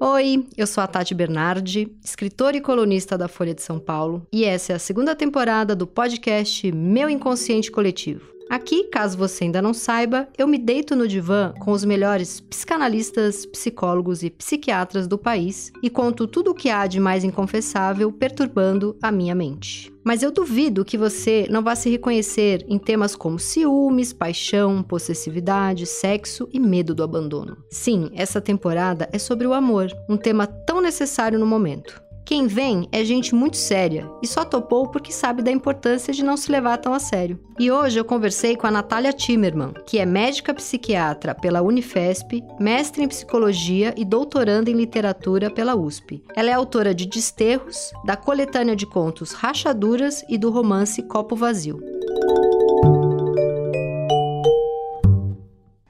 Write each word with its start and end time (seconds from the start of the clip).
Oi, 0.00 0.44
eu 0.56 0.66
sou 0.66 0.82
a 0.82 0.88
Tati 0.88 1.14
Bernardi, 1.14 1.96
escritora 2.04 2.56
e 2.56 2.60
colunista 2.60 3.16
da 3.16 3.28
Folha 3.28 3.54
de 3.54 3.62
São 3.62 3.78
Paulo, 3.78 4.26
e 4.32 4.44
essa 4.44 4.72
é 4.72 4.76
a 4.76 4.78
segunda 4.78 5.14
temporada 5.14 5.74
do 5.74 5.86
podcast 5.86 6.70
Meu 6.72 7.08
Inconsciente 7.08 7.70
Coletivo. 7.70 8.33
Aqui, 8.50 8.84
caso 8.84 9.16
você 9.16 9.44
ainda 9.44 9.62
não 9.62 9.74
saiba, 9.74 10.28
eu 10.36 10.46
me 10.46 10.58
deito 10.58 10.94
no 10.94 11.08
divã 11.08 11.52
com 11.58 11.72
os 11.72 11.84
melhores 11.84 12.40
psicanalistas, 12.40 13.46
psicólogos 13.46 14.22
e 14.22 14.30
psiquiatras 14.30 15.06
do 15.06 15.18
país 15.18 15.72
e 15.82 15.88
conto 15.88 16.26
tudo 16.26 16.50
o 16.50 16.54
que 16.54 16.70
há 16.70 16.86
de 16.86 17.00
mais 17.00 17.24
inconfessável 17.24 18.12
perturbando 18.12 18.96
a 19.02 19.10
minha 19.10 19.34
mente. 19.34 19.92
Mas 20.04 20.22
eu 20.22 20.30
duvido 20.30 20.84
que 20.84 20.98
você 20.98 21.46
não 21.50 21.62
vá 21.62 21.74
se 21.74 21.88
reconhecer 21.88 22.62
em 22.68 22.78
temas 22.78 23.16
como 23.16 23.38
ciúmes, 23.38 24.12
paixão, 24.12 24.82
possessividade, 24.82 25.86
sexo 25.86 26.46
e 26.52 26.60
medo 26.60 26.94
do 26.94 27.02
abandono. 27.02 27.56
Sim, 27.70 28.10
essa 28.12 28.40
temporada 28.40 29.08
é 29.10 29.18
sobre 29.18 29.46
o 29.46 29.54
amor, 29.54 29.90
um 30.08 30.18
tema 30.18 30.46
tão 30.46 30.82
necessário 30.82 31.38
no 31.38 31.46
momento. 31.46 32.03
Quem 32.24 32.46
vem 32.46 32.88
é 32.90 33.04
gente 33.04 33.34
muito 33.34 33.58
séria 33.58 34.10
e 34.22 34.26
só 34.26 34.46
topou 34.46 34.88
porque 34.88 35.12
sabe 35.12 35.42
da 35.42 35.50
importância 35.50 36.10
de 36.10 36.24
não 36.24 36.38
se 36.38 36.50
levar 36.50 36.78
tão 36.78 36.94
a 36.94 36.98
sério. 36.98 37.38
E 37.58 37.70
hoje 37.70 38.00
eu 38.00 38.04
conversei 38.04 38.56
com 38.56 38.66
a 38.66 38.70
Natália 38.70 39.12
Timmerman, 39.12 39.74
que 39.84 39.98
é 39.98 40.06
médica 40.06 40.54
psiquiatra 40.54 41.34
pela 41.34 41.60
Unifesp, 41.60 42.42
mestre 42.58 43.04
em 43.04 43.08
psicologia 43.08 43.94
e 43.94 44.06
doutoranda 44.06 44.70
em 44.70 44.74
literatura 44.74 45.50
pela 45.50 45.76
USP. 45.76 46.24
Ela 46.34 46.48
é 46.48 46.54
autora 46.54 46.94
de 46.94 47.04
Desterros, 47.04 47.92
da 48.06 48.16
coletânea 48.16 48.74
de 48.74 48.86
contos 48.86 49.32
Rachaduras 49.32 50.24
e 50.26 50.38
do 50.38 50.50
romance 50.50 51.02
Copo 51.02 51.36
Vazio. 51.36 51.78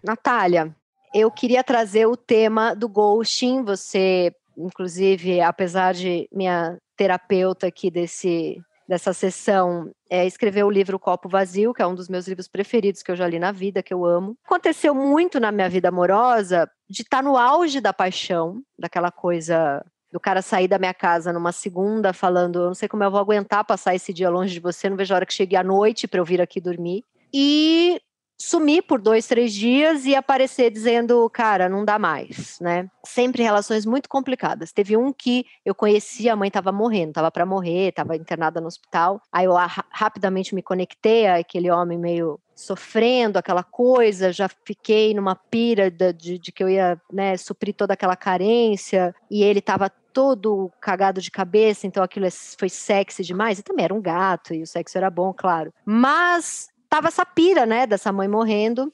Natália, 0.02 0.74
eu 1.14 1.30
queria 1.30 1.62
trazer 1.62 2.06
o 2.06 2.16
tema 2.16 2.74
do 2.74 2.88
ghosting. 2.88 3.62
Você 3.62 4.34
inclusive, 4.56 5.40
apesar 5.40 5.94
de 5.94 6.28
minha 6.32 6.78
terapeuta 6.96 7.66
aqui 7.66 7.90
desse 7.90 8.60
dessa 8.86 9.14
sessão 9.14 9.90
é, 10.10 10.26
escreveu 10.26 10.66
o 10.66 10.70
livro 10.70 10.98
Copo 10.98 11.28
Vazio, 11.28 11.72
que 11.72 11.82
é 11.82 11.86
um 11.86 11.94
dos 11.94 12.08
meus 12.08 12.28
livros 12.28 12.46
preferidos 12.46 13.02
que 13.02 13.10
eu 13.10 13.16
já 13.16 13.26
li 13.26 13.38
na 13.38 13.50
vida, 13.50 13.82
que 13.82 13.94
eu 13.94 14.04
amo. 14.04 14.36
Aconteceu 14.44 14.94
muito 14.94 15.40
na 15.40 15.50
minha 15.50 15.68
vida 15.68 15.88
amorosa 15.88 16.70
de 16.88 17.02
estar 17.02 17.18
tá 17.18 17.22
no 17.22 17.36
auge 17.36 17.80
da 17.80 17.92
paixão, 17.92 18.60
daquela 18.78 19.10
coisa 19.10 19.82
do 20.12 20.20
cara 20.20 20.42
sair 20.42 20.68
da 20.68 20.78
minha 20.78 20.94
casa 20.94 21.32
numa 21.32 21.50
segunda 21.50 22.12
falando, 22.12 22.60
eu 22.60 22.66
não 22.66 22.74
sei 22.74 22.88
como 22.88 23.02
eu 23.02 23.10
vou 23.10 23.18
aguentar 23.18 23.64
passar 23.64 23.96
esse 23.96 24.12
dia 24.12 24.30
longe 24.30 24.54
de 24.54 24.60
você, 24.60 24.88
não 24.88 24.96
vejo 24.96 25.12
a 25.12 25.16
hora 25.16 25.26
que 25.26 25.34
chegue 25.34 25.56
à 25.56 25.64
noite 25.64 26.06
para 26.06 26.20
eu 26.20 26.24
vir 26.24 26.40
aqui 26.40 26.60
dormir. 26.60 27.02
E 27.32 28.00
sumir 28.38 28.82
por 28.82 29.00
dois, 29.00 29.26
três 29.26 29.52
dias 29.52 30.04
e 30.04 30.14
aparecer 30.14 30.70
dizendo, 30.70 31.28
cara, 31.30 31.68
não 31.68 31.84
dá 31.84 31.98
mais, 31.98 32.58
né? 32.60 32.88
Sempre 33.04 33.42
relações 33.42 33.86
muito 33.86 34.08
complicadas. 34.08 34.72
Teve 34.72 34.96
um 34.96 35.12
que 35.12 35.46
eu 35.64 35.74
conhecia, 35.74 36.32
a 36.32 36.36
mãe 36.36 36.48
estava 36.48 36.72
morrendo, 36.72 37.10
estava 37.10 37.30
para 37.30 37.46
morrer, 37.46 37.88
estava 37.88 38.16
internada 38.16 38.60
no 38.60 38.66
hospital. 38.66 39.20
Aí 39.32 39.46
eu 39.46 39.54
rapidamente 39.90 40.54
me 40.54 40.62
conectei 40.62 41.26
a 41.26 41.36
aquele 41.36 41.70
homem 41.70 41.98
meio 41.98 42.38
sofrendo 42.54 43.38
aquela 43.38 43.64
coisa, 43.64 44.32
já 44.32 44.48
fiquei 44.64 45.12
numa 45.12 45.34
pira 45.34 45.90
de, 45.90 46.12
de, 46.12 46.38
de 46.38 46.52
que 46.52 46.62
eu 46.62 46.68
ia 46.68 47.00
né, 47.12 47.36
suprir 47.36 47.74
toda 47.74 47.94
aquela 47.94 48.14
carência 48.14 49.14
e 49.30 49.42
ele 49.42 49.58
estava 49.58 49.90
todo 49.90 50.70
cagado 50.80 51.20
de 51.20 51.30
cabeça, 51.30 51.88
então 51.88 52.02
aquilo 52.02 52.26
é, 52.26 52.30
foi 52.30 52.68
sexy 52.68 53.24
demais. 53.24 53.58
E 53.58 53.62
também 53.62 53.84
era 53.84 53.92
um 53.92 54.00
gato 54.00 54.54
e 54.54 54.62
o 54.62 54.66
sexo 54.66 54.96
era 54.96 55.10
bom, 55.10 55.34
claro. 55.36 55.74
Mas 55.84 56.68
tava 56.94 57.08
essa 57.08 57.26
pira, 57.26 57.66
né, 57.66 57.88
dessa 57.88 58.12
mãe 58.12 58.28
morrendo. 58.28 58.92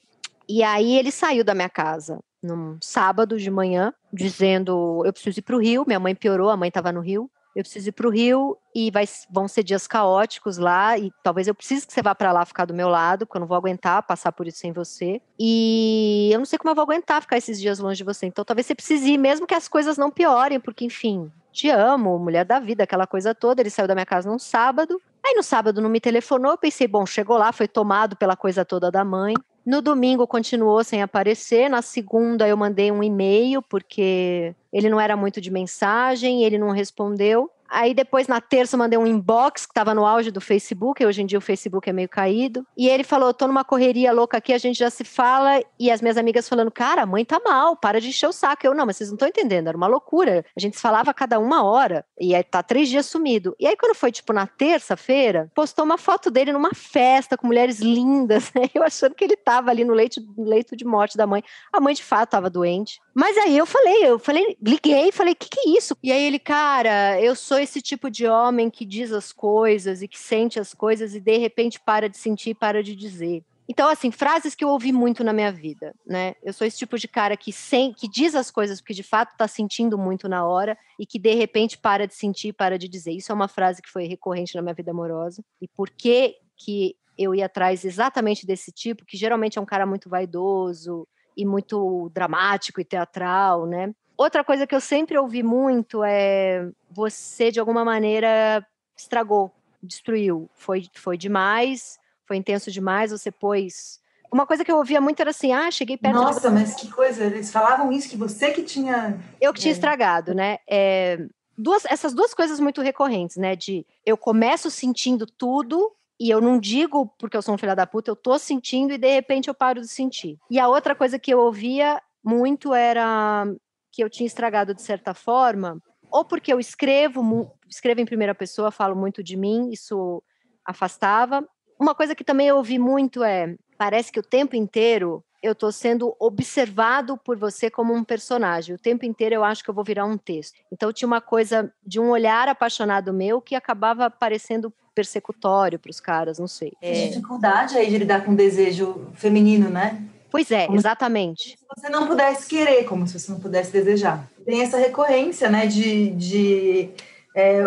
E 0.49 0.63
aí 0.63 0.97
ele 0.97 1.11
saiu 1.11 1.43
da 1.43 1.53
minha 1.53 1.69
casa 1.69 2.19
num 2.41 2.79
sábado 2.81 3.37
de 3.37 3.51
manhã, 3.51 3.93
dizendo: 4.11 5.03
Eu 5.05 5.13
preciso 5.13 5.39
ir 5.39 5.43
para 5.43 5.55
o 5.55 5.59
Rio. 5.59 5.83
Minha 5.85 5.99
mãe 5.99 6.15
piorou, 6.15 6.49
a 6.49 6.57
mãe 6.57 6.69
estava 6.69 6.91
no 6.91 6.99
Rio. 6.99 7.29
Eu 7.55 7.61
preciso 7.63 7.89
ir 7.89 7.91
para 7.91 8.07
o 8.07 8.09
Rio 8.09 8.57
e 8.73 8.89
vai, 8.89 9.05
vão 9.29 9.47
ser 9.47 9.61
dias 9.61 9.85
caóticos 9.85 10.57
lá. 10.57 10.97
E 10.97 11.11
talvez 11.21 11.47
eu 11.47 11.53
precise 11.53 11.85
que 11.85 11.93
você 11.93 12.01
vá 12.01 12.15
para 12.15 12.31
lá 12.31 12.43
ficar 12.43 12.65
do 12.65 12.73
meu 12.73 12.89
lado, 12.89 13.27
porque 13.27 13.37
eu 13.37 13.41
não 13.41 13.47
vou 13.47 13.57
aguentar 13.57 14.01
passar 14.01 14.31
por 14.31 14.47
isso 14.47 14.57
sem 14.57 14.71
você. 14.71 15.21
E 15.37 16.29
eu 16.33 16.39
não 16.39 16.45
sei 16.45 16.57
como 16.57 16.71
eu 16.71 16.75
vou 16.75 16.83
aguentar 16.83 17.21
ficar 17.21 17.37
esses 17.37 17.61
dias 17.61 17.77
longe 17.77 17.97
de 17.97 18.03
você. 18.03 18.25
Então 18.25 18.43
talvez 18.43 18.65
você 18.65 18.73
precise 18.73 19.11
ir, 19.11 19.17
mesmo 19.17 19.45
que 19.45 19.53
as 19.53 19.67
coisas 19.67 19.95
não 19.95 20.09
piorem, 20.09 20.59
porque 20.59 20.85
enfim, 20.85 21.31
te 21.51 21.69
amo, 21.69 22.17
mulher 22.17 22.45
da 22.45 22.59
vida, 22.59 22.83
aquela 22.83 23.05
coisa 23.05 23.35
toda. 23.35 23.61
Ele 23.61 23.69
saiu 23.69 23.87
da 23.87 23.93
minha 23.93 24.07
casa 24.07 24.29
num 24.29 24.39
sábado. 24.39 24.99
Aí 25.23 25.35
no 25.35 25.43
sábado 25.43 25.81
não 25.81 25.89
me 25.89 25.99
telefonou, 25.99 26.57
pensei, 26.57 26.87
bom, 26.87 27.05
chegou 27.05 27.37
lá, 27.37 27.51
foi 27.51 27.67
tomado 27.67 28.15
pela 28.15 28.35
coisa 28.35 28.65
toda 28.65 28.89
da 28.89 29.05
mãe. 29.05 29.35
No 29.63 29.81
domingo 29.81 30.25
continuou 30.25 30.83
sem 30.83 31.03
aparecer, 31.03 31.69
na 31.69 31.83
segunda 31.83 32.47
eu 32.47 32.57
mandei 32.57 32.91
um 32.91 33.03
e-mail 33.03 33.61
porque 33.61 34.55
ele 34.73 34.89
não 34.89 34.99
era 34.99 35.15
muito 35.15 35.39
de 35.39 35.51
mensagem, 35.51 36.43
ele 36.43 36.57
não 36.57 36.71
respondeu. 36.71 37.49
Aí 37.71 37.93
depois, 37.93 38.27
na 38.27 38.41
terça, 38.41 38.75
eu 38.75 38.79
mandei 38.79 38.99
um 38.99 39.07
inbox 39.07 39.65
que 39.65 39.71
estava 39.71 39.95
no 39.95 40.05
auge 40.05 40.29
do 40.29 40.41
Facebook, 40.41 41.05
hoje 41.05 41.21
em 41.21 41.25
dia 41.25 41.37
o 41.37 41.41
Facebook 41.41 41.89
é 41.89 41.93
meio 41.93 42.09
caído. 42.09 42.67
E 42.77 42.89
ele 42.89 43.03
falou: 43.03 43.33
tô 43.33 43.47
numa 43.47 43.63
correria 43.63 44.11
louca 44.11 44.37
aqui, 44.37 44.51
a 44.51 44.57
gente 44.57 44.77
já 44.77 44.89
se 44.89 45.05
fala. 45.05 45.63
E 45.79 45.89
as 45.89 46.01
minhas 46.01 46.17
amigas 46.17 46.49
falando: 46.49 46.69
cara, 46.69 47.03
a 47.03 47.05
mãe 47.05 47.23
tá 47.23 47.39
mal, 47.39 47.77
para 47.77 48.01
de 48.01 48.09
encher 48.09 48.27
o 48.27 48.33
saco. 48.33 48.67
Eu, 48.67 48.75
não, 48.75 48.85
mas 48.85 48.97
vocês 48.97 49.09
não 49.09 49.15
estão 49.15 49.29
entendendo, 49.29 49.69
era 49.69 49.77
uma 49.77 49.87
loucura. 49.87 50.43
A 50.55 50.59
gente 50.59 50.75
se 50.75 50.81
falava 50.81 51.13
cada 51.13 51.39
uma 51.39 51.63
hora. 51.63 52.05
E 52.19 52.35
aí 52.35 52.43
tá 52.43 52.61
três 52.61 52.89
dias 52.89 53.05
sumido. 53.05 53.55
E 53.57 53.65
aí, 53.65 53.77
quando 53.77 53.95
foi, 53.95 54.11
tipo, 54.11 54.33
na 54.33 54.45
terça-feira, 54.45 55.49
postou 55.55 55.85
uma 55.85 55.97
foto 55.97 56.29
dele 56.29 56.51
numa 56.51 56.73
festa 56.73 57.37
com 57.37 57.47
mulheres 57.47 57.79
lindas, 57.79 58.51
né? 58.53 58.63
Eu 58.73 58.83
achando 58.83 59.15
que 59.15 59.23
ele 59.23 59.37
tava 59.37 59.71
ali 59.71 59.85
no 59.85 59.93
leito, 59.93 60.21
leito 60.37 60.75
de 60.75 60.83
morte 60.83 61.15
da 61.15 61.25
mãe. 61.25 61.41
A 61.71 61.79
mãe, 61.79 61.93
de 61.93 62.03
fato, 62.03 62.31
tava 62.31 62.49
doente. 62.49 62.99
Mas 63.13 63.37
aí 63.37 63.57
eu 63.57 63.65
falei, 63.65 64.05
eu 64.05 64.17
falei, 64.17 64.57
liguei 64.61 65.11
falei, 65.11 65.33
o 65.33 65.35
que, 65.35 65.49
que 65.49 65.69
é 65.69 65.77
isso? 65.77 65.95
E 66.01 66.11
aí 66.11 66.23
ele, 66.23 66.39
cara, 66.39 67.21
eu 67.21 67.35
sou 67.35 67.59
esse 67.59 67.81
tipo 67.81 68.09
de 68.09 68.25
homem 68.25 68.69
que 68.69 68.85
diz 68.85 69.11
as 69.11 69.33
coisas 69.33 70.01
e 70.01 70.07
que 70.07 70.17
sente 70.17 70.59
as 70.59 70.73
coisas 70.73 71.13
e 71.13 71.19
de 71.19 71.37
repente 71.37 71.79
para 71.79 72.07
de 72.07 72.17
sentir, 72.17 72.55
para 72.55 72.81
de 72.81 72.95
dizer. 72.95 73.43
Então, 73.67 73.87
assim, 73.87 74.11
frases 74.11 74.53
que 74.53 74.65
eu 74.65 74.69
ouvi 74.69 74.91
muito 74.91 75.23
na 75.23 75.31
minha 75.31 75.51
vida, 75.51 75.95
né? 76.05 76.35
Eu 76.43 76.51
sou 76.51 76.67
esse 76.67 76.77
tipo 76.77 76.97
de 76.97 77.07
cara 77.07 77.37
que, 77.37 77.53
sem, 77.53 77.93
que 77.93 78.07
diz 78.07 78.35
as 78.35 78.51
coisas 78.51 78.81
porque 78.81 78.93
de 78.93 79.03
fato 79.03 79.31
está 79.31 79.47
sentindo 79.47 79.97
muito 79.97 80.27
na 80.27 80.45
hora 80.45 80.77
e 80.99 81.05
que 81.05 81.17
de 81.17 81.33
repente 81.35 81.77
para 81.77 82.05
de 82.05 82.13
sentir, 82.13 82.53
para 82.53 82.77
de 82.77 82.89
dizer. 82.89 83.11
Isso 83.11 83.31
é 83.31 83.35
uma 83.35 83.47
frase 83.47 83.81
que 83.81 83.89
foi 83.89 84.05
recorrente 84.07 84.55
na 84.55 84.61
minha 84.61 84.73
vida 84.73 84.91
amorosa. 84.91 85.43
E 85.61 85.67
por 85.67 85.89
que 85.89 86.35
que 86.57 86.97
eu 87.17 87.33
ia 87.33 87.45
atrás 87.45 87.85
exatamente 87.85 88.45
desse 88.45 88.71
tipo, 88.71 89.05
que 89.05 89.15
geralmente 89.15 89.57
é 89.57 89.61
um 89.61 89.65
cara 89.65 89.85
muito 89.85 90.09
vaidoso 90.09 91.07
e 91.35 91.45
muito 91.45 92.09
dramático 92.13 92.81
e 92.81 92.85
teatral, 92.85 93.65
né? 93.65 93.93
Outra 94.17 94.43
coisa 94.43 94.67
que 94.67 94.75
eu 94.75 94.81
sempre 94.81 95.17
ouvi 95.17 95.41
muito 95.41 96.03
é 96.03 96.69
você, 96.91 97.51
de 97.51 97.59
alguma 97.59 97.83
maneira, 97.83 98.65
estragou, 98.95 99.51
destruiu. 99.81 100.49
Foi, 100.53 100.85
foi 100.93 101.17
demais, 101.17 101.99
foi 102.27 102.37
intenso 102.37 102.71
demais, 102.71 103.11
você 103.11 103.31
pôs. 103.31 103.99
Uma 104.31 104.45
coisa 104.45 104.63
que 104.63 104.71
eu 104.71 104.77
ouvia 104.77 105.01
muito 105.01 105.19
era 105.19 105.31
assim: 105.31 105.51
ah, 105.51 105.71
cheguei 105.71 105.97
perto. 105.97 106.15
Nossa, 106.15 106.49
de... 106.49 106.53
mas 106.53 106.75
que 106.75 106.89
coisa! 106.91 107.25
Eles 107.25 107.51
falavam 107.51 107.91
isso, 107.91 108.09
que 108.09 108.17
você 108.17 108.51
que 108.51 108.63
tinha. 108.63 109.19
Eu 109.39 109.53
que 109.53 109.59
tinha 109.59 109.71
é. 109.71 109.73
estragado, 109.73 110.33
né? 110.33 110.59
É, 110.69 111.25
duas, 111.57 111.83
essas 111.85 112.13
duas 112.13 112.33
coisas 112.33 112.59
muito 112.59 112.81
recorrentes, 112.81 113.37
né? 113.37 113.55
De 113.55 113.85
eu 114.05 114.15
começo 114.15 114.69
sentindo 114.69 115.25
tudo 115.25 115.91
e 116.21 116.29
eu 116.29 116.39
não 116.39 116.59
digo 116.59 117.07
porque 117.17 117.35
eu 117.35 117.41
sou 117.41 117.55
um 117.55 117.57
filho 117.57 117.75
da 117.75 117.87
puta, 117.87 118.11
eu 118.11 118.15
tô 118.15 118.37
sentindo 118.37 118.93
e 118.93 118.97
de 118.99 119.11
repente 119.11 119.47
eu 119.47 119.55
paro 119.55 119.81
de 119.81 119.87
sentir. 119.87 120.37
E 120.51 120.59
a 120.59 120.67
outra 120.67 120.93
coisa 120.93 121.17
que 121.17 121.33
eu 121.33 121.39
ouvia 121.39 121.99
muito 122.23 122.75
era 122.75 123.51
que 123.91 124.03
eu 124.03 124.09
tinha 124.09 124.27
estragado 124.27 124.75
de 124.75 124.83
certa 124.83 125.15
forma, 125.15 125.81
ou 126.11 126.23
porque 126.23 126.53
eu 126.53 126.59
escrevo, 126.59 127.51
escrevo 127.67 128.01
em 128.01 128.05
primeira 128.05 128.35
pessoa, 128.35 128.69
falo 128.69 128.95
muito 128.95 129.23
de 129.23 129.35
mim, 129.35 129.71
isso 129.71 130.21
afastava. 130.63 131.43
Uma 131.79 131.95
coisa 131.95 132.13
que 132.13 132.23
também 132.23 132.49
eu 132.49 132.57
ouvi 132.57 132.77
muito 132.77 133.23
é, 133.23 133.55
parece 133.75 134.11
que 134.11 134.19
o 134.19 134.23
tempo 134.23 134.55
inteiro 134.55 135.25
eu 135.41 135.53
estou 135.53 135.71
sendo 135.71 136.15
observado 136.19 137.17
por 137.17 137.35
você 137.35 137.69
como 137.69 137.93
um 137.93 138.03
personagem. 138.03 138.75
O 138.75 138.79
tempo 138.79 139.05
inteiro 139.05 139.35
eu 139.35 139.43
acho 139.43 139.63
que 139.63 139.69
eu 139.69 139.73
vou 139.73 139.83
virar 139.83 140.05
um 140.05 140.17
texto. 140.17 140.59
Então 140.71 140.93
tinha 140.93 141.07
uma 141.07 141.21
coisa 141.21 141.73
de 141.85 141.99
um 141.99 142.09
olhar 142.09 142.47
apaixonado 142.47 143.11
meu 143.11 143.41
que 143.41 143.55
acabava 143.55 144.09
parecendo 144.09 144.71
persecutório 144.93 145.79
para 145.79 145.89
os 145.89 145.99
caras, 145.99 146.37
não 146.37 146.47
sei. 146.47 146.73
É... 146.81 147.07
Dificuldade 147.07 147.77
aí 147.77 147.89
de 147.89 147.97
lidar 147.97 148.23
com 148.23 148.33
o 148.33 148.35
desejo 148.35 149.07
feminino, 149.13 149.69
né? 149.69 150.03
Pois 150.29 150.49
é, 150.51 150.65
como 150.65 150.77
exatamente. 150.77 151.57
Se 151.57 151.65
você 151.75 151.89
não 151.89 152.07
pudesse 152.07 152.47
querer, 152.47 152.85
como 152.85 153.05
se 153.05 153.19
você 153.19 153.31
não 153.31 153.39
pudesse 153.39 153.71
desejar. 153.71 154.29
Tem 154.45 154.61
essa 154.61 154.77
recorrência, 154.77 155.49
né, 155.49 155.65
de, 155.67 156.11
de 156.11 156.89
é, 157.35 157.63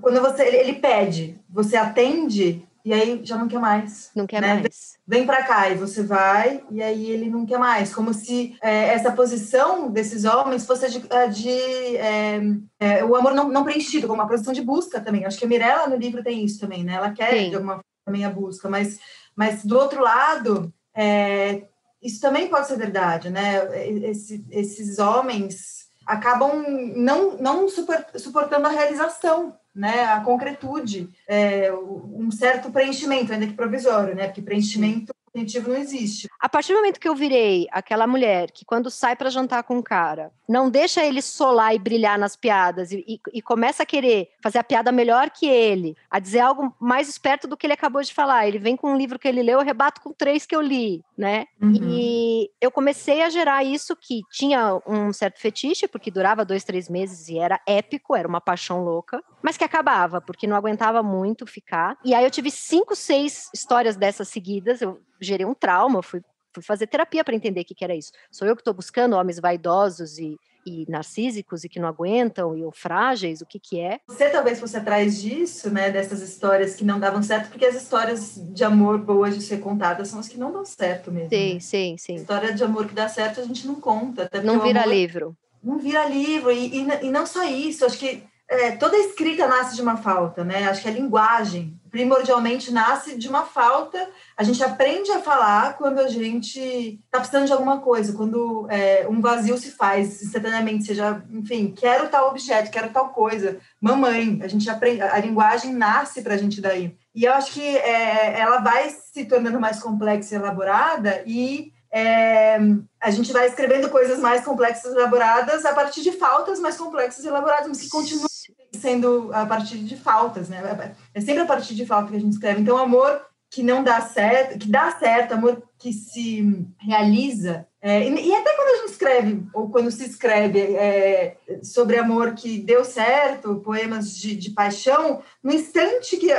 quando 0.00 0.20
você 0.20 0.42
ele 0.44 0.74
pede, 0.74 1.38
você 1.50 1.76
atende 1.76 2.66
e 2.84 2.92
aí 2.92 3.20
já 3.24 3.36
não 3.36 3.48
quer 3.48 3.58
mais. 3.60 4.10
Não 4.14 4.26
quer 4.26 4.40
né? 4.40 4.54
mais. 4.54 4.98
Vem, 5.06 5.20
vem 5.20 5.26
para 5.26 5.42
cá 5.44 5.68
e 5.70 5.74
você 5.74 6.02
vai 6.02 6.64
e 6.70 6.82
aí 6.82 7.10
ele 7.10 7.30
não 7.30 7.46
quer 7.46 7.58
mais, 7.58 7.94
como 7.94 8.12
se 8.12 8.56
é, 8.62 8.88
essa 8.88 9.12
posição 9.12 9.90
desses 9.90 10.24
homens 10.24 10.66
fosse 10.66 10.88
de, 10.90 11.00
de 11.00 11.96
é, 11.96 12.40
é, 12.80 13.04
o 13.04 13.14
amor 13.14 13.34
não, 13.34 13.48
não, 13.48 13.64
preenchido, 13.64 14.06
como 14.06 14.20
uma 14.20 14.28
posição 14.28 14.52
de 14.52 14.62
busca 14.62 15.00
também. 15.00 15.24
Acho 15.24 15.38
que 15.38 15.44
a 15.44 15.48
Mirella 15.48 15.86
no 15.86 15.96
livro 15.96 16.22
tem 16.22 16.44
isso 16.44 16.60
também, 16.60 16.82
né? 16.82 16.94
Ela 16.94 17.12
quer 17.12 17.30
Sim. 17.30 17.50
de 17.50 17.54
alguma 17.54 17.74
forma 17.74 17.84
também 18.04 18.24
a 18.24 18.30
busca, 18.30 18.68
mas 18.68 18.98
mas 19.34 19.64
do 19.64 19.78
outro 19.78 20.02
lado 20.02 20.72
é, 20.94 21.62
isso 22.02 22.20
também 22.20 22.48
pode 22.48 22.66
ser 22.66 22.76
verdade, 22.76 23.30
né? 23.30 23.86
Esse, 24.08 24.44
esses 24.50 24.98
homens 24.98 25.86
acabam 26.06 26.64
não, 26.96 27.36
não 27.38 27.66
suportando 27.68 28.66
a 28.66 28.70
realização, 28.70 29.56
né, 29.74 30.04
a 30.04 30.20
concretude, 30.20 31.08
é, 31.26 31.72
um 31.72 32.30
certo 32.30 32.70
preenchimento, 32.70 33.32
ainda 33.32 33.46
que 33.46 33.54
provisório, 33.54 34.14
né, 34.14 34.26
porque 34.26 34.42
preenchimento 34.42 35.12
definitivo 35.32 35.70
não 35.70 35.76
existe. 35.76 36.28
A 36.38 36.48
partir 36.48 36.72
do 36.72 36.76
momento 36.76 37.00
que 37.00 37.08
eu 37.08 37.14
virei 37.14 37.66
aquela 37.70 38.06
mulher 38.06 38.50
que 38.50 38.64
quando 38.64 38.90
sai 38.90 39.16
para 39.16 39.30
jantar 39.30 39.62
com 39.62 39.78
um 39.78 39.82
cara, 39.82 40.30
não 40.48 40.70
deixa 40.70 41.04
ele 41.04 41.22
solar 41.22 41.74
e 41.74 41.78
brilhar 41.78 42.18
nas 42.18 42.36
piadas 42.36 42.92
e, 42.92 43.04
e, 43.08 43.20
e, 43.32 43.42
começa 43.42 43.82
a 43.82 43.86
querer 43.86 44.28
fazer 44.42 44.58
a 44.58 44.64
piada 44.64 44.92
melhor 44.92 45.30
que 45.30 45.46
ele, 45.46 45.96
a 46.10 46.18
dizer 46.18 46.40
algo 46.40 46.74
mais 46.78 47.08
esperto 47.08 47.48
do 47.48 47.56
que 47.56 47.66
ele 47.66 47.72
acabou 47.72 48.02
de 48.02 48.12
falar. 48.12 48.46
Ele 48.46 48.58
vem 48.58 48.76
com 48.76 48.92
um 48.92 48.96
livro 48.96 49.18
que 49.18 49.26
ele 49.26 49.42
leu, 49.42 49.60
eu 49.60 49.64
rebato 49.64 50.00
com 50.00 50.12
três 50.12 50.44
que 50.44 50.54
eu 50.54 50.60
li, 50.60 51.02
né? 51.16 51.46
Uhum. 51.60 51.72
E 51.74 52.50
eu 52.60 52.70
comecei 52.70 53.22
a 53.22 53.30
gerar 53.30 53.64
isso 53.64 53.96
que 53.96 54.20
tinha 54.30 54.80
um 54.86 55.12
certo 55.12 55.40
fetiche, 55.40 55.88
porque 55.88 56.10
durava 56.10 56.44
dois, 56.44 56.64
três 56.64 56.88
meses 56.88 57.28
e 57.28 57.38
era 57.38 57.60
épico, 57.66 58.14
era 58.14 58.28
uma 58.28 58.40
paixão 58.40 58.84
louca, 58.84 59.22
mas 59.42 59.56
que 59.56 59.64
acabava, 59.64 60.20
porque 60.20 60.46
não 60.46 60.56
aguentava 60.56 61.02
muito 61.02 61.46
ficar. 61.46 61.96
E 62.04 62.14
aí 62.14 62.24
eu 62.24 62.30
tive 62.30 62.50
cinco, 62.50 62.94
seis 62.94 63.48
histórias 63.54 63.96
dessas 63.96 64.28
seguidas, 64.28 64.82
eu 64.82 65.00
gerei 65.22 65.46
um 65.46 65.54
trauma, 65.54 66.02
fui, 66.02 66.20
fui 66.52 66.62
fazer 66.62 66.86
terapia 66.86 67.24
para 67.24 67.34
entender 67.34 67.62
o 67.62 67.64
que, 67.64 67.74
que, 67.74 67.84
era 67.84 67.94
isso. 67.94 68.12
Sou 68.30 68.46
eu 68.46 68.54
que 68.54 68.60
estou 68.60 68.74
buscando 68.74 69.16
homens 69.16 69.38
vaidosos 69.38 70.18
e, 70.18 70.36
e 70.66 70.84
narcísicos 70.88 71.64
e 71.64 71.68
que 71.68 71.80
não 71.80 71.88
aguentam 71.88 72.56
e 72.56 72.62
ou 72.62 72.72
frágeis, 72.72 73.40
o 73.40 73.46
que 73.46 73.58
que 73.58 73.80
é? 73.80 74.00
Você 74.06 74.28
talvez 74.30 74.60
fosse 74.60 74.76
atrás 74.76 75.20
disso, 75.20 75.70
né, 75.70 75.90
dessas 75.90 76.20
histórias 76.20 76.74
que 76.74 76.84
não 76.84 77.00
davam 77.00 77.22
certo, 77.22 77.48
porque 77.48 77.64
as 77.64 77.74
histórias 77.74 78.34
de 78.36 78.64
amor 78.64 78.98
boas 78.98 79.34
de 79.34 79.42
ser 79.42 79.58
contadas 79.60 80.08
são 80.08 80.18
as 80.18 80.28
que 80.28 80.38
não 80.38 80.52
dão 80.52 80.64
certo 80.64 81.10
mesmo. 81.10 81.30
Sim, 81.30 81.54
né? 81.54 81.60
sim, 81.60 81.96
sim. 81.98 82.14
História 82.16 82.52
de 82.52 82.62
amor 82.62 82.86
que 82.86 82.94
dá 82.94 83.08
certo 83.08 83.40
a 83.40 83.44
gente 83.44 83.66
não 83.66 83.76
conta. 83.76 84.28
não 84.42 84.60
vira 84.60 84.82
amor... 84.82 84.94
livro. 84.94 85.36
Não 85.62 85.78
vira 85.78 86.04
livro 86.06 86.50
e, 86.50 86.80
e, 86.80 87.06
e 87.06 87.10
não 87.10 87.24
só 87.24 87.44
isso, 87.44 87.84
acho 87.84 87.96
que 87.96 88.24
é, 88.48 88.72
toda 88.72 88.98
escrita 88.98 89.46
nasce 89.46 89.74
de 89.74 89.82
uma 89.82 89.96
falta, 89.96 90.44
né? 90.44 90.68
Acho 90.68 90.82
que 90.82 90.88
a 90.88 90.92
linguagem 90.92 91.80
primordialmente 91.92 92.72
nasce 92.72 93.16
de 93.18 93.28
uma 93.28 93.44
falta. 93.44 94.08
A 94.34 94.42
gente 94.42 94.64
aprende 94.64 95.12
a 95.12 95.20
falar 95.20 95.76
quando 95.76 96.00
a 96.00 96.08
gente 96.08 96.58
está 96.58 97.18
precisando 97.18 97.46
de 97.46 97.52
alguma 97.52 97.80
coisa, 97.80 98.14
quando 98.14 98.66
é, 98.70 99.06
um 99.08 99.20
vazio 99.20 99.58
se 99.58 99.72
faz 99.72 100.22
instantaneamente, 100.22 100.84
seja, 100.84 101.22
enfim, 101.30 101.72
quero 101.76 102.08
tal 102.08 102.30
objeto, 102.30 102.70
quero 102.70 102.90
tal 102.90 103.10
coisa. 103.10 103.58
Mamãe, 103.78 104.40
a 104.42 104.48
gente 104.48 104.68
aprende, 104.70 105.02
a 105.02 105.18
linguagem 105.18 105.74
nasce 105.74 106.22
para 106.22 106.34
a 106.34 106.38
gente 106.38 106.62
daí. 106.62 106.96
E 107.14 107.24
eu 107.24 107.34
acho 107.34 107.52
que 107.52 107.60
é, 107.60 108.40
ela 108.40 108.60
vai 108.60 108.88
se 108.88 109.26
tornando 109.26 109.60
mais 109.60 109.78
complexa 109.80 110.34
e 110.34 110.38
elaborada 110.38 111.22
e 111.26 111.72
é, 111.92 112.56
a 112.98 113.10
gente 113.10 113.34
vai 113.34 113.46
escrevendo 113.46 113.90
coisas 113.90 114.18
mais 114.18 114.42
complexas 114.42 114.90
e 114.90 114.96
elaboradas 114.96 115.66
a 115.66 115.74
partir 115.74 116.00
de 116.00 116.12
faltas 116.12 116.58
mais 116.58 116.78
complexas 116.78 117.22
e 117.22 117.28
elaboradas, 117.28 117.68
mas 117.68 117.82
que 117.82 117.90
continuam 117.90 118.31
sendo 118.74 119.30
a 119.32 119.44
partir 119.44 119.78
de 119.78 119.96
faltas, 119.96 120.48
né? 120.48 120.94
É 121.14 121.20
sempre 121.20 121.42
a 121.42 121.46
partir 121.46 121.74
de 121.74 121.86
falta 121.86 122.10
que 122.10 122.16
a 122.16 122.20
gente 122.20 122.32
escreve. 122.32 122.60
Então, 122.60 122.78
amor 122.78 123.20
que 123.52 123.62
não 123.62 123.84
dá 123.84 124.00
certo, 124.00 124.58
que 124.58 124.66
dá 124.66 124.90
certo, 124.98 125.32
amor 125.32 125.62
que 125.78 125.92
se 125.92 126.66
realiza. 126.78 127.66
É, 127.82 128.08
e, 128.08 128.34
até 128.34 128.54
quando 128.54 128.68
a 128.68 128.76
gente 128.80 128.92
escreve, 128.92 129.42
ou 129.52 129.68
quando 129.68 129.90
se 129.90 130.06
escreve 130.06 130.58
é, 130.60 131.36
sobre 131.62 131.98
amor 131.98 132.32
que 132.32 132.58
deu 132.58 132.82
certo, 132.82 133.56
poemas 133.56 134.16
de, 134.16 134.34
de 134.36 134.50
paixão, 134.50 135.20
no 135.42 135.52
instante 135.52 136.16
que 136.16 136.32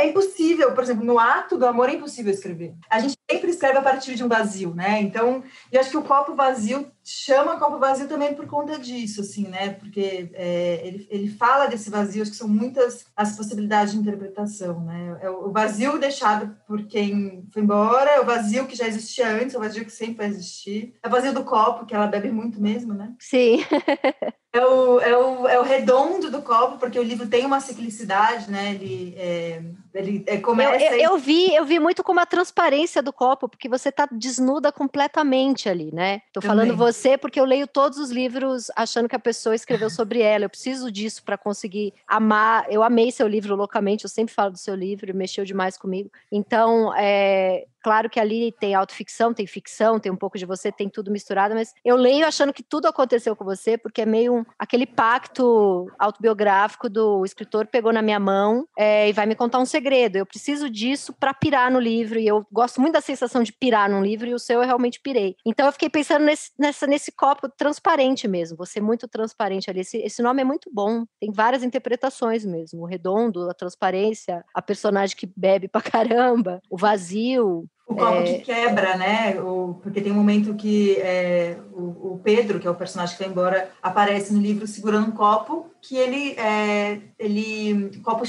é 0.00 0.08
impossível, 0.08 0.72
por 0.72 0.82
exemplo, 0.82 1.04
no 1.04 1.18
ato 1.18 1.56
do 1.56 1.66
amor 1.66 1.88
é 1.88 1.94
impossível 1.94 2.32
escrever. 2.32 2.74
A 2.88 2.98
gente 2.98 3.16
sempre 3.30 3.50
escreve 3.50 3.78
a 3.78 3.82
partir 3.82 4.14
de 4.14 4.24
um 4.24 4.28
vazio, 4.28 4.74
né? 4.74 5.00
Então, 5.00 5.42
eu 5.70 5.80
acho 5.80 5.90
que 5.90 5.96
o 5.96 6.02
copo 6.02 6.34
vazio 6.34 6.90
chama 7.04 7.58
copo 7.58 7.78
vazio 7.78 8.08
também 8.08 8.34
por 8.34 8.46
conta 8.46 8.78
disso, 8.78 9.20
assim, 9.20 9.48
né? 9.48 9.70
Porque 9.70 10.30
é, 10.32 10.80
ele, 10.84 11.06
ele 11.10 11.28
fala 11.28 11.66
desse 11.66 11.90
vazio, 11.90 12.22
acho 12.22 12.30
que 12.30 12.36
são 12.36 12.48
muitas 12.48 13.04
as 13.16 13.36
possibilidades 13.36 13.92
de 13.92 13.98
interpretação, 13.98 14.80
né? 14.80 15.18
É 15.20 15.30
o 15.30 15.50
vazio 15.50 15.98
deixado 15.98 16.56
por 16.66 16.86
quem 16.86 17.46
foi 17.52 17.62
embora, 17.62 18.10
é 18.10 18.20
o 18.20 18.26
vazio 18.26 18.66
que 18.66 18.76
já 18.76 18.86
existia 18.86 19.28
antes, 19.28 19.54
é 19.54 19.58
o 19.58 19.62
vazio 19.62 19.84
que 19.84 19.92
sempre 19.92 20.16
vai 20.16 20.26
existir, 20.26 20.94
é 21.02 21.08
o 21.08 21.10
vazio 21.10 21.32
do 21.32 21.44
copo, 21.44 21.86
que 21.86 21.94
ela 21.94 22.06
bebe 22.06 22.30
muito 22.30 22.60
mesmo, 22.60 22.94
né? 22.94 23.14
Sim. 23.18 23.64
É 24.52 24.66
o, 24.66 25.00
é, 25.00 25.16
o, 25.16 25.48
é 25.48 25.60
o 25.60 25.62
redondo 25.62 26.28
do 26.28 26.42
copo, 26.42 26.76
porque 26.76 26.98
o 26.98 27.04
livro 27.04 27.28
tem 27.28 27.46
uma 27.46 27.60
ciclicidade, 27.60 28.50
né? 28.50 28.74
Ele, 28.74 29.14
é, 29.16 29.62
ele 29.94 30.24
é, 30.26 30.38
começa... 30.38 30.84
Eu, 30.84 30.92
eu, 30.92 31.00
eu, 31.12 31.18
vi, 31.18 31.54
eu 31.54 31.64
vi 31.64 31.78
muito 31.78 32.02
como 32.02 32.18
a 32.18 32.26
transparência 32.26 33.00
do 33.00 33.12
copo, 33.12 33.48
porque 33.48 33.68
você 33.68 33.90
está 33.90 34.08
desnuda 34.10 34.72
completamente 34.72 35.68
ali, 35.68 35.94
né? 35.94 36.22
Tô 36.32 36.40
falando 36.40 36.76
você 36.76 37.16
porque 37.16 37.38
eu 37.38 37.44
leio 37.44 37.68
todos 37.68 37.96
os 37.98 38.10
livros 38.10 38.72
achando 38.74 39.08
que 39.08 39.14
a 39.14 39.20
pessoa 39.20 39.54
escreveu 39.54 39.88
sobre 39.88 40.20
ela. 40.20 40.46
Eu 40.46 40.50
preciso 40.50 40.90
disso 40.90 41.22
para 41.22 41.38
conseguir 41.38 41.94
amar. 42.04 42.66
Eu 42.68 42.82
amei 42.82 43.12
seu 43.12 43.28
livro 43.28 43.54
loucamente, 43.54 44.02
eu 44.04 44.10
sempre 44.10 44.34
falo 44.34 44.50
do 44.50 44.58
seu 44.58 44.74
livro, 44.74 45.14
mexeu 45.14 45.44
demais 45.44 45.76
comigo. 45.78 46.10
Então, 46.32 46.92
é, 46.96 47.66
Claro 47.82 48.10
que 48.10 48.20
ali 48.20 48.52
tem 48.52 48.74
autoficção, 48.74 49.32
tem 49.32 49.46
ficção, 49.46 49.98
tem 49.98 50.12
um 50.12 50.16
pouco 50.16 50.38
de 50.38 50.46
você, 50.46 50.70
tem 50.70 50.88
tudo 50.88 51.10
misturado, 51.10 51.54
mas 51.54 51.74
eu 51.84 51.96
leio 51.96 52.26
achando 52.26 52.52
que 52.52 52.62
tudo 52.62 52.86
aconteceu 52.86 53.34
com 53.34 53.44
você, 53.44 53.78
porque 53.78 54.02
é 54.02 54.06
meio 54.06 54.34
um, 54.34 54.44
aquele 54.58 54.86
pacto 54.86 55.90
autobiográfico 55.98 56.88
do 56.88 57.24
escritor 57.24 57.66
pegou 57.66 57.92
na 57.92 58.02
minha 58.02 58.20
mão 58.20 58.66
é, 58.78 59.08
e 59.08 59.12
vai 59.12 59.26
me 59.26 59.34
contar 59.34 59.58
um 59.58 59.64
segredo. 59.64 60.16
Eu 60.16 60.26
preciso 60.26 60.68
disso 60.68 61.12
para 61.12 61.34
pirar 61.34 61.70
no 61.70 61.80
livro, 61.80 62.18
e 62.18 62.26
eu 62.26 62.46
gosto 62.52 62.80
muito 62.80 62.94
da 62.94 63.00
sensação 63.00 63.42
de 63.42 63.52
pirar 63.52 63.88
num 63.88 64.02
livro, 64.02 64.28
e 64.28 64.34
o 64.34 64.38
seu 64.38 64.60
eu 64.60 64.66
realmente 64.66 65.00
pirei. 65.00 65.36
Então 65.44 65.66
eu 65.66 65.72
fiquei 65.72 65.88
pensando 65.88 66.24
nesse, 66.24 66.50
nessa, 66.58 66.86
nesse 66.86 67.12
copo 67.12 67.48
transparente 67.48 68.28
mesmo, 68.28 68.56
você 68.56 68.78
é 68.78 68.82
muito 68.82 69.08
transparente 69.08 69.70
ali. 69.70 69.80
Esse, 69.80 69.98
esse 69.98 70.22
nome 70.22 70.42
é 70.42 70.44
muito 70.44 70.70
bom, 70.72 71.04
tem 71.18 71.32
várias 71.32 71.62
interpretações 71.62 72.44
mesmo: 72.44 72.82
o 72.82 72.86
redondo, 72.86 73.48
a 73.48 73.54
transparência, 73.54 74.44
a 74.54 74.62
personagem 74.62 75.16
que 75.16 75.30
bebe 75.36 75.68
pra 75.68 75.80
caramba, 75.82 76.60
o 76.70 76.76
vazio. 76.76 77.66
O 77.90 77.96
copo 77.96 78.18
é... 78.18 78.22
que 78.22 78.38
quebra, 78.38 78.96
né? 78.96 79.40
O, 79.40 79.74
porque 79.82 80.00
tem 80.00 80.12
um 80.12 80.14
momento 80.14 80.54
que 80.54 80.96
é, 80.98 81.56
o, 81.72 82.12
o, 82.12 82.20
Pedro, 82.22 82.60
que 82.60 82.66
é 82.68 82.70
o 82.70 82.74
personagem 82.76 83.16
que 83.16 83.22
vai 83.24 83.32
embora, 83.32 83.68
aparece 83.82 84.32
no 84.32 84.40
livro 84.40 84.64
segurando 84.64 85.08
um 85.08 85.10
copo 85.10 85.68
que 85.82 85.96
ele. 85.96 86.38
É, 86.38 87.00
ele 87.18 87.90
copo, 88.04 88.22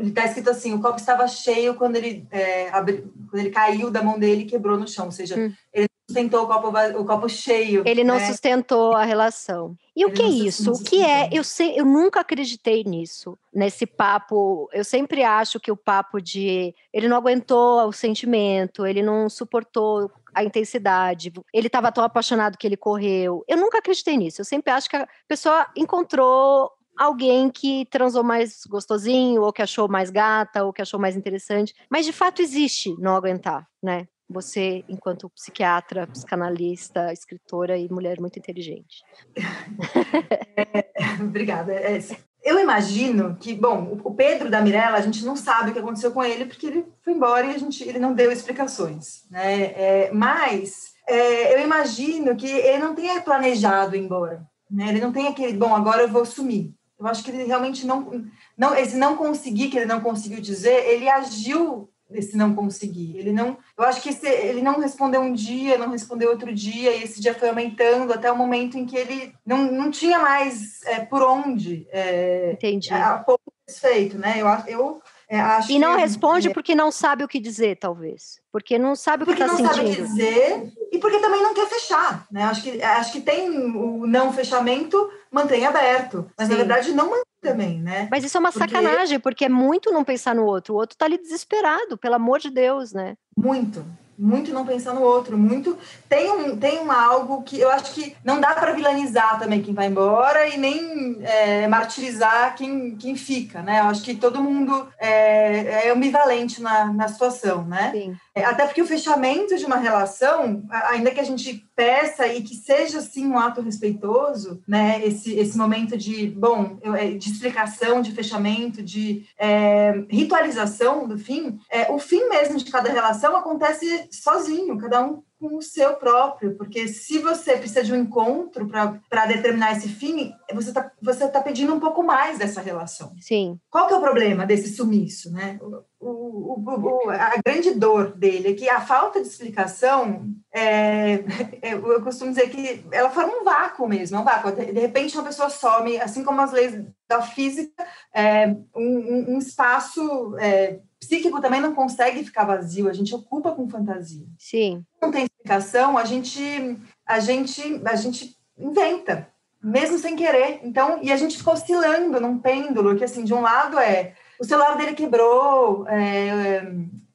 ele 0.00 0.08
está 0.08 0.24
escrito 0.24 0.50
assim: 0.50 0.74
o 0.74 0.80
copo 0.80 0.98
estava 0.98 1.28
cheio 1.28 1.76
quando 1.76 1.94
ele, 1.94 2.26
é, 2.32 2.68
abri, 2.70 3.04
quando 3.30 3.42
ele 3.42 3.50
caiu 3.50 3.92
da 3.92 4.02
mão 4.02 4.18
dele 4.18 4.42
e 4.42 4.46
quebrou 4.46 4.76
no 4.76 4.88
chão. 4.88 5.06
Ou 5.06 5.12
seja, 5.12 5.38
hum. 5.38 5.52
ele 5.72 5.86
sustentou 6.08 6.44
o 6.44 6.46
copo, 6.46 6.68
o 6.98 7.04
copo 7.04 7.28
cheio. 7.28 7.82
Ele 7.86 8.04
não 8.04 8.16
né? 8.16 8.26
sustentou 8.26 8.92
a 8.92 9.04
relação. 9.04 9.76
E 9.96 10.02
ele 10.02 10.10
o 10.10 10.14
que 10.14 10.22
é 10.22 10.28
isso? 10.28 10.72
O 10.72 10.82
que 10.82 11.02
é? 11.02 11.28
Eu 11.32 11.42
sei, 11.42 11.78
eu 11.78 11.84
nunca 11.84 12.20
acreditei 12.20 12.84
nisso, 12.84 13.38
nesse 13.52 13.86
papo. 13.86 14.68
Eu 14.72 14.84
sempre 14.84 15.22
acho 15.22 15.58
que 15.58 15.72
o 15.72 15.76
papo 15.76 16.20
de 16.20 16.74
ele 16.92 17.08
não 17.08 17.16
aguentou 17.16 17.86
o 17.86 17.92
sentimento, 17.92 18.86
ele 18.86 19.02
não 19.02 19.28
suportou 19.28 20.10
a 20.34 20.42
intensidade, 20.42 21.32
ele 21.52 21.68
estava 21.68 21.92
tão 21.92 22.02
apaixonado 22.02 22.58
que 22.58 22.66
ele 22.66 22.76
correu. 22.76 23.44
Eu 23.46 23.56
nunca 23.56 23.78
acreditei 23.78 24.16
nisso. 24.16 24.40
Eu 24.40 24.44
sempre 24.44 24.72
acho 24.72 24.90
que 24.90 24.96
a 24.96 25.08
pessoa 25.28 25.66
encontrou 25.76 26.70
alguém 26.96 27.50
que 27.50 27.86
transou 27.86 28.22
mais 28.22 28.64
gostosinho, 28.66 29.42
ou 29.42 29.52
que 29.52 29.62
achou 29.62 29.88
mais 29.88 30.10
gata, 30.10 30.64
ou 30.64 30.72
que 30.72 30.82
achou 30.82 30.98
mais 30.98 31.16
interessante. 31.16 31.74
Mas 31.88 32.04
de 32.04 32.12
fato 32.12 32.42
existe 32.42 32.94
não 32.98 33.16
aguentar, 33.16 33.66
né? 33.82 34.06
Você 34.34 34.84
enquanto 34.88 35.30
psiquiatra, 35.30 36.06
psicanalista, 36.08 37.12
escritora 37.12 37.78
e 37.78 37.88
mulher 37.88 38.20
muito 38.20 38.38
inteligente. 38.38 39.02
É, 40.56 40.84
obrigada. 41.20 41.72
É, 41.72 41.98
eu 42.44 42.60
imagino 42.60 43.36
que, 43.40 43.54
bom, 43.54 43.98
o 44.04 44.14
Pedro 44.14 44.50
da 44.50 44.60
Mirella, 44.60 44.98
a 44.98 45.00
gente 45.00 45.24
não 45.24 45.34
sabe 45.34 45.70
o 45.70 45.72
que 45.72 45.78
aconteceu 45.78 46.12
com 46.12 46.22
ele 46.22 46.46
porque 46.46 46.66
ele 46.66 46.86
foi 47.02 47.12
embora 47.12 47.46
e 47.46 47.54
a 47.54 47.58
gente, 47.58 47.82
ele 47.82 47.98
não 47.98 48.12
deu 48.12 48.30
explicações, 48.30 49.24
né? 49.30 49.64
É, 49.64 50.10
mas 50.12 50.92
é, 51.08 51.54
eu 51.54 51.64
imagino 51.64 52.36
que 52.36 52.46
ele 52.46 52.78
não 52.78 52.94
tenha 52.94 53.20
planejado 53.20 53.96
ir 53.96 54.00
embora, 54.00 54.46
né? 54.70 54.88
Ele 54.90 55.00
não 55.00 55.12
tem 55.12 55.26
aquele, 55.26 55.56
bom, 55.56 55.74
agora 55.74 56.02
eu 56.02 56.08
vou 56.08 56.24
sumir. 56.24 56.72
Eu 56.98 57.06
acho 57.06 57.24
que 57.24 57.30
ele 57.30 57.44
realmente 57.44 57.86
não, 57.86 58.24
não, 58.56 58.74
esse 58.76 58.96
não 58.96 59.16
conseguir 59.16 59.68
que 59.68 59.76
ele 59.76 59.86
não 59.86 60.00
conseguiu 60.00 60.40
dizer, 60.40 60.86
ele 60.86 61.08
agiu 61.08 61.90
esse 62.14 62.36
não 62.36 62.54
conseguir. 62.54 63.16
Ele 63.18 63.32
não, 63.32 63.58
eu 63.76 63.84
acho 63.84 64.00
que 64.00 64.08
esse, 64.08 64.26
ele 64.26 64.62
não 64.62 64.80
respondeu 64.80 65.20
um 65.20 65.32
dia, 65.32 65.76
não 65.78 65.90
respondeu 65.90 66.30
outro 66.30 66.52
dia, 66.54 66.94
e 66.94 67.02
esse 67.02 67.20
dia 67.20 67.34
foi 67.34 67.48
aumentando 67.48 68.12
até 68.12 68.30
o 68.30 68.36
momento 68.36 68.78
em 68.78 68.86
que 68.86 68.96
ele 68.96 69.34
não, 69.44 69.70
não 69.70 69.90
tinha 69.90 70.18
mais 70.18 70.82
é, 70.84 71.00
por 71.00 71.22
onde. 71.22 71.86
É, 71.90 72.52
Entendi. 72.52 72.92
A 72.92 73.18
pouco 73.18 73.52
satisfeito, 73.66 74.18
né? 74.18 74.34
Eu, 74.38 74.48
eu 74.66 75.02
é, 75.28 75.40
acho 75.40 75.72
e 75.72 75.78
não 75.78 75.94
que, 75.94 76.00
responde 76.00 76.50
porque 76.50 76.74
não 76.74 76.90
sabe 76.90 77.24
o 77.24 77.28
que 77.28 77.40
dizer, 77.40 77.76
talvez. 77.78 78.40
Porque 78.52 78.78
não 78.78 78.94
sabe 78.94 79.22
o 79.22 79.26
que 79.26 79.32
está 79.32 79.48
sentindo. 79.48 79.68
Porque 79.68 79.82
não 79.82 79.86
sabe 79.86 79.90
o 79.90 79.96
que 79.96 80.02
dizer 80.02 80.72
e 80.92 80.98
porque 80.98 81.18
também 81.18 81.42
não 81.42 81.54
quer 81.54 81.66
fechar, 81.66 82.26
né? 82.30 82.44
Acho 82.44 82.62
que, 82.62 82.82
acho 82.82 83.12
que 83.12 83.20
tem 83.20 83.50
o 83.50 84.06
não 84.06 84.32
fechamento, 84.32 85.10
mantém 85.30 85.66
aberto. 85.66 86.30
Mas, 86.36 86.46
Sim. 86.46 86.52
na 86.52 86.58
verdade, 86.58 86.92
não 86.92 87.10
mantém 87.10 87.24
também, 87.44 87.80
né? 87.80 88.08
Mas 88.10 88.24
isso 88.24 88.36
é 88.36 88.40
uma 88.40 88.50
porque... 88.50 88.68
sacanagem, 88.68 89.20
porque 89.20 89.44
é 89.44 89.48
muito 89.48 89.92
não 89.92 90.02
pensar 90.02 90.34
no 90.34 90.44
outro. 90.44 90.74
O 90.74 90.76
outro 90.78 90.96
tá 90.96 91.04
ali 91.04 91.18
desesperado, 91.18 91.96
pelo 91.96 92.14
amor 92.14 92.40
de 92.40 92.50
Deus, 92.50 92.92
né? 92.92 93.16
Muito. 93.36 93.84
muito 94.18 94.52
não 94.52 94.64
pensar 94.64 94.94
no 94.94 95.02
outro, 95.02 95.36
muito 95.36 95.76
tem 96.08 96.30
um 96.30 96.56
tem 96.56 96.78
um 96.78 96.90
algo 96.90 97.42
que 97.42 97.58
eu 97.58 97.68
acho 97.70 97.92
que 97.92 98.16
não 98.24 98.40
dá 98.40 98.54
para 98.54 98.72
vilanizar 98.72 99.38
também 99.40 99.60
quem 99.60 99.74
vai 99.74 99.86
embora 99.88 100.46
e 100.48 100.56
nem 100.56 101.18
é, 101.20 101.66
martirizar 101.66 102.54
quem, 102.54 102.96
quem 102.96 103.16
fica, 103.16 103.60
né? 103.62 103.80
Eu 103.80 103.86
acho 103.86 104.02
que 104.02 104.14
todo 104.14 104.42
mundo 104.42 104.88
é, 104.98 105.86
é 105.86 105.90
ambivalente 105.90 106.62
na, 106.62 106.86
na 106.92 107.08
situação, 107.08 107.64
né? 107.64 107.90
Sim. 107.92 108.16
É, 108.34 108.44
até 108.44 108.66
porque 108.66 108.82
o 108.82 108.86
fechamento 108.86 109.56
de 109.56 109.64
uma 109.64 109.76
relação, 109.76 110.64
ainda 110.88 111.12
que 111.12 111.20
a 111.20 111.24
gente 111.24 111.64
peça 111.76 112.26
e 112.26 112.42
que 112.42 112.54
seja 112.54 113.00
sim 113.00 113.26
um 113.26 113.38
ato 113.38 113.60
respeitoso, 113.60 114.60
né? 114.66 115.00
Esse, 115.04 115.34
esse 115.34 115.56
momento 115.56 115.96
de 115.96 116.26
bom, 116.26 116.78
é, 116.82 117.12
de 117.12 117.30
explicação, 117.30 118.02
de 118.02 118.12
fechamento, 118.12 118.82
de 118.82 119.24
é, 119.38 120.04
ritualização 120.10 121.06
do 121.06 121.16
fim, 121.16 121.58
é, 121.70 121.92
o 121.92 121.98
fim 121.98 122.28
mesmo 122.28 122.58
de 122.58 122.70
cada 122.70 122.90
relação 122.90 123.36
acontece 123.36 124.08
sozinho, 124.10 124.78
cada 124.78 125.04
um 125.04 125.22
com 125.38 125.56
o 125.56 125.62
seu 125.62 125.94
próprio, 125.94 126.56
porque 126.56 126.88
se 126.88 127.18
você 127.18 127.56
precisa 127.56 127.82
de 127.82 127.92
um 127.92 127.96
encontro 127.96 128.66
para 128.66 129.26
determinar 129.26 129.72
esse 129.72 129.88
fim, 129.88 130.32
você 130.54 130.68
está 130.68 130.90
você 131.02 131.28
tá 131.28 131.40
pedindo 131.42 131.74
um 131.74 131.80
pouco 131.80 132.02
mais 132.02 132.38
dessa 132.38 132.60
relação. 132.60 133.14
Sim. 133.20 133.58
Qual 133.70 133.86
que 133.86 133.92
é 133.92 133.96
o 133.96 134.00
problema 134.00 134.46
desse 134.46 134.74
sumiço, 134.74 135.30
né? 135.32 135.58
O, 136.06 136.62
o, 136.62 137.10
a 137.10 137.32
grande 137.44 137.70
dor 137.72 138.14
dele 138.14 138.50
é 138.50 138.54
que 138.54 138.68
a 138.68 138.80
falta 138.80 139.22
de 139.22 139.26
explicação, 139.26 140.28
é, 140.52 141.24
eu 141.62 142.02
costumo 142.02 142.30
dizer 142.30 142.50
que 142.50 142.84
ela 142.92 143.08
forma 143.08 143.40
um 143.40 143.44
vácuo 143.44 143.88
mesmo, 143.88 144.18
é 144.18 144.20
um 144.20 144.24
vácuo. 144.24 144.52
De, 144.52 144.78
repente 144.78 145.16
uma 145.16 145.24
pessoa 145.24 145.48
some, 145.48 145.98
assim 145.98 146.22
como 146.22 146.42
as 146.42 146.52
leis 146.52 146.84
da 147.08 147.22
física, 147.22 147.86
é, 148.12 148.48
um, 148.76 149.34
um, 149.34 149.38
espaço 149.38 150.36
é, 150.38 150.80
psíquico 151.00 151.40
também 151.40 151.62
não 151.62 151.74
consegue 151.74 152.22
ficar 152.22 152.44
vazio, 152.44 152.88
a 152.88 152.92
gente 152.92 153.14
ocupa 153.14 153.52
com 153.52 153.68
fantasia. 153.68 154.26
Sim. 154.38 154.84
Não 155.00 155.10
tem 155.10 155.24
explicação, 155.24 155.96
a 155.96 156.04
gente 156.04 156.78
a 157.06 157.18
gente 157.18 157.80
a 157.82 157.96
gente 157.96 158.36
inventa, 158.58 159.26
mesmo 159.62 159.98
sem 159.98 160.14
querer. 160.16 160.60
Então, 160.64 160.98
e 161.02 161.10
a 161.10 161.16
gente 161.16 161.38
ficou 161.38 161.54
oscilando 161.54 162.20
num 162.20 162.38
pêndulo 162.38 162.94
que 162.94 163.04
assim, 163.04 163.24
de 163.24 163.32
um 163.32 163.40
lado 163.40 163.78
é 163.78 164.14
o 164.38 164.44
celular 164.44 164.76
dele 164.76 164.94
quebrou, 164.94 165.86
é, 165.88 166.66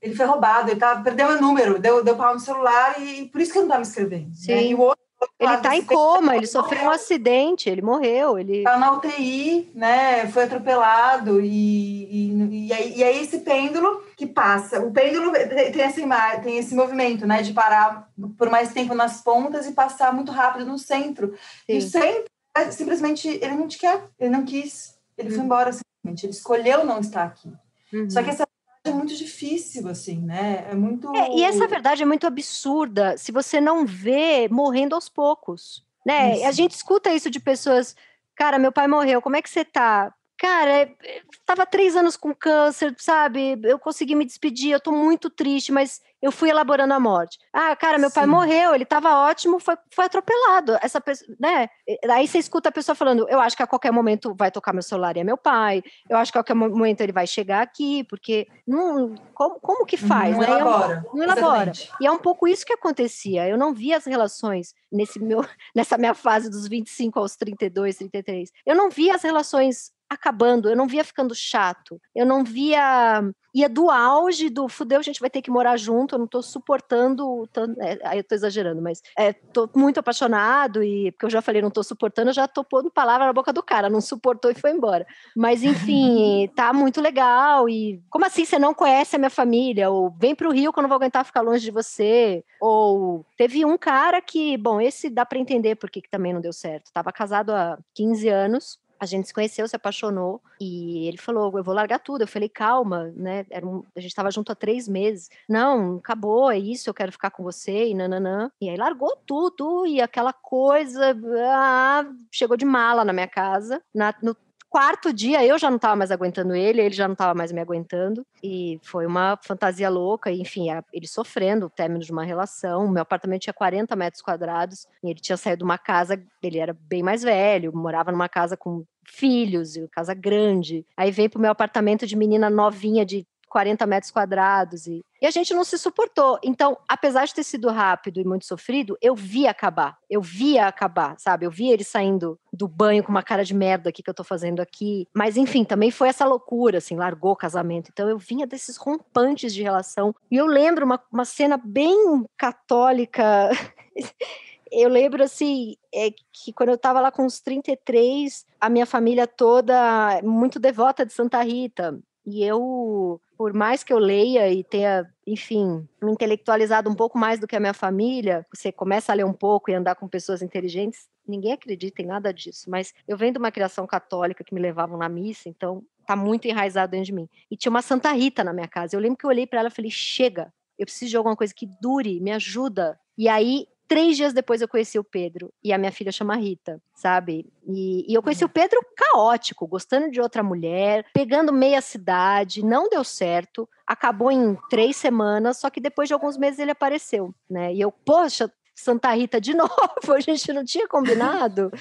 ele 0.01 0.15
foi 0.15 0.25
roubado, 0.25 0.69
ele 0.69 0.79
tava, 0.79 1.01
perdeu 1.01 1.27
o 1.29 1.41
número, 1.41 1.79
deu, 1.79 2.03
deu 2.03 2.15
pau 2.15 2.33
no 2.33 2.39
celular 2.39 3.01
e 3.01 3.25
por 3.25 3.41
isso 3.41 3.51
que 3.51 3.59
ele 3.59 3.67
não 3.67 3.75
estava 3.75 3.89
escrevendo. 3.89 4.27
Né? 4.27 4.33
Sim. 4.35 4.55
Né? 4.55 4.63
E 4.63 4.75
o 4.75 4.79
outro 4.79 5.09
ele 5.37 5.53
está 5.53 5.75
em 5.75 5.83
coma, 5.83 6.35
ele 6.35 6.47
sofreu 6.47 6.83
um 6.83 6.89
acidente, 6.89 7.69
ele 7.69 7.81
morreu. 7.81 8.37
Ele 8.39 8.59
está 8.59 8.77
na 8.77 8.93
UTI, 8.93 9.69
né? 9.75 10.27
Foi 10.27 10.43
atropelado 10.43 11.41
e, 11.41 12.03
e, 12.05 12.67
e, 12.67 12.73
aí, 12.73 12.97
e 12.97 13.03
aí 13.03 13.21
esse 13.21 13.39
pêndulo 13.39 14.03
que 14.15 14.25
passa. 14.25 14.79
O 14.79 14.91
pêndulo 14.91 15.31
tem 15.31 15.81
esse, 15.81 16.03
tem 16.43 16.57
esse 16.57 16.75
movimento, 16.75 17.27
né? 17.27 17.41
De 17.41 17.53
parar 17.53 18.09
por 18.37 18.49
mais 18.49 18.71
tempo 18.71 18.93
nas 18.93 19.21
pontas 19.21 19.67
e 19.67 19.73
passar 19.73 20.13
muito 20.13 20.31
rápido 20.31 20.65
no 20.65 20.77
centro. 20.77 21.33
Sim. 21.65 21.73
E 21.73 21.77
o 21.77 21.81
centro, 21.81 22.25
é, 22.55 22.71
simplesmente, 22.71 23.27
ele 23.27 23.55
não 23.55 23.67
te 23.67 23.77
quer, 23.77 24.03
ele 24.19 24.29
não 24.29 24.45
quis, 24.45 24.97
ele 25.17 25.29
foi 25.29 25.39
uhum. 25.39 25.45
embora 25.45 25.71
simplesmente, 25.71 25.88
ele 26.05 26.31
escolheu 26.31 26.85
não 26.85 26.99
estar 26.99 27.23
aqui. 27.23 27.51
Uhum. 27.93 28.09
Só 28.09 28.23
que 28.23 28.29
essa 28.29 28.47
é 28.83 28.91
muito 28.91 29.15
difícil, 29.15 29.87
assim, 29.87 30.19
né? 30.19 30.67
É 30.69 30.75
muito. 30.75 31.13
É, 31.15 31.29
e 31.35 31.43
essa 31.43 31.67
verdade 31.67 32.03
é 32.03 32.05
muito 32.05 32.25
absurda 32.25 33.17
se 33.17 33.31
você 33.31 33.59
não 33.59 33.85
vê 33.85 34.47
morrendo 34.49 34.95
aos 34.95 35.09
poucos. 35.09 35.85
Né? 36.05 36.37
Isso. 36.37 36.45
A 36.45 36.51
gente 36.51 36.71
escuta 36.71 37.13
isso 37.13 37.29
de 37.29 37.39
pessoas. 37.39 37.95
Cara, 38.35 38.57
meu 38.57 38.71
pai 38.71 38.87
morreu, 38.87 39.21
como 39.21 39.35
é 39.35 39.41
que 39.41 39.49
você 39.49 39.65
tá? 39.65 40.13
Cara, 40.39 40.89
estava 41.33 41.63
é, 41.63 41.65
três 41.65 41.97
anos 41.97 42.15
com 42.15 42.33
câncer, 42.33 42.95
sabe? 42.97 43.59
Eu 43.61 43.77
consegui 43.77 44.15
me 44.15 44.23
despedir, 44.23 44.71
eu 44.71 44.79
tô 44.79 44.89
muito 44.89 45.29
triste, 45.29 45.69
mas 45.69 46.01
eu 46.21 46.31
fui 46.31 46.49
elaborando 46.49 46.93
a 46.93 46.99
morte. 46.99 47.37
Ah, 47.51 47.75
cara, 47.75 47.97
meu 47.97 48.09
Sim. 48.09 48.15
pai 48.15 48.25
morreu, 48.25 48.73
ele 48.73 48.83
estava 48.83 49.27
ótimo, 49.27 49.59
foi, 49.59 49.75
foi 49.93 50.05
atropelado. 50.05 50.77
Essa 50.81 51.01
pessoa, 51.01 51.35
né? 51.37 51.67
Aí 52.09 52.25
você 52.25 52.37
escuta 52.37 52.69
a 52.69 52.71
pessoa 52.71 52.95
falando: 52.95 53.27
eu 53.27 53.37
acho 53.41 53.57
que 53.57 53.63
a 53.63 53.67
qualquer 53.67 53.91
momento 53.91 54.33
vai 54.33 54.49
tocar 54.49 54.71
meu 54.71 54.81
celular 54.81 55.17
e 55.17 55.19
é 55.19 55.23
meu 55.25 55.37
pai, 55.37 55.83
eu 56.09 56.15
acho 56.15 56.31
que 56.31 56.37
a 56.37 56.41
qualquer 56.41 56.53
momento 56.53 57.01
ele 57.01 57.11
vai 57.11 57.27
chegar 57.27 57.61
aqui, 57.61 58.05
porque 58.05 58.47
não, 58.65 59.15
como, 59.33 59.59
como 59.59 59.85
que 59.85 59.97
faz? 59.97 60.37
Não 60.37 60.41
né? 60.41 60.51
elabora. 60.51 60.93
É 61.05 61.09
um, 61.09 61.17
não 61.17 61.23
elabora. 61.23 61.71
E 61.99 62.07
é 62.07 62.11
um 62.11 62.19
pouco 62.19 62.47
isso 62.47 62.65
que 62.65 62.73
acontecia. 62.73 63.45
Eu 63.45 63.57
não 63.57 63.73
via 63.73 63.97
as 63.97 64.05
relações 64.05 64.73
nesse 64.89 65.19
meu, 65.19 65.41
nessa 65.75 65.97
minha 65.97 66.13
fase 66.13 66.49
dos 66.49 66.65
25 66.65 67.19
aos 67.19 67.35
32, 67.35 67.97
33. 67.97 68.51
Eu 68.65 68.75
não 68.75 68.89
via 68.89 69.15
as 69.15 69.23
relações 69.23 69.91
acabando, 70.09 70.69
eu 70.69 70.75
não 70.75 70.87
via 70.87 71.03
ficando 71.03 71.35
chato, 71.35 72.01
eu 72.15 72.25
não 72.25 72.43
via. 72.43 73.21
Ia 73.51 73.67
do 73.67 73.89
auge 73.89 74.47
do 74.47 74.67
fudeu, 74.69 74.99
a 74.99 75.01
gente 75.01 75.19
vai 75.19 75.29
ter 75.29 75.41
que 75.41 75.49
morar 75.49 75.75
junto, 75.75 76.13
eu 76.13 76.19
não 76.19 76.27
tô 76.27 76.39
suportando. 76.39 77.49
Tanto, 77.51 77.81
é, 77.81 77.97
aí 78.03 78.19
eu 78.19 78.23
tô 78.23 78.35
exagerando, 78.35 78.79
mas 78.79 79.01
é, 79.17 79.33
tô 79.33 79.67
muito 79.75 79.99
apaixonado 79.99 80.83
e, 80.83 81.11
porque 81.11 81.25
eu 81.25 81.29
já 81.31 81.41
falei, 81.41 81.59
não 81.59 81.71
tô 81.71 81.81
suportando, 81.81 82.29
eu 82.29 82.33
já 82.33 82.47
tô 82.47 82.63
pondo 82.63 82.91
palavra 82.91 83.25
na 83.25 83.33
boca 83.33 83.51
do 83.51 83.63
cara, 83.63 83.89
não 83.89 84.01
suportou 84.01 84.51
e 84.51 84.55
foi 84.55 84.69
embora. 84.69 85.05
Mas 85.35 85.63
enfim, 85.63 86.47
tá 86.55 86.71
muito 86.71 87.01
legal. 87.01 87.67
E 87.67 88.03
como 88.07 88.23
assim 88.23 88.45
você 88.45 88.59
não 88.59 88.71
conhece 88.71 89.15
a 89.15 89.19
minha 89.19 89.31
família? 89.31 89.89
Ou 89.89 90.11
vem 90.11 90.35
pro 90.35 90.51
Rio 90.51 90.71
que 90.71 90.77
eu 90.77 90.83
não 90.83 90.89
vou 90.89 90.97
aguentar 90.97 91.25
ficar 91.25 91.41
longe 91.41 91.63
de 91.63 91.71
você? 91.71 92.43
Ou 92.61 93.25
teve 93.35 93.65
um 93.65 93.79
cara 93.79 94.21
que, 94.21 94.57
bom, 94.57 94.79
esse 94.79 95.09
dá 95.09 95.25
para 95.25 95.39
entender 95.39 95.75
porque 95.75 96.01
que 96.01 96.09
também 96.09 96.33
não 96.33 96.41
deu 96.41 96.53
certo. 96.53 96.91
Tava 96.93 97.11
casado 97.11 97.51
há 97.51 97.79
15 97.95 98.29
anos 98.29 98.77
a 98.99 99.05
gente 99.05 99.27
se 99.27 99.33
conheceu, 99.33 99.67
se 99.67 99.75
apaixonou, 99.75 100.41
e 100.59 101.07
ele 101.07 101.17
falou: 101.17 101.57
Eu 101.57 101.63
vou 101.63 101.73
largar 101.73 101.99
tudo. 101.99 102.21
Eu 102.21 102.27
falei: 102.27 102.49
Calma, 102.49 103.13
né? 103.15 103.45
Era 103.49 103.65
um, 103.65 103.83
a 103.95 103.99
gente 103.99 104.11
estava 104.11 104.29
junto 104.31 104.51
há 104.51 104.55
três 104.55 104.87
meses. 104.87 105.29
Não, 105.47 105.97
acabou, 105.97 106.51
é 106.51 106.57
isso, 106.57 106.89
eu 106.89 106.93
quero 106.93 107.11
ficar 107.11 107.31
com 107.31 107.43
você, 107.43 107.87
e 107.87 107.93
nananã. 107.93 108.51
E 108.61 108.69
aí 108.69 108.75
largou 108.75 109.15
tudo, 109.25 109.85
e 109.87 110.01
aquela 110.01 110.33
coisa. 110.33 111.15
Ah, 111.51 112.05
chegou 112.31 112.57
de 112.57 112.65
mala 112.65 113.05
na 113.05 113.13
minha 113.13 113.27
casa, 113.27 113.81
na, 113.93 114.13
no 114.21 114.35
quarto 114.69 115.11
dia 115.11 115.45
eu 115.45 115.57
já 115.57 115.69
não 115.69 115.77
estava 115.77 115.95
mais 115.95 116.11
aguentando 116.11 116.55
ele, 116.55 116.81
ele 116.81 116.93
já 116.93 117.07
não 117.07 117.13
estava 117.13 117.33
mais 117.33 117.51
me 117.51 117.59
aguentando. 117.59 118.25
E 118.43 118.79
foi 118.83 119.05
uma 119.05 119.37
fantasia 119.41 119.89
louca, 119.89 120.31
enfim, 120.31 120.67
ele 120.93 121.07
sofrendo 121.07 121.65
o 121.65 121.69
término 121.69 122.01
de 122.01 122.11
uma 122.11 122.23
relação. 122.23 122.87
Meu 122.87 123.01
apartamento 123.01 123.41
tinha 123.41 123.53
40 123.53 123.95
metros 123.95 124.21
quadrados, 124.21 124.87
e 125.03 125.09
ele 125.09 125.19
tinha 125.19 125.37
saído 125.37 125.59
de 125.59 125.63
uma 125.63 125.77
casa, 125.77 126.21
ele 126.41 126.59
era 126.59 126.73
bem 126.73 127.03
mais 127.03 127.23
velho, 127.23 127.75
morava 127.75 128.11
numa 128.11 128.29
casa 128.29 128.55
com 128.55 128.85
filhos, 129.05 129.73
casa 129.91 130.13
grande. 130.13 130.85
Aí 130.95 131.11
veio 131.11 131.29
pro 131.29 131.41
meu 131.41 131.51
apartamento 131.51 132.05
de 132.05 132.15
menina 132.15 132.49
novinha 132.49 133.05
de 133.05 133.25
40 133.49 133.85
metros 133.85 134.11
quadrados 134.11 134.87
e, 134.87 135.03
e 135.21 135.25
a 135.25 135.31
gente 135.31 135.53
não 135.53 135.63
se 135.63 135.77
suportou. 135.77 136.39
Então, 136.43 136.77
apesar 136.87 137.25
de 137.25 137.33
ter 137.33 137.43
sido 137.43 137.69
rápido 137.69 138.21
e 138.21 138.25
muito 138.25 138.45
sofrido, 138.45 138.97
eu 139.01 139.15
via 139.15 139.49
acabar. 139.49 139.97
Eu 140.09 140.21
via 140.21 140.67
acabar, 140.67 141.15
sabe? 141.19 141.45
Eu 141.45 141.51
via 141.51 141.73
ele 141.73 141.83
saindo 141.83 142.39
do 142.53 142.67
banho 142.67 143.03
com 143.03 143.11
uma 143.11 143.23
cara 143.23 143.43
de 143.43 143.53
merda 143.53 143.89
aqui 143.89 144.01
que 144.01 144.09
eu 144.09 144.13
tô 144.13 144.23
fazendo 144.23 144.61
aqui. 144.61 145.07
Mas 145.13 145.35
enfim, 145.35 145.63
também 145.63 145.91
foi 145.91 146.09
essa 146.09 146.25
loucura, 146.25 146.77
assim, 146.77 146.95
largou 146.95 147.31
o 147.31 147.35
casamento. 147.35 147.89
Então 147.91 148.07
eu 148.07 148.17
vinha 148.17 148.47
desses 148.47 148.77
rompantes 148.77 149.53
de 149.53 149.63
relação. 149.63 150.15
E 150.31 150.37
eu 150.37 150.45
lembro 150.45 150.85
uma, 150.85 151.01
uma 151.11 151.25
cena 151.25 151.59
bem 151.61 152.25
católica. 152.37 153.49
eu 154.71 154.89
lembro 154.89 155.23
assim 155.23 155.75
é, 155.93 156.11
que 156.31 156.53
quando 156.53 156.69
eu 156.69 156.75
estava 156.75 157.01
lá 157.01 157.11
com 157.11 157.25
os 157.25 157.39
33, 157.39 158.45
a 158.59 158.69
minha 158.69 158.85
família 158.85 159.27
toda 159.27 160.21
muito 160.23 160.59
devota 160.59 161.05
de 161.05 161.13
Santa 161.13 161.41
Rita. 161.41 161.99
E 162.31 162.43
eu, 162.43 163.19
por 163.35 163.53
mais 163.53 163.83
que 163.83 163.91
eu 163.91 163.97
leia 163.97 164.51
e 164.51 164.63
tenha, 164.63 165.09
enfim, 165.25 165.87
me 166.01 166.11
intelectualizado 166.11 166.87
um 166.89 166.95
pouco 166.95 167.17
mais 167.17 167.39
do 167.39 167.47
que 167.47 167.55
a 167.55 167.59
minha 167.59 167.73
família, 167.73 168.45
você 168.53 168.71
começa 168.71 169.11
a 169.11 169.15
ler 169.15 169.25
um 169.25 169.33
pouco 169.33 169.71
e 169.71 169.73
andar 169.73 169.95
com 169.95 170.07
pessoas 170.07 170.43
inteligentes, 170.43 171.07
ninguém 171.27 171.53
acredita 171.53 172.01
em 172.03 172.05
nada 172.05 172.31
disso, 172.31 172.69
mas 172.69 172.93
eu 173.07 173.17
venho 173.17 173.33
de 173.33 173.39
uma 173.39 173.51
criação 173.51 173.87
católica 173.87 174.43
que 174.43 174.53
me 174.53 174.61
levavam 174.61 174.97
na 174.97 175.09
missa, 175.09 175.49
então 175.49 175.83
tá 176.05 176.15
muito 176.15 176.45
enraizado 176.47 176.91
dentro 176.91 177.07
de 177.07 177.13
mim. 177.13 177.27
E 177.49 177.57
tinha 177.57 177.71
uma 177.71 177.81
Santa 177.81 178.11
Rita 178.11 178.43
na 178.43 178.53
minha 178.53 178.67
casa. 178.67 178.95
Eu 178.95 178.99
lembro 178.99 179.17
que 179.17 179.25
eu 179.25 179.29
olhei 179.29 179.47
para 179.47 179.59
ela 179.59 179.69
e 179.69 179.71
falei: 179.71 179.91
"Chega, 179.91 180.53
eu 180.77 180.85
preciso 180.85 181.09
de 181.11 181.17
alguma 181.17 181.35
coisa 181.35 181.53
que 181.53 181.67
dure, 181.81 182.19
me 182.19 182.31
ajuda". 182.31 182.99
E 183.17 183.27
aí 183.27 183.67
Três 183.89 184.15
dias 184.15 184.33
depois 184.33 184.61
eu 184.61 184.67
conheci 184.67 184.99
o 184.99 185.03
Pedro 185.03 185.51
e 185.63 185.73
a 185.73 185.77
minha 185.77 185.91
filha 185.91 186.11
chama 186.11 186.35
Rita, 186.35 186.79
sabe? 186.93 187.51
E, 187.67 188.05
e, 188.07 188.13
eu 188.13 188.21
conheci 188.21 188.43
o 188.43 188.47
uhum. 188.47 188.53
Pedro 188.53 188.79
caótico, 188.95 189.65
gostando 189.65 190.11
de 190.11 190.21
outra 190.21 190.43
mulher, 190.43 191.07
pegando 191.11 191.51
meia 191.51 191.81
cidade, 191.81 192.63
não 192.63 192.87
deu 192.87 193.03
certo, 193.03 193.67
acabou 193.87 194.31
em 194.31 194.55
três 194.69 194.95
semanas, 194.95 195.57
só 195.57 195.71
que 195.71 195.81
depois 195.81 196.07
de 196.07 196.13
alguns 196.13 196.37
meses 196.37 196.59
ele 196.59 196.69
apareceu, 196.69 197.33
né? 197.49 197.73
E 197.73 197.81
eu, 197.81 197.91
poxa, 197.91 198.53
Santa 198.75 199.11
Rita 199.11 199.41
de 199.41 199.53
novo, 199.57 200.13
a 200.15 200.19
gente 200.19 200.53
não 200.53 200.63
tinha 200.63 200.87
combinado. 200.87 201.71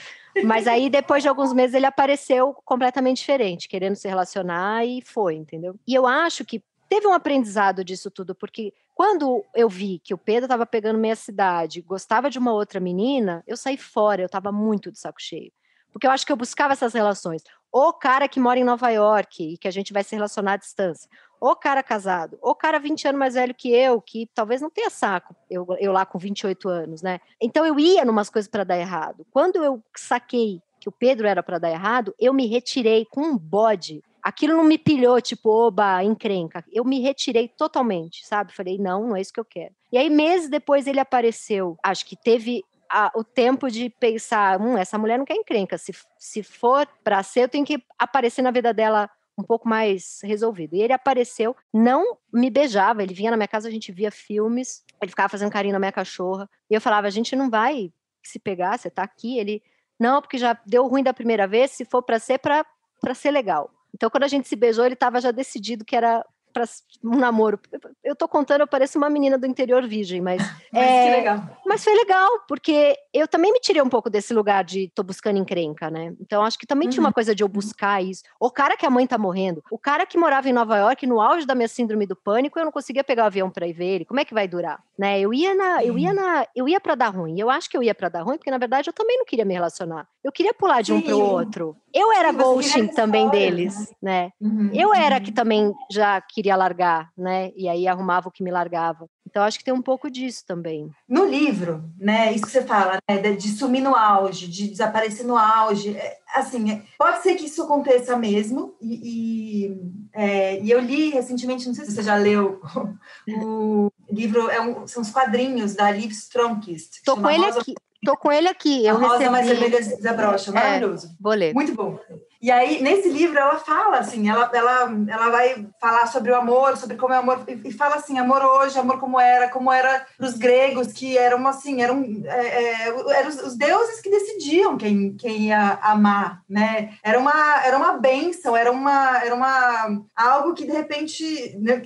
Mas 0.42 0.66
aí, 0.66 0.88
depois 0.88 1.22
de 1.22 1.28
alguns 1.28 1.52
meses, 1.52 1.74
ele 1.74 1.86
apareceu 1.86 2.54
completamente 2.64 3.18
diferente, 3.18 3.68
querendo 3.68 3.96
se 3.96 4.08
relacionar 4.08 4.86
e 4.86 5.02
foi, 5.02 5.34
entendeu? 5.34 5.76
E 5.86 5.94
eu 5.94 6.06
acho 6.06 6.44
que 6.44 6.62
teve 6.88 7.06
um 7.06 7.12
aprendizado 7.12 7.84
disso 7.84 8.10
tudo, 8.10 8.34
porque 8.34 8.72
quando 8.94 9.44
eu 9.54 9.68
vi 9.68 10.00
que 10.00 10.14
o 10.14 10.18
Pedro 10.18 10.44
estava 10.44 10.66
pegando 10.66 10.98
meia 10.98 11.16
cidade, 11.16 11.82
gostava 11.82 12.28
de 12.30 12.38
uma 12.38 12.52
outra 12.52 12.80
menina, 12.80 13.44
eu 13.46 13.56
saí 13.56 13.76
fora, 13.76 14.22
eu 14.22 14.26
estava 14.26 14.50
muito 14.50 14.90
de 14.90 14.98
saco 14.98 15.20
cheio. 15.20 15.52
Porque 15.92 16.06
eu 16.06 16.10
acho 16.10 16.26
que 16.26 16.32
eu 16.32 16.36
buscava 16.36 16.72
essas 16.72 16.92
relações. 16.92 17.42
O 17.72 17.92
cara 17.92 18.28
que 18.28 18.40
mora 18.40 18.58
em 18.58 18.64
Nova 18.64 18.88
York 18.90 19.52
e 19.54 19.58
que 19.58 19.68
a 19.68 19.70
gente 19.70 19.92
vai 19.92 20.02
se 20.02 20.14
relacionar 20.14 20.54
à 20.54 20.56
distância. 20.56 21.08
ou 21.40 21.54
cara 21.54 21.84
casado, 21.84 22.36
ou 22.42 22.52
cara 22.54 22.80
20 22.80 23.06
anos 23.08 23.18
mais 23.18 23.34
velho 23.34 23.54
que 23.54 23.70
eu, 23.70 24.00
que 24.00 24.28
talvez 24.34 24.60
não 24.60 24.68
tenha 24.68 24.90
saco, 24.90 25.36
eu, 25.48 25.64
eu 25.78 25.92
lá 25.92 26.04
com 26.04 26.18
28 26.18 26.68
anos, 26.68 27.00
né? 27.00 27.20
Então 27.40 27.64
eu 27.64 27.78
ia 27.78 28.04
numas 28.04 28.28
coisas 28.28 28.50
para 28.50 28.64
dar 28.64 28.76
errado. 28.76 29.24
Quando 29.30 29.62
eu 29.62 29.80
saquei 29.96 30.60
que 30.80 30.88
o 30.88 30.92
Pedro 30.92 31.28
era 31.28 31.42
para 31.42 31.58
dar 31.58 31.70
errado, 31.70 32.12
eu 32.18 32.32
me 32.32 32.46
retirei 32.46 33.04
com 33.04 33.20
um 33.20 33.38
bode. 33.38 34.02
Aquilo 34.28 34.54
não 34.54 34.64
me 34.64 34.76
pilhou, 34.76 35.18
tipo, 35.22 35.48
oba, 35.48 36.04
encrenca. 36.04 36.62
Eu 36.70 36.84
me 36.84 37.00
retirei 37.00 37.48
totalmente, 37.48 38.26
sabe? 38.26 38.52
Falei, 38.52 38.76
não, 38.76 39.08
não 39.08 39.16
é 39.16 39.22
isso 39.22 39.32
que 39.32 39.40
eu 39.40 39.44
quero. 39.44 39.74
E 39.90 39.96
aí, 39.96 40.10
meses 40.10 40.50
depois, 40.50 40.86
ele 40.86 41.00
apareceu. 41.00 41.78
Acho 41.82 42.04
que 42.04 42.14
teve 42.14 42.62
a, 42.90 43.10
o 43.16 43.24
tempo 43.24 43.70
de 43.70 43.88
pensar, 43.88 44.60
hum, 44.60 44.76
essa 44.76 44.98
mulher 44.98 45.16
não 45.16 45.24
quer 45.24 45.34
encrenca. 45.34 45.78
Se, 45.78 45.94
se 46.18 46.42
for 46.42 46.86
para 47.02 47.22
ser, 47.22 47.44
eu 47.44 47.48
tenho 47.48 47.64
que 47.64 47.82
aparecer 47.98 48.42
na 48.42 48.50
vida 48.50 48.74
dela 48.74 49.08
um 49.38 49.42
pouco 49.42 49.66
mais 49.66 50.18
resolvido. 50.22 50.76
E 50.76 50.82
ele 50.82 50.92
apareceu, 50.92 51.56
não 51.72 52.18
me 52.30 52.50
beijava, 52.50 53.02
ele 53.02 53.14
vinha 53.14 53.30
na 53.30 53.36
minha 53.38 53.48
casa, 53.48 53.66
a 53.66 53.70
gente 53.70 53.90
via 53.90 54.10
filmes, 54.10 54.84
ele 55.00 55.10
ficava 55.10 55.30
fazendo 55.30 55.50
carinho 55.50 55.72
na 55.72 55.78
minha 55.78 55.90
cachorra. 55.90 56.50
E 56.68 56.74
eu 56.74 56.82
falava, 56.82 57.06
a 57.06 57.10
gente 57.10 57.34
não 57.34 57.48
vai 57.48 57.90
se 58.22 58.38
pegar, 58.38 58.78
você 58.78 58.90
tá 58.90 59.02
aqui. 59.02 59.38
Ele, 59.38 59.62
não, 59.98 60.20
porque 60.20 60.36
já 60.36 60.52
deu 60.66 60.86
ruim 60.86 61.02
da 61.02 61.14
primeira 61.14 61.46
vez, 61.46 61.70
se 61.70 61.86
for 61.86 62.02
para 62.02 62.18
ser, 62.18 62.38
para 62.38 63.14
ser 63.14 63.30
legal. 63.30 63.70
Então, 63.94 64.10
quando 64.10 64.24
a 64.24 64.28
gente 64.28 64.48
se 64.48 64.56
beijou, 64.56 64.84
ele 64.84 64.94
estava 64.94 65.20
já 65.20 65.30
decidido 65.30 65.84
que 65.84 65.96
era 65.96 66.24
para 66.52 66.64
um 67.04 67.16
namoro. 67.16 67.58
Eu 68.02 68.16
tô 68.16 68.26
contando, 68.26 68.62
eu 68.62 68.66
pareço 68.66 68.98
uma 68.98 69.08
menina 69.08 69.38
do 69.38 69.46
interior 69.46 69.86
virgem, 69.86 70.20
mas. 70.20 70.42
mas 70.72 70.82
é, 70.82 71.04
que 71.04 71.16
legal. 71.16 71.42
Mas 71.64 71.84
foi 71.84 71.94
legal, 71.94 72.28
porque 72.48 72.96
eu 73.12 73.28
também 73.28 73.52
me 73.52 73.60
tirei 73.60 73.82
um 73.82 73.88
pouco 73.88 74.10
desse 74.10 74.34
lugar 74.34 74.64
de 74.64 74.90
tô 74.94 75.02
buscando 75.02 75.38
encrenca, 75.38 75.90
né? 75.90 76.14
Então 76.20 76.42
acho 76.42 76.58
que 76.58 76.66
também 76.66 76.86
uhum. 76.86 76.90
tinha 76.90 77.02
uma 77.02 77.08
uhum. 77.08 77.12
coisa 77.12 77.34
de 77.34 77.42
eu 77.42 77.48
buscar 77.48 78.02
isso. 78.02 78.22
O 78.40 78.50
cara 78.50 78.76
que 78.76 78.86
a 78.86 78.90
mãe 78.90 79.06
tá 79.06 79.18
morrendo, 79.18 79.62
o 79.70 79.78
cara 79.78 80.06
que 80.06 80.18
morava 80.18 80.48
em 80.48 80.52
Nova 80.52 80.76
York, 80.78 81.06
no 81.06 81.20
auge 81.20 81.46
da 81.46 81.54
minha 81.54 81.68
síndrome 81.68 82.06
do 82.06 82.16
pânico, 82.16 82.58
eu 82.58 82.64
não 82.64 82.72
conseguia 82.72 83.04
pegar 83.04 83.24
o 83.24 83.26
avião 83.26 83.50
para 83.50 83.66
ir 83.66 83.72
ver 83.72 83.86
ele. 83.86 84.04
Como 84.04 84.20
é 84.20 84.24
que 84.24 84.34
vai 84.34 84.48
durar? 84.48 84.82
Né? 84.98 85.20
Eu 85.20 85.32
ia 85.32 85.54
na, 85.54 85.84
eu 85.84 85.98
ia 85.98 86.12
na, 86.12 86.46
eu 86.56 86.68
ia 86.68 86.80
para 86.80 86.94
dar 86.94 87.08
ruim. 87.08 87.38
Eu 87.38 87.50
acho 87.50 87.68
que 87.70 87.76
eu 87.76 87.82
ia 87.82 87.94
para 87.94 88.08
dar 88.08 88.22
ruim, 88.22 88.36
porque 88.36 88.50
na 88.50 88.58
verdade 88.58 88.88
eu 88.88 88.92
também 88.92 89.16
não 89.18 89.24
queria 89.24 89.44
me 89.44 89.54
relacionar. 89.54 90.08
Eu 90.24 90.32
queria 90.32 90.52
pular 90.52 90.82
de 90.82 90.92
Sim. 90.92 90.98
um 90.98 91.02
para 91.02 91.16
o 91.16 91.20
outro. 91.20 91.76
Eu 91.92 92.12
era 92.12 92.32
ghosting 92.32 92.88
também 92.88 93.24
história, 93.24 93.50
deles, 93.50 93.78
né? 94.02 94.24
né? 94.24 94.32
Uhum. 94.40 94.70
Eu 94.72 94.94
era 94.94 95.20
que 95.20 95.32
também 95.32 95.72
já 95.90 96.20
queria 96.20 96.56
largar, 96.56 97.10
né? 97.16 97.50
E 97.56 97.68
aí 97.68 97.86
arrumava 97.86 98.28
o 98.28 98.32
que 98.32 98.42
me 98.42 98.50
largava. 98.50 99.08
Então 99.28 99.42
acho 99.42 99.58
que 99.58 99.64
tem 99.64 99.74
um 99.74 99.82
pouco 99.82 100.10
disso 100.10 100.44
também. 100.46 100.90
No 101.06 101.26
livro, 101.26 101.84
né? 101.98 102.32
Isso 102.32 102.46
que 102.46 102.50
você 102.50 102.62
fala, 102.62 102.98
né? 103.08 103.32
De 103.32 103.48
sumir 103.48 103.82
no 103.82 103.94
auge, 103.94 104.48
de 104.48 104.68
desaparecer 104.68 105.26
no 105.26 105.36
auge. 105.36 105.96
É, 105.96 106.18
assim, 106.34 106.72
é, 106.72 106.82
pode 106.98 107.22
ser 107.22 107.34
que 107.34 107.44
isso 107.44 107.62
aconteça 107.62 108.16
mesmo. 108.16 108.74
E, 108.80 109.66
e, 109.66 109.80
é, 110.14 110.60
e 110.60 110.70
eu 110.70 110.80
li 110.80 111.10
recentemente, 111.10 111.66
não 111.66 111.74
sei 111.74 111.84
se 111.84 111.92
você 111.92 112.02
já 112.02 112.16
leu, 112.16 112.60
o 113.42 113.90
livro 114.10 114.48
é 114.50 114.60
um, 114.60 114.86
são 114.86 115.02
os 115.02 115.10
quadrinhos 115.10 115.74
da 115.74 115.90
Liv 115.90 116.10
Stromkist. 116.10 117.02
Tô 117.04 117.16
com 117.16 117.28
ele 117.28 117.44
aqui. 117.44 117.74
Tô 118.04 118.16
com 118.16 118.30
ele 118.30 118.48
aqui. 118.48 118.86
Eu 118.86 118.96
a 118.96 118.98
Rosa 118.98 119.12
recebi... 119.14 119.30
Mais 119.30 119.46
Vermelha 119.48 119.80
Desabrocha, 119.80 120.52
maravilhoso. 120.52 121.06
É, 121.08 121.10
vou 121.20 121.32
ler. 121.32 121.54
Muito 121.54 121.74
bom. 121.74 121.98
E 122.40 122.52
aí, 122.52 122.80
nesse 122.80 123.08
livro, 123.08 123.36
ela 123.36 123.58
fala, 123.58 123.98
assim, 123.98 124.30
ela, 124.30 124.48
ela, 124.54 124.92
ela 125.08 125.28
vai 125.28 125.66
falar 125.80 126.06
sobre 126.06 126.30
o 126.30 126.36
amor, 126.36 126.76
sobre 126.76 126.96
como 126.96 127.12
é 127.12 127.16
o 127.16 127.20
amor, 127.20 127.42
e, 127.48 127.72
fala 127.72 127.96
assim, 127.96 128.16
amor 128.16 128.40
hoje, 128.42 128.78
amor 128.78 129.00
como 129.00 129.18
era, 129.18 129.48
como 129.48 129.72
era 129.72 130.06
para 130.16 130.26
os 130.26 130.34
gregos, 130.34 130.92
que 130.92 131.18
eram, 131.18 131.44
assim, 131.48 131.82
eram, 131.82 132.00
é, 132.26 132.46
é, 132.46 132.86
eram 132.86 133.28
os, 133.28 133.56
deuses 133.56 134.00
que 134.00 134.08
decidiam 134.08 134.78
quem, 134.78 135.16
quem 135.16 135.48
ia 135.48 135.80
amar, 135.82 136.40
né? 136.48 136.94
Era 137.02 137.18
uma, 137.18 137.64
era 137.64 137.76
uma 137.76 137.94
benção, 137.94 138.56
era 138.56 138.70
uma, 138.70 139.18
era 139.18 139.34
uma, 139.34 140.00
algo 140.14 140.54
que, 140.54 140.64
de 140.64 140.72
repente, 140.72 141.58
né, 141.58 141.82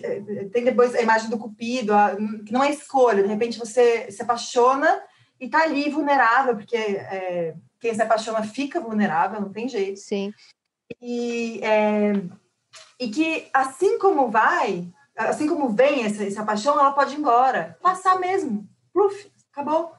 tem 0.52 0.64
depois 0.64 0.95
a 0.95 1.00
imagem 1.00 1.31
do 1.31 1.38
cupido, 1.38 1.95
a, 1.95 2.14
que 2.45 2.52
não 2.52 2.62
é 2.62 2.71
escolha, 2.71 3.23
de 3.23 3.28
repente 3.28 3.59
você 3.59 4.11
se 4.11 4.21
apaixona 4.21 5.00
e 5.42 5.49
tá 5.49 5.62
ali 5.62 5.90
vulnerável, 5.90 6.56
porque... 6.56 6.76
É, 6.76 7.54
quem 7.82 7.92
se 7.92 8.00
apaixona 8.00 8.44
fica 8.44 8.80
vulnerável, 8.80 9.40
não 9.40 9.52
tem 9.52 9.68
jeito. 9.68 9.99
Sim. 9.99 10.32
E, 11.00 11.61
é, 11.64 12.12
e 12.98 13.09
que 13.11 13.48
assim 13.52 13.98
como 13.98 14.31
vai, 14.31 14.87
assim 15.16 15.48
como 15.48 15.70
vem 15.70 16.05
essa, 16.05 16.22
essa 16.22 16.44
paixão, 16.44 16.78
ela 16.78 16.92
pode 16.92 17.16
ir 17.16 17.18
embora, 17.18 17.76
passar 17.83 18.20
mesmo. 18.20 18.68
Pluf, 18.92 19.28
acabou. 19.52 19.92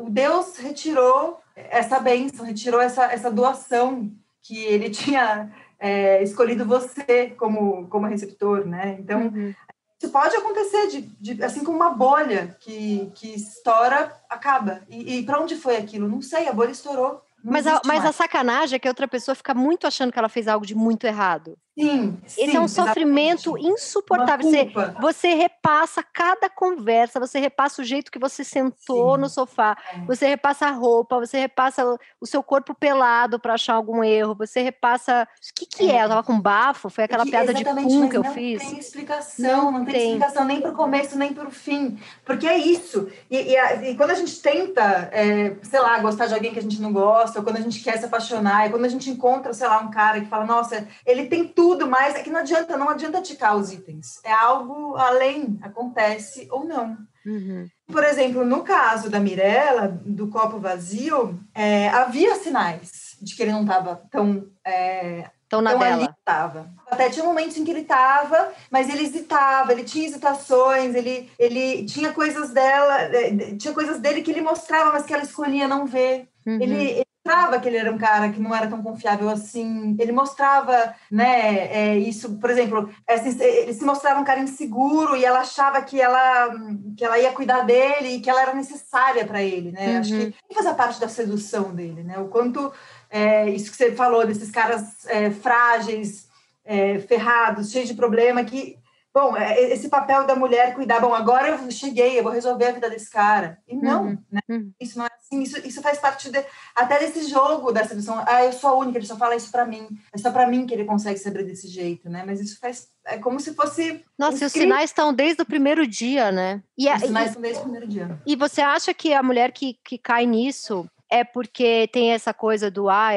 O 0.00 0.08
Deus 0.08 0.56
retirou 0.56 1.38
essa 1.54 2.00
bênção, 2.00 2.46
retirou 2.46 2.80
essa, 2.80 3.12
essa 3.12 3.30
doação 3.30 4.10
que 4.42 4.64
ele 4.64 4.88
tinha 4.90 5.52
é, 5.78 6.22
escolhido 6.22 6.64
você 6.64 7.34
como, 7.38 7.86
como 7.88 8.06
receptor, 8.06 8.66
né? 8.66 8.96
Então, 8.98 9.20
uhum. 9.20 9.54
Isso 10.00 10.12
pode 10.12 10.36
acontecer, 10.36 10.86
de, 10.86 11.00
de, 11.20 11.42
assim 11.42 11.64
como 11.64 11.76
uma 11.76 11.90
bolha 11.90 12.56
que, 12.60 13.10
que 13.16 13.34
estoura, 13.34 14.16
acaba. 14.30 14.82
E, 14.88 15.18
e 15.18 15.22
para 15.24 15.40
onde 15.40 15.56
foi 15.56 15.76
aquilo? 15.76 16.08
Não 16.08 16.22
sei, 16.22 16.46
a 16.46 16.52
bolha 16.52 16.70
estourou. 16.70 17.20
Mas 17.42 17.66
a, 17.66 17.80
mas 17.84 18.04
a 18.04 18.12
sacanagem 18.12 18.76
é 18.76 18.78
que 18.78 18.86
a 18.86 18.90
outra 18.90 19.08
pessoa 19.08 19.34
fica 19.34 19.54
muito 19.54 19.86
achando 19.86 20.12
que 20.12 20.18
ela 20.18 20.28
fez 20.28 20.46
algo 20.46 20.64
de 20.64 20.74
muito 20.74 21.04
errado. 21.04 21.56
Sim. 21.78 22.18
Esse 22.26 22.56
é 22.56 22.60
um 22.60 22.66
sofrimento 22.66 23.56
insuportável. 23.56 24.50
Você, 24.50 24.72
você 25.00 25.34
repassa 25.34 26.02
cada 26.02 26.50
conversa, 26.50 27.20
você 27.20 27.38
repassa 27.38 27.80
o 27.82 27.84
jeito 27.84 28.10
que 28.10 28.18
você 28.18 28.42
sentou 28.42 29.14
sim. 29.14 29.20
no 29.20 29.28
sofá, 29.28 29.76
é. 29.94 30.00
você 30.00 30.26
repassa 30.26 30.66
a 30.66 30.72
roupa, 30.72 31.20
você 31.20 31.38
repassa 31.38 31.96
o 32.20 32.26
seu 32.26 32.42
corpo 32.42 32.74
pelado 32.74 33.38
para 33.38 33.54
achar 33.54 33.74
algum 33.74 34.02
erro, 34.02 34.34
você 34.34 34.60
repassa. 34.60 35.22
O 35.22 35.54
que, 35.54 35.66
que 35.66 35.88
é? 35.88 35.98
é? 35.98 36.04
Eu 36.04 36.08
tava 36.08 36.24
com 36.24 36.40
bafo, 36.40 36.90
foi 36.90 37.04
aquela 37.04 37.22
que, 37.22 37.30
piada 37.30 37.54
de 37.54 37.64
pum 37.64 38.08
que 38.08 38.16
eu 38.16 38.24
fiz. 38.24 38.60
Não 38.60 38.70
tem 38.70 38.78
explicação, 38.80 39.46
não, 39.46 39.70
não 39.70 39.84
tem, 39.84 39.94
tem, 39.94 40.06
explicação 40.14 40.44
nem 40.44 40.60
para 40.60 40.72
o 40.72 40.74
começo, 40.74 41.16
nem 41.16 41.32
para 41.32 41.46
o 41.46 41.50
fim. 41.50 41.96
Porque 42.24 42.46
é 42.46 42.58
isso. 42.58 43.08
E, 43.30 43.54
e, 43.54 43.90
e 43.90 43.94
quando 43.94 44.10
a 44.10 44.14
gente 44.14 44.42
tenta, 44.42 45.10
é, 45.12 45.54
sei 45.62 45.80
lá, 45.80 45.96
gostar 46.00 46.26
de 46.26 46.34
alguém 46.34 46.52
que 46.52 46.58
a 46.58 46.62
gente 46.62 46.82
não 46.82 46.92
gosta, 46.92 47.38
ou 47.38 47.44
quando 47.44 47.58
a 47.58 47.60
gente 47.60 47.80
quer 47.84 47.96
se 47.98 48.04
apaixonar, 48.04 48.66
e 48.66 48.70
quando 48.70 48.84
a 48.84 48.88
gente 48.88 49.08
encontra, 49.08 49.54
sei 49.54 49.68
lá, 49.68 49.78
um 49.78 49.92
cara 49.92 50.20
que 50.20 50.26
fala, 50.26 50.44
nossa, 50.44 50.88
ele 51.06 51.26
tem 51.26 51.46
tudo 51.46 51.67
tudo, 51.68 51.86
mas 51.86 52.14
é 52.14 52.22
que 52.22 52.30
não 52.30 52.40
adianta, 52.40 52.78
não 52.78 52.88
adianta 52.88 53.20
ticar 53.20 53.54
os 53.54 53.70
itens. 53.70 54.18
É 54.24 54.32
algo 54.32 54.96
além, 54.96 55.58
acontece 55.60 56.48
ou 56.50 56.64
não. 56.64 56.96
Uhum. 57.26 57.68
Por 57.92 58.02
exemplo, 58.04 58.42
no 58.42 58.62
caso 58.62 59.10
da 59.10 59.20
Mirella, 59.20 60.00
do 60.02 60.28
copo 60.28 60.58
vazio, 60.58 61.38
é, 61.54 61.88
havia 61.90 62.36
sinais 62.36 63.18
de 63.20 63.36
que 63.36 63.42
ele 63.42 63.52
não 63.52 63.62
estava 63.62 64.00
tão. 64.10 64.46
É, 64.66 65.28
tão 65.46 65.60
na 65.60 65.72
tão 65.72 65.80
dela. 65.80 66.16
Tava. 66.24 66.70
Até 66.90 67.10
tinha 67.10 67.26
momentos 67.26 67.58
em 67.58 67.64
que 67.64 67.70
ele 67.70 67.80
estava, 67.80 68.50
mas 68.70 68.88
ele 68.88 69.02
hesitava, 69.02 69.70
ele 69.72 69.84
tinha 69.84 70.06
hesitações, 70.06 70.94
ele, 70.94 71.30
ele 71.38 71.84
tinha 71.84 72.14
coisas 72.14 72.50
dela, 72.50 73.02
é, 73.02 73.56
tinha 73.56 73.74
coisas 73.74 73.98
dele 73.98 74.22
que 74.22 74.30
ele 74.30 74.40
mostrava, 74.40 74.92
mas 74.92 75.04
que 75.04 75.12
ela 75.12 75.22
escolhia 75.22 75.68
não 75.68 75.84
ver. 75.84 76.28
Uhum. 76.46 76.62
Ele, 76.62 77.02
mostrava 77.28 77.60
que 77.60 77.68
ele 77.68 77.76
era 77.76 77.92
um 77.92 77.98
cara 77.98 78.30
que 78.30 78.40
não 78.40 78.54
era 78.54 78.66
tão 78.66 78.82
confiável 78.82 79.28
assim. 79.28 79.94
Ele 79.98 80.12
mostrava, 80.12 80.94
né, 81.10 81.68
é, 81.70 81.98
isso, 81.98 82.38
por 82.38 82.48
exemplo, 82.48 82.90
assim, 83.06 83.38
ele 83.40 83.74
se 83.74 83.84
mostrava 83.84 84.18
um 84.18 84.24
cara 84.24 84.40
inseguro 84.40 85.14
e 85.14 85.24
ela 85.24 85.40
achava 85.40 85.82
que 85.82 86.00
ela, 86.00 86.50
que 86.96 87.04
ela 87.04 87.18
ia 87.18 87.32
cuidar 87.32 87.60
dele 87.62 88.14
e 88.14 88.20
que 88.20 88.30
ela 88.30 88.40
era 88.40 88.54
necessária 88.54 89.26
para 89.26 89.42
ele, 89.42 89.72
né? 89.72 89.92
Uhum. 89.92 90.00
Acho 90.00 90.12
que 90.12 90.54
fazia 90.54 90.74
parte 90.74 91.00
da 91.00 91.08
sedução 91.08 91.74
dele, 91.74 92.02
né? 92.02 92.18
O 92.18 92.28
quanto 92.28 92.72
é, 93.10 93.48
isso 93.50 93.70
que 93.70 93.76
você 93.76 93.92
falou 93.92 94.26
desses 94.26 94.50
caras 94.50 95.06
é, 95.06 95.30
frágeis, 95.30 96.28
é, 96.64 96.98
ferrados, 97.00 97.70
cheios 97.70 97.88
de 97.88 97.94
problema 97.94 98.42
que 98.42 98.78
bom, 99.14 99.36
é, 99.36 99.60
esse 99.72 99.88
papel 99.88 100.26
da 100.26 100.34
mulher 100.34 100.74
cuidar, 100.74 101.00
bom, 101.00 101.14
agora 101.14 101.48
eu 101.48 101.70
cheguei, 101.70 102.18
eu 102.18 102.22
vou 102.22 102.32
resolver 102.32 102.66
a 102.66 102.72
vida 102.72 102.90
desse 102.90 103.10
cara. 103.10 103.58
E 103.66 103.76
não, 103.76 104.04
uhum. 104.04 104.18
né? 104.30 104.40
Uhum. 104.48 104.72
Isso 104.80 104.98
não 104.98 105.06
é 105.06 105.10
assim, 105.18 105.42
isso, 105.42 105.58
isso 105.66 105.82
faz 105.82 105.98
parte 105.98 106.30
de, 106.30 106.44
até 106.74 106.98
desse 106.98 107.28
jogo 107.28 107.72
da 107.72 107.84
sedução. 107.84 108.22
Ah, 108.26 108.44
eu 108.44 108.52
sou 108.52 108.70
a 108.70 108.76
única, 108.76 108.98
ele 108.98 109.06
só 109.06 109.16
fala 109.16 109.36
isso 109.36 109.50
para 109.50 109.64
mim. 109.64 109.88
É 110.12 110.18
só 110.18 110.30
para 110.30 110.46
mim 110.46 110.66
que 110.66 110.74
ele 110.74 110.84
consegue 110.84 111.18
saber 111.18 111.44
desse 111.44 111.68
jeito, 111.68 112.08
né? 112.08 112.22
Mas 112.26 112.40
isso 112.40 112.58
faz 112.60 112.88
é 113.04 113.16
como 113.18 113.40
se 113.40 113.54
fosse 113.54 114.04
Nossa, 114.18 114.44
e 114.44 114.46
os 114.46 114.52
sinais 114.52 114.90
estão 114.90 115.14
desde 115.14 115.40
o 115.40 115.46
primeiro 115.46 115.86
dia, 115.86 116.30
né? 116.30 116.62
E 116.76 116.92
os 116.92 117.00
sinais 117.00 117.28
estão 117.28 117.42
desde 117.42 117.60
o 117.60 117.62
primeiro 117.62 117.88
dia. 117.88 118.20
E 118.26 118.36
você 118.36 118.60
acha 118.60 118.92
que 118.92 119.14
a 119.14 119.22
mulher 119.22 119.50
que, 119.50 119.78
que 119.82 119.96
cai 119.96 120.26
nisso 120.26 120.88
é 121.10 121.24
porque 121.24 121.88
tem 121.92 122.12
essa 122.12 122.34
coisa 122.34 122.70
do 122.70 122.88
ah, 122.88 123.10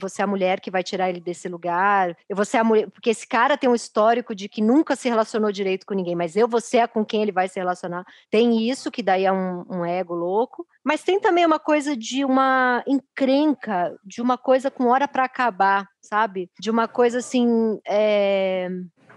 você 0.00 0.22
é 0.22 0.24
a 0.24 0.28
mulher 0.28 0.60
que 0.60 0.70
vai 0.70 0.82
tirar 0.82 1.08
ele 1.08 1.20
desse 1.20 1.48
lugar, 1.48 2.16
vou 2.32 2.44
ser 2.44 2.58
a 2.58 2.64
mulher, 2.64 2.90
porque 2.90 3.10
esse 3.10 3.26
cara 3.26 3.56
tem 3.56 3.68
um 3.68 3.74
histórico 3.74 4.34
de 4.34 4.48
que 4.48 4.60
nunca 4.60 4.96
se 4.96 5.08
relacionou 5.08 5.52
direito 5.52 5.86
com 5.86 5.94
ninguém, 5.94 6.14
mas 6.14 6.36
eu 6.36 6.48
ser 6.60 6.80
a 6.80 6.88
com 6.88 7.04
quem 7.04 7.22
ele 7.22 7.32
vai 7.32 7.48
se 7.48 7.58
relacionar. 7.58 8.04
Tem 8.30 8.68
isso, 8.68 8.90
que 8.90 9.02
daí 9.02 9.24
é 9.24 9.32
um, 9.32 9.64
um 9.70 9.84
ego 9.84 10.14
louco, 10.14 10.66
mas 10.84 11.02
tem 11.02 11.20
também 11.20 11.44
uma 11.44 11.58
coisa 11.58 11.96
de 11.96 12.24
uma 12.24 12.82
encrenca, 12.86 13.96
de 14.04 14.20
uma 14.20 14.38
coisa 14.38 14.70
com 14.70 14.86
hora 14.86 15.06
para 15.06 15.24
acabar, 15.24 15.88
sabe? 16.00 16.50
De 16.58 16.70
uma 16.70 16.88
coisa 16.88 17.18
assim. 17.18 17.80
É 17.86 18.68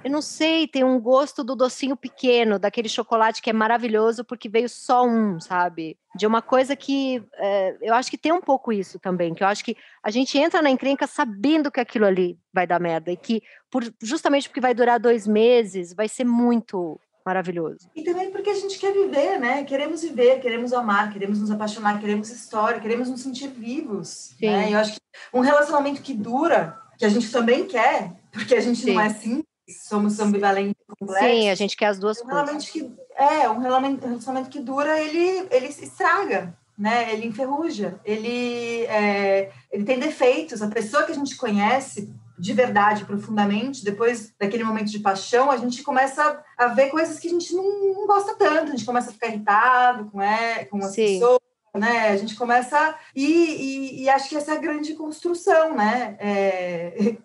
eu 0.03 0.09
não 0.09 0.21
sei, 0.21 0.67
tem 0.67 0.83
um 0.83 0.99
gosto 0.99 1.43
do 1.43 1.55
docinho 1.55 1.95
pequeno, 1.95 2.57
daquele 2.57 2.87
chocolate 2.87 3.41
que 3.41 3.49
é 3.49 3.53
maravilhoso 3.53 4.23
porque 4.23 4.47
veio 4.47 4.69
só 4.69 5.05
um, 5.05 5.39
sabe? 5.39 5.97
De 6.15 6.25
uma 6.25 6.41
coisa 6.41 6.75
que 6.75 7.21
é, 7.35 7.77
eu 7.81 7.93
acho 7.93 8.09
que 8.09 8.17
tem 8.17 8.31
um 8.31 8.41
pouco 8.41 8.71
isso 8.71 8.97
também, 8.97 9.33
que 9.33 9.43
eu 9.43 9.47
acho 9.47 9.63
que 9.63 9.75
a 10.01 10.09
gente 10.09 10.37
entra 10.37 10.61
na 10.61 10.69
encrenca 10.69 11.05
sabendo 11.05 11.71
que 11.71 11.79
aquilo 11.79 12.05
ali 12.05 12.39
vai 12.53 12.65
dar 12.65 12.79
merda 12.79 13.11
e 13.11 13.17
que 13.17 13.43
por, 13.69 13.83
justamente 14.01 14.47
porque 14.47 14.61
vai 14.61 14.73
durar 14.73 14.99
dois 14.99 15.27
meses, 15.27 15.93
vai 15.93 16.07
ser 16.07 16.23
muito 16.23 16.99
maravilhoso. 17.25 17.89
E 17.93 18.03
também 18.03 18.31
porque 18.31 18.49
a 18.49 18.55
gente 18.55 18.79
quer 18.79 18.93
viver, 18.93 19.37
né? 19.37 19.63
Queremos 19.63 20.01
viver, 20.01 20.39
queremos 20.39 20.73
amar, 20.73 21.11
queremos 21.11 21.39
nos 21.39 21.51
apaixonar, 21.51 21.99
queremos 21.99 22.29
história, 22.29 22.79
queremos 22.79 23.09
nos 23.09 23.21
sentir 23.21 23.49
vivos. 23.49 24.33
Sim. 24.39 24.47
Né? 24.47 24.73
Eu 24.73 24.79
acho 24.79 24.93
que 24.93 24.99
um 25.33 25.41
relacionamento 25.41 26.01
que 26.01 26.13
dura, 26.13 26.79
que 26.97 27.05
a 27.05 27.09
gente 27.09 27.29
também 27.31 27.67
quer, 27.67 28.13
porque 28.31 28.55
a 28.55 28.61
gente 28.61 28.79
Sim. 28.79 28.93
não 28.93 29.01
é 29.01 29.07
assim 29.07 29.43
somos 29.69 30.19
ambivalentes 30.19 30.81
complexos. 30.87 31.29
Sim, 31.29 31.49
a 31.49 31.55
gente 31.55 31.77
quer 31.77 31.87
as 31.87 31.99
duas 31.99 32.21
um 32.21 32.25
coisas. 32.25 32.69
Que, 32.69 32.91
é, 33.15 33.49
um 33.49 33.59
relacionamento 33.59 34.49
que 34.49 34.59
dura, 34.59 34.99
ele, 34.99 35.47
ele 35.51 35.67
estraga, 35.67 36.57
né? 36.77 37.13
Ele 37.13 37.27
enferruja, 37.27 37.99
ele, 38.05 38.85
é, 38.85 39.51
ele 39.71 39.83
tem 39.83 39.99
defeitos. 39.99 40.61
A 40.61 40.67
pessoa 40.67 41.03
que 41.03 41.11
a 41.11 41.15
gente 41.15 41.35
conhece 41.35 42.13
de 42.39 42.53
verdade, 42.53 43.03
profundamente, 43.03 43.83
depois 43.83 44.33
daquele 44.39 44.63
momento 44.63 44.89
de 44.89 44.99
paixão, 44.99 45.51
a 45.51 45.57
gente 45.57 45.83
começa 45.83 46.41
a 46.57 46.67
ver 46.67 46.89
coisas 46.89 47.19
que 47.19 47.27
a 47.27 47.31
gente 47.31 47.53
não, 47.53 47.93
não 47.93 48.07
gosta 48.07 48.33
tanto, 48.35 48.69
a 48.69 48.71
gente 48.71 48.85
começa 48.85 49.09
a 49.09 49.13
ficar 49.13 49.27
irritado 49.27 50.05
com, 50.09 50.21
é, 50.21 50.63
com 50.63 50.77
as 50.77 50.93
Sim. 50.93 51.19
pessoas, 51.19 51.39
né? 51.75 52.09
A 52.09 52.17
gente 52.17 52.35
começa 52.35 52.95
e, 53.15 53.25
e, 53.25 54.03
e, 54.03 54.09
acho 54.09 54.29
que 54.29 54.35
essa 54.35 54.53
é 54.53 54.57
a 54.57 54.59
grande 54.59 54.93
construção, 54.93 55.75
né? 55.75 56.17
É, 56.19 57.17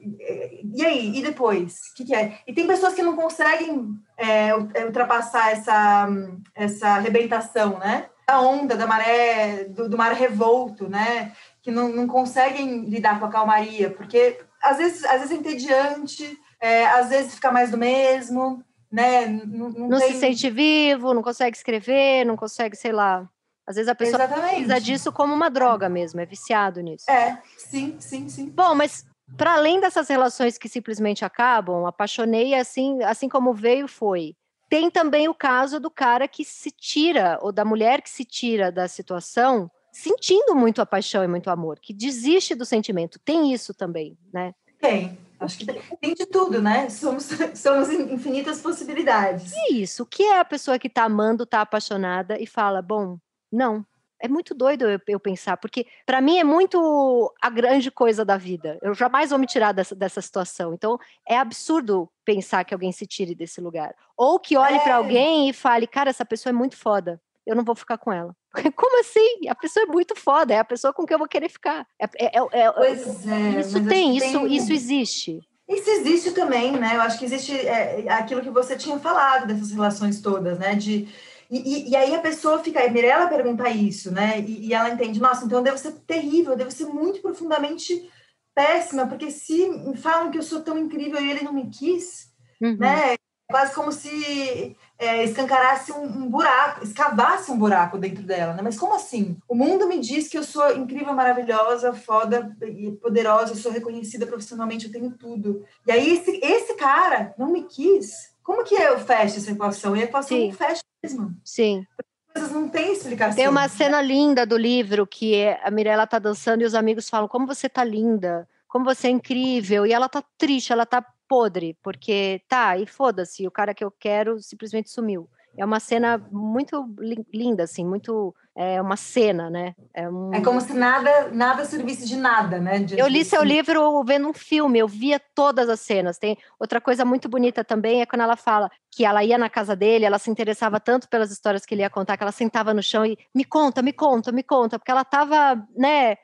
e 0.74 0.84
aí, 0.84 1.18
e 1.18 1.22
depois, 1.22 1.80
o 1.90 1.94
que, 1.94 2.04
que, 2.04 2.14
é? 2.14 2.38
E 2.46 2.52
tem 2.52 2.66
pessoas 2.66 2.94
que 2.94 3.02
não 3.02 3.16
conseguem 3.16 3.94
é, 4.16 4.48
é, 4.48 4.84
ultrapassar 4.84 5.52
essa 5.52 6.08
essa 6.54 6.88
arrebentação, 6.88 7.78
né? 7.78 8.06
Da 8.26 8.40
onda, 8.40 8.76
da 8.76 8.86
maré, 8.86 9.64
do, 9.64 9.88
do 9.88 9.98
mar 9.98 10.12
revolto, 10.12 10.88
né? 10.88 11.32
Que 11.62 11.70
não, 11.70 11.88
não 11.88 12.06
conseguem 12.06 12.84
lidar 12.84 13.18
com 13.18 13.26
a 13.26 13.30
calmaria, 13.30 13.90
porque 13.90 14.38
às 14.62 14.78
vezes, 14.78 15.04
às 15.04 15.20
vezes 15.20 15.30
é 15.30 15.34
entediante, 15.34 16.38
é, 16.60 16.86
às 16.86 17.10
vezes 17.10 17.34
fica 17.34 17.52
mais 17.52 17.70
do 17.70 17.76
mesmo, 17.76 18.64
né? 18.90 19.26
Não, 19.26 19.70
não, 19.70 19.88
não 19.88 19.98
tem... 19.98 20.12
se 20.12 20.20
sente 20.20 20.50
vivo, 20.50 21.12
não 21.12 21.22
consegue 21.22 21.56
escrever, 21.56 22.24
não 22.24 22.36
consegue, 22.36 22.76
sei 22.76 22.92
lá. 22.92 23.28
Às 23.66 23.76
vezes 23.76 23.88
a 23.88 23.94
pessoa 23.94 24.22
Exatamente. 24.22 24.50
precisa 24.50 24.80
disso 24.80 25.12
como 25.12 25.34
uma 25.34 25.50
droga 25.50 25.88
mesmo, 25.88 26.20
é 26.20 26.26
viciado 26.26 26.80
nisso. 26.80 27.10
É, 27.10 27.40
sim, 27.56 27.96
sim, 27.98 28.28
sim. 28.28 28.50
Bom, 28.50 28.74
mas 28.74 29.06
para 29.36 29.54
além 29.54 29.80
dessas 29.80 30.08
relações 30.08 30.58
que 30.58 30.68
simplesmente 30.68 31.24
acabam, 31.24 31.86
apaixonei 31.86 32.54
assim, 32.54 33.02
assim 33.02 33.28
como 33.28 33.54
veio 33.54 33.88
foi. 33.88 34.36
Tem 34.68 34.90
também 34.90 35.28
o 35.28 35.34
caso 35.34 35.80
do 35.80 35.90
cara 35.90 36.28
que 36.28 36.44
se 36.44 36.70
tira 36.70 37.38
ou 37.40 37.52
da 37.52 37.64
mulher 37.64 38.02
que 38.02 38.10
se 38.10 38.24
tira 38.24 38.70
da 38.70 38.88
situação 38.88 39.70
sentindo 39.92 40.54
muito 40.54 40.82
a 40.82 40.86
paixão 40.86 41.22
e 41.22 41.28
muito 41.28 41.48
amor, 41.48 41.78
que 41.80 41.94
desiste 41.94 42.54
do 42.54 42.64
sentimento. 42.64 43.18
Tem 43.20 43.52
isso 43.52 43.72
também, 43.72 44.18
né? 44.32 44.52
Tem. 44.80 45.16
Acho 45.38 45.58
que 45.58 45.66
tem 46.00 46.14
de 46.14 46.26
tudo, 46.26 46.60
né? 46.60 46.88
Somos, 46.90 47.28
somos 47.54 47.90
infinitas 47.90 48.60
possibilidades. 48.60 49.52
E 49.52 49.80
isso. 49.82 50.02
O 50.02 50.06
que 50.06 50.22
é 50.22 50.38
a 50.38 50.44
pessoa 50.44 50.78
que 50.78 50.88
está 50.88 51.04
amando, 51.04 51.44
está 51.44 51.60
apaixonada 51.60 52.40
e 52.40 52.46
fala: 52.46 52.82
bom, 52.82 53.18
não. 53.54 53.84
É 54.20 54.28
muito 54.28 54.54
doido 54.54 54.88
eu, 54.88 54.98
eu 55.08 55.20
pensar, 55.20 55.56
porque 55.56 55.86
para 56.06 56.20
mim 56.20 56.38
é 56.38 56.44
muito 56.44 57.32
a 57.42 57.50
grande 57.50 57.90
coisa 57.90 58.24
da 58.24 58.38
vida. 58.38 58.78
Eu 58.80 58.94
jamais 58.94 59.30
vou 59.30 59.38
me 59.38 59.46
tirar 59.46 59.72
dessa, 59.72 59.94
dessa 59.94 60.22
situação. 60.22 60.72
Então 60.72 60.98
é 61.28 61.36
absurdo 61.36 62.08
pensar 62.24 62.64
que 62.64 62.72
alguém 62.72 62.90
se 62.90 63.06
tire 63.06 63.34
desse 63.34 63.60
lugar. 63.60 63.94
Ou 64.16 64.38
que 64.38 64.56
olhe 64.56 64.76
é. 64.76 64.80
para 64.80 64.96
alguém 64.96 65.50
e 65.50 65.52
fale: 65.52 65.86
cara, 65.86 66.08
essa 66.08 66.24
pessoa 66.24 66.50
é 66.50 66.54
muito 66.54 66.76
foda 66.76 67.20
eu 67.46 67.54
não 67.54 67.64
vou 67.64 67.74
ficar 67.74 67.98
com 67.98 68.12
ela. 68.12 68.34
Como 68.76 69.00
assim? 69.00 69.48
A 69.48 69.54
pessoa 69.54 69.84
é 69.84 69.86
muito 69.86 70.14
foda, 70.16 70.54
é 70.54 70.58
a 70.58 70.64
pessoa 70.64 70.92
com 70.92 71.04
quem 71.04 71.14
eu 71.14 71.18
vou 71.18 71.28
querer 71.28 71.48
ficar. 71.48 71.86
É, 72.00 72.04
é, 72.04 72.38
é, 72.38 72.60
é 72.60 72.72
pois 72.72 73.26
é. 73.26 73.60
Isso 73.60 73.84
tem, 73.86 74.16
isso, 74.16 74.40
tem... 74.40 74.54
isso 74.54 74.72
existe. 74.72 75.40
Isso 75.68 75.90
existe 75.90 76.32
também, 76.32 76.72
né? 76.72 76.96
Eu 76.96 77.00
acho 77.00 77.18
que 77.18 77.24
existe 77.24 77.54
é, 77.54 78.06
aquilo 78.10 78.42
que 78.42 78.50
você 78.50 78.76
tinha 78.76 78.98
falado 78.98 79.46
dessas 79.46 79.70
relações 79.70 80.20
todas, 80.20 80.58
né? 80.58 80.74
De, 80.74 81.08
e, 81.50 81.90
e, 81.90 81.96
aí 81.96 82.14
a 82.14 82.20
pessoa 82.20 82.62
fica, 82.62 82.84
a 82.84 82.90
Mirella 82.90 83.28
pergunta 83.28 83.68
isso, 83.68 84.10
né? 84.10 84.40
E, 84.40 84.68
e 84.68 84.74
ela 84.74 84.90
entende, 84.90 85.20
nossa, 85.20 85.44
então 85.44 85.58
eu 85.58 85.64
devo 85.64 85.78
ser 85.78 85.92
terrível, 86.06 86.52
eu 86.52 86.58
devo 86.58 86.70
ser 86.70 86.86
muito 86.86 87.20
profundamente 87.20 88.10
péssima, 88.54 89.06
porque 89.06 89.30
se 89.30 89.68
falam 89.96 90.30
que 90.30 90.38
eu 90.38 90.42
sou 90.42 90.60
tão 90.60 90.78
incrível 90.78 91.20
e 91.20 91.30
ele 91.30 91.44
não 91.44 91.52
me 91.52 91.68
quis, 91.68 92.32
uhum. 92.60 92.76
né? 92.78 93.16
quase 93.48 93.74
como 93.74 93.92
se 93.92 94.76
é, 94.98 95.22
escancarasse 95.24 95.92
um, 95.92 96.02
um, 96.02 96.30
buraco, 96.30 96.82
escavasse 96.82 97.50
um 97.50 97.58
buraco 97.58 97.98
dentro 97.98 98.22
dela, 98.22 98.54
né? 98.54 98.62
Mas 98.62 98.78
como 98.78 98.94
assim? 98.94 99.36
O 99.48 99.54
mundo 99.54 99.86
me 99.86 100.00
diz 100.00 100.28
que 100.28 100.38
eu 100.38 100.42
sou 100.42 100.74
incrível, 100.76 101.12
maravilhosa, 101.12 101.92
foda 101.92 102.56
e 102.62 102.90
poderosa, 102.92 103.52
eu 103.52 103.56
sou 103.56 103.70
reconhecida 103.70 104.26
profissionalmente, 104.26 104.86
eu 104.86 104.92
tenho 104.92 105.10
tudo. 105.10 105.64
E 105.86 105.92
aí 105.92 106.14
esse, 106.14 106.40
esse 106.42 106.74
cara 106.74 107.34
não 107.38 107.52
me 107.52 107.64
quis. 107.64 108.32
Como 108.42 108.64
que 108.64 108.74
eu 108.74 108.98
fecho 108.98 109.36
essa 109.36 109.50
equação? 109.50 109.96
E 109.96 110.00
a 110.00 110.04
equação 110.04 110.36
Sim. 110.36 110.48
não 110.48 110.54
fecha 110.54 110.82
mesmo. 111.04 111.36
Sim. 111.44 111.86
Coisas 112.32 112.50
não 112.50 112.68
tem 112.68 112.92
explicação. 112.92 113.36
Tem 113.36 113.48
uma 113.48 113.68
cena 113.68 114.00
linda 114.00 114.44
do 114.44 114.56
livro 114.56 115.06
que 115.06 115.34
é, 115.34 115.60
a 115.62 115.70
Mirella 115.70 116.06
tá 116.06 116.18
dançando 116.18 116.62
e 116.62 116.64
os 116.64 116.74
amigos 116.74 117.08
falam: 117.08 117.28
"Como 117.28 117.46
você 117.46 117.68
tá 117.68 117.84
linda, 117.84 118.48
como 118.66 118.84
você 118.84 119.06
é 119.06 119.10
incrível". 119.10 119.86
E 119.86 119.92
ela 119.92 120.08
tá 120.08 120.22
triste, 120.36 120.72
ela 120.72 120.84
tá 120.84 121.04
podre, 121.28 121.76
porque 121.82 122.42
tá, 122.48 122.76
e 122.76 122.86
foda-se, 122.86 123.46
o 123.46 123.50
cara 123.50 123.74
que 123.74 123.84
eu 123.84 123.90
quero 123.90 124.40
simplesmente 124.42 124.90
sumiu. 124.90 125.28
É 125.56 125.64
uma 125.64 125.78
cena 125.78 126.18
muito 126.32 126.84
linda, 127.32 127.62
assim, 127.62 127.84
muito. 127.84 128.34
É 128.56 128.80
uma 128.80 128.96
cena, 128.96 129.50
né? 129.50 129.74
É, 129.92 130.08
um... 130.08 130.32
é 130.32 130.40
como 130.40 130.60
se 130.60 130.72
nada, 130.72 131.28
nada 131.32 131.64
servisse 131.64 132.06
de 132.06 132.16
nada, 132.16 132.60
né? 132.60 132.86
eu 132.96 133.08
li 133.08 133.24
seu 133.24 133.42
livro 133.42 134.04
vendo 134.04 134.28
um 134.28 134.32
filme, 134.32 134.78
eu 134.78 134.86
via 134.86 135.20
todas 135.34 135.68
as 135.68 135.80
cenas. 135.80 136.18
Tem 136.18 136.38
outra 136.58 136.80
coisa 136.80 137.04
muito 137.04 137.28
bonita 137.28 137.64
também 137.64 138.00
é 138.00 138.06
quando 138.06 138.22
ela 138.22 138.36
fala 138.36 138.70
que 138.92 139.04
ela 139.04 139.24
ia 139.24 139.36
na 139.36 139.50
casa 139.50 139.74
dele, 139.74 140.04
ela 140.04 140.20
se 140.20 140.30
interessava 140.30 140.78
tanto 140.78 141.08
pelas 141.08 141.32
histórias 141.32 141.66
que 141.66 141.74
ele 141.74 141.82
ia 141.82 141.90
contar, 141.90 142.16
que 142.16 142.22
ela 142.22 142.30
sentava 142.30 142.72
no 142.72 142.82
chão 142.82 143.04
e 143.04 143.18
me 143.34 143.44
conta, 143.44 143.82
me 143.82 143.92
conta, 143.92 144.30
me 144.30 144.44
conta, 144.44 144.78
porque 144.78 144.90
ela 144.90 145.02
estava, 145.02 145.60
né? 145.76 146.16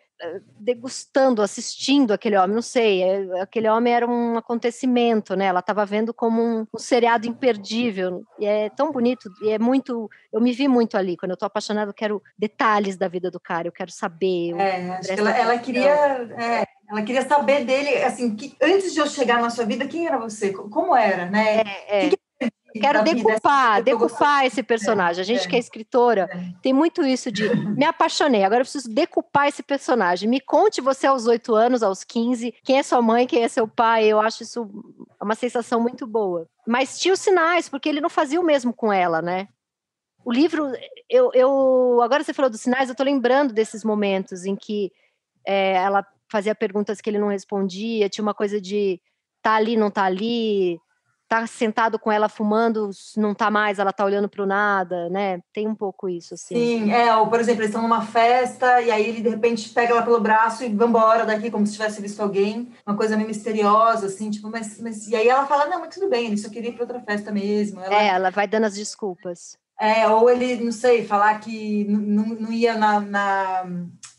Degustando, 0.59 1.43
assistindo 1.43 2.13
aquele 2.13 2.37
homem, 2.37 2.55
não 2.55 2.63
sei, 2.63 3.03
é, 3.03 3.41
aquele 3.41 3.69
homem 3.69 3.93
era 3.93 4.07
um 4.07 4.37
acontecimento, 4.37 5.35
né? 5.35 5.47
Ela 5.47 5.61
estava 5.61 5.85
vendo 5.87 6.13
como 6.13 6.43
um, 6.43 6.67
um, 6.75 6.79
seriado 6.79 7.27
imperdível, 7.27 8.23
e 8.39 8.47
é 8.47 8.69
tão 8.71 8.93
bonito, 8.93 9.31
e 9.43 9.51
é 9.51 9.59
muito, 9.59 10.09
eu 10.33 10.41
me 10.41 10.53
vi 10.53 10.69
muito 10.69 10.97
ali, 10.97 11.17
quando 11.17 11.31
eu 11.31 11.35
estou 11.35 11.47
apaixonada, 11.47 11.91
eu 11.91 11.95
quero 11.95 12.23
detalhes 12.39 12.97
da 12.97 13.09
vida 13.09 13.31
do 13.31 13.41
cara, 13.41 13.69
eu 13.69 13.73
quero 13.73 13.91
saber. 13.91 14.55
É, 14.59 15.01
que 15.01 15.21
ela, 15.21 15.31
ela 15.31 15.59
queria, 15.59 15.91
é, 15.91 16.67
ela 16.91 17.03
queria 17.03 17.27
saber 17.27 17.65
dele, 17.65 18.03
assim, 18.03 18.35
que, 18.35 18.55
antes 18.61 18.93
de 18.93 19.01
eu 19.01 19.07
chegar 19.07 19.41
na 19.41 19.49
sua 19.49 19.65
vida, 19.65 19.87
quem 19.87 20.07
era 20.07 20.19
você? 20.19 20.53
Como 20.53 20.95
era, 20.95 21.27
né? 21.27 21.61
É, 21.61 22.07
é. 22.07 22.09
Que 22.11 22.20
Quero 22.73 23.03
decupar, 23.03 23.83
decupar 23.83 24.45
esse 24.45 24.63
personagem. 24.63 25.21
A 25.21 25.25
gente 25.25 25.49
que 25.49 25.57
é 25.57 25.59
escritora 25.59 26.29
tem 26.63 26.73
muito 26.73 27.05
isso 27.05 27.31
de 27.31 27.49
me 27.77 27.85
apaixonei, 27.85 28.45
agora 28.45 28.61
eu 28.61 28.65
preciso 28.65 28.89
decupar 28.93 29.49
esse 29.49 29.63
personagem. 29.63 30.29
Me 30.29 30.41
conte 30.41 30.81
você 30.81 31.07
aos 31.07 31.27
oito 31.27 31.55
anos, 31.55 31.83
aos 31.83 32.05
15, 32.05 32.55
quem 32.63 32.79
é 32.79 32.83
sua 32.83 33.03
mãe, 33.03 33.27
quem 33.27 33.43
é 33.43 33.49
seu 33.49 33.67
pai. 33.67 34.05
Eu 34.05 34.21
acho 34.21 34.43
isso 34.43 34.69
uma 35.21 35.35
sensação 35.35 35.81
muito 35.81 36.07
boa. 36.07 36.47
Mas 36.67 36.99
tinha 36.99 37.15
os 37.15 37.21
sinais, 37.21 37.69
porque 37.69 37.89
ele 37.89 38.01
não 38.01 38.11
fazia 38.11 38.41
o 38.41 38.45
mesmo 38.45 38.73
com 38.73 38.93
ela, 38.93 39.21
né? 39.21 39.49
O 40.25 40.33
livro, 40.33 40.71
eu, 41.09 41.31
eu 41.33 42.01
agora 42.03 42.23
você 42.23 42.33
falou 42.35 42.51
dos 42.51 42.61
sinais, 42.61 42.89
eu 42.89 42.95
tô 42.95 43.03
lembrando 43.03 43.55
desses 43.55 43.83
momentos 43.83 44.45
em 44.45 44.55
que 44.55 44.93
é, 45.47 45.73
ela 45.73 46.07
fazia 46.31 46.55
perguntas 46.55 47.01
que 47.01 47.09
ele 47.09 47.19
não 47.19 47.29
respondia, 47.29 48.09
tinha 48.09 48.23
uma 48.23 48.35
coisa 48.35 48.61
de 48.61 49.01
tá 49.43 49.55
ali, 49.55 49.77
não 49.77 49.91
tá 49.91 50.05
ali, 50.05 50.79
tá 51.31 51.47
sentado 51.47 51.97
com 51.97 52.11
ela 52.11 52.29
fumando, 52.29 52.91
não 53.17 53.33
tá 53.33 53.53
mais, 53.53 53.79
ela 53.79 53.93
tá 53.93 54.05
olhando 54.05 54.29
para 54.29 54.43
o 54.43 54.47
nada, 54.47 55.09
né? 55.11 55.41
Tem 55.53 55.69
um 55.69 55.77
pouco 55.77 56.09
isso, 56.09 56.35
assim. 56.35 56.57
Sim, 56.57 56.93
é, 56.93 57.15
ou 57.15 57.29
por 57.29 57.39
exemplo, 57.39 57.61
eles 57.61 57.71
estão 57.71 57.83
numa 57.83 58.05
festa 58.05 58.83
e 58.83 58.91
aí 58.91 59.07
ele 59.07 59.21
de 59.23 59.29
repente 59.29 59.69
pega 59.69 59.93
ela 59.93 60.03
pelo 60.03 60.19
braço 60.19 60.65
e 60.65 60.69
vai 60.69 60.89
embora 60.89 61.25
daqui 61.25 61.49
como 61.49 61.65
se 61.65 61.75
tivesse 61.75 62.03
visto 62.03 62.19
alguém, 62.19 62.73
uma 62.85 62.97
coisa 62.97 63.17
meio 63.17 63.29
misteriosa, 63.29 64.07
assim, 64.07 64.29
tipo, 64.29 64.51
mas, 64.51 64.81
mas... 64.81 65.07
e 65.07 65.15
aí 65.15 65.29
ela 65.29 65.47
fala, 65.47 65.67
não, 65.67 65.79
mas 65.79 65.95
tudo 65.95 66.11
bem, 66.11 66.27
ele 66.27 66.37
só 66.37 66.49
queria 66.49 66.71
ir 66.71 66.73
para 66.73 66.83
outra 66.83 67.01
festa 67.01 67.31
mesmo. 67.31 67.81
Ela... 67.81 67.95
É, 67.95 68.09
ela 68.09 68.31
vai 68.31 68.49
dando 68.49 68.65
as 68.65 68.75
desculpas. 68.75 69.57
É, 69.81 70.09
ou 70.09 70.29
ele, 70.29 70.57
não 70.57 70.73
sei, 70.73 71.07
falar 71.07 71.39
que 71.39 71.85
não, 71.85 72.27
não 72.27 72.53
ia 72.53 72.77
na, 72.77 72.99
na 72.99 73.67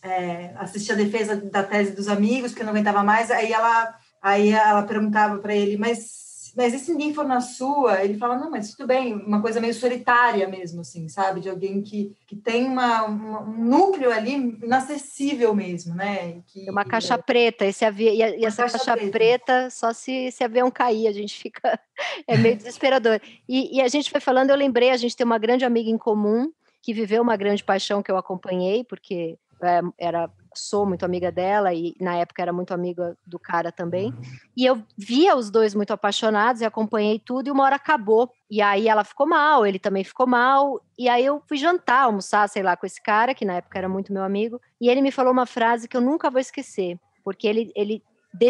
é, 0.02 0.54
assistir 0.56 0.93
a 0.93 0.95
defesa 0.95 1.36
da 1.36 1.62
tese 1.62 1.91
dos 1.91 2.08
amigos, 2.08 2.52
porque 2.52 2.63
não 2.63 2.71
aguentava 2.71 3.04
mais, 3.04 3.30
aí 3.30 3.52
ela, 3.52 3.95
aí 4.21 4.52
ela 4.52 4.84
perguntava 4.84 5.39
para 5.39 5.54
ele, 5.54 5.76
mas 5.78 6.31
mas 6.55 6.73
e 6.73 6.79
se 6.79 6.91
ninguém 6.91 7.13
for 7.13 7.25
na 7.25 7.41
sua? 7.41 8.03
Ele 8.03 8.17
fala, 8.17 8.37
não, 8.37 8.49
mas 8.49 8.71
tudo 8.71 8.87
bem, 8.87 9.13
uma 9.13 9.41
coisa 9.41 9.61
meio 9.61 9.73
solitária 9.73 10.47
mesmo, 10.47 10.81
assim, 10.81 11.07
sabe? 11.07 11.39
De 11.39 11.49
alguém 11.49 11.81
que, 11.81 12.15
que 12.27 12.35
tem 12.35 12.65
uma, 12.65 13.03
uma 13.03 13.41
um 13.41 13.63
núcleo 13.63 14.11
ali 14.11 14.33
inacessível 14.61 15.53
mesmo, 15.53 15.95
né? 15.95 16.41
Que, 16.47 16.69
uma 16.69 16.85
caixa 16.85 17.13
é... 17.13 17.17
preta, 17.17 17.65
esse 17.65 17.85
avião, 17.85 18.13
e, 18.13 18.17
e 18.17 18.45
essa 18.45 18.63
caixa, 18.63 18.77
caixa 18.77 18.93
preta. 18.97 19.11
preta. 19.11 19.69
só 19.69 19.93
se 19.93 20.11
esse 20.11 20.43
avião 20.43 20.69
cair, 20.69 21.07
a 21.07 21.11
gente 21.11 21.37
fica, 21.39 21.79
é 22.27 22.37
meio 22.37 22.55
desesperador. 22.55 23.21
E, 23.47 23.77
e 23.77 23.81
a 23.81 23.87
gente 23.87 24.09
foi 24.09 24.19
falando, 24.19 24.49
eu 24.49 24.55
lembrei, 24.55 24.89
a 24.89 24.97
gente 24.97 25.15
tem 25.15 25.25
uma 25.25 25.37
grande 25.37 25.65
amiga 25.65 25.89
em 25.89 25.97
comum, 25.97 26.51
que 26.81 26.93
viveu 26.93 27.21
uma 27.21 27.37
grande 27.37 27.63
paixão 27.63 28.01
que 28.01 28.11
eu 28.11 28.17
acompanhei, 28.17 28.83
porque 28.83 29.37
é, 29.61 29.81
era 29.97 30.29
sou 30.53 30.85
muito 30.85 31.05
amiga 31.05 31.31
dela 31.31 31.73
e 31.73 31.95
na 31.99 32.15
época 32.15 32.41
era 32.41 32.51
muito 32.51 32.73
amiga 32.73 33.17
do 33.25 33.39
cara 33.39 33.71
também. 33.71 34.13
E 34.55 34.65
eu 34.65 34.83
via 34.97 35.35
os 35.35 35.49
dois 35.49 35.73
muito 35.73 35.91
apaixonados 35.91 36.61
e 36.61 36.65
acompanhei 36.65 37.19
tudo 37.19 37.47
e 37.47 37.51
uma 37.51 37.63
hora 37.63 37.75
acabou. 37.75 38.31
E 38.49 38.61
aí 38.61 38.87
ela 38.87 39.03
ficou 39.03 39.27
mal, 39.27 39.65
ele 39.65 39.79
também 39.79 40.03
ficou 40.03 40.27
mal. 40.27 40.81
E 40.97 41.07
aí 41.07 41.25
eu 41.25 41.41
fui 41.47 41.57
jantar, 41.57 42.03
almoçar, 42.03 42.47
sei 42.49 42.61
lá, 42.61 42.75
com 42.75 42.85
esse 42.85 43.01
cara, 43.01 43.33
que 43.33 43.45
na 43.45 43.55
época 43.55 43.77
era 43.77 43.89
muito 43.89 44.13
meu 44.13 44.23
amigo, 44.23 44.61
e 44.79 44.89
ele 44.89 45.01
me 45.01 45.11
falou 45.11 45.31
uma 45.31 45.45
frase 45.45 45.87
que 45.87 45.95
eu 45.95 46.01
nunca 46.01 46.29
vou 46.29 46.39
esquecer, 46.39 46.99
porque 47.23 47.47
ele, 47.47 47.71
ele 47.75 48.03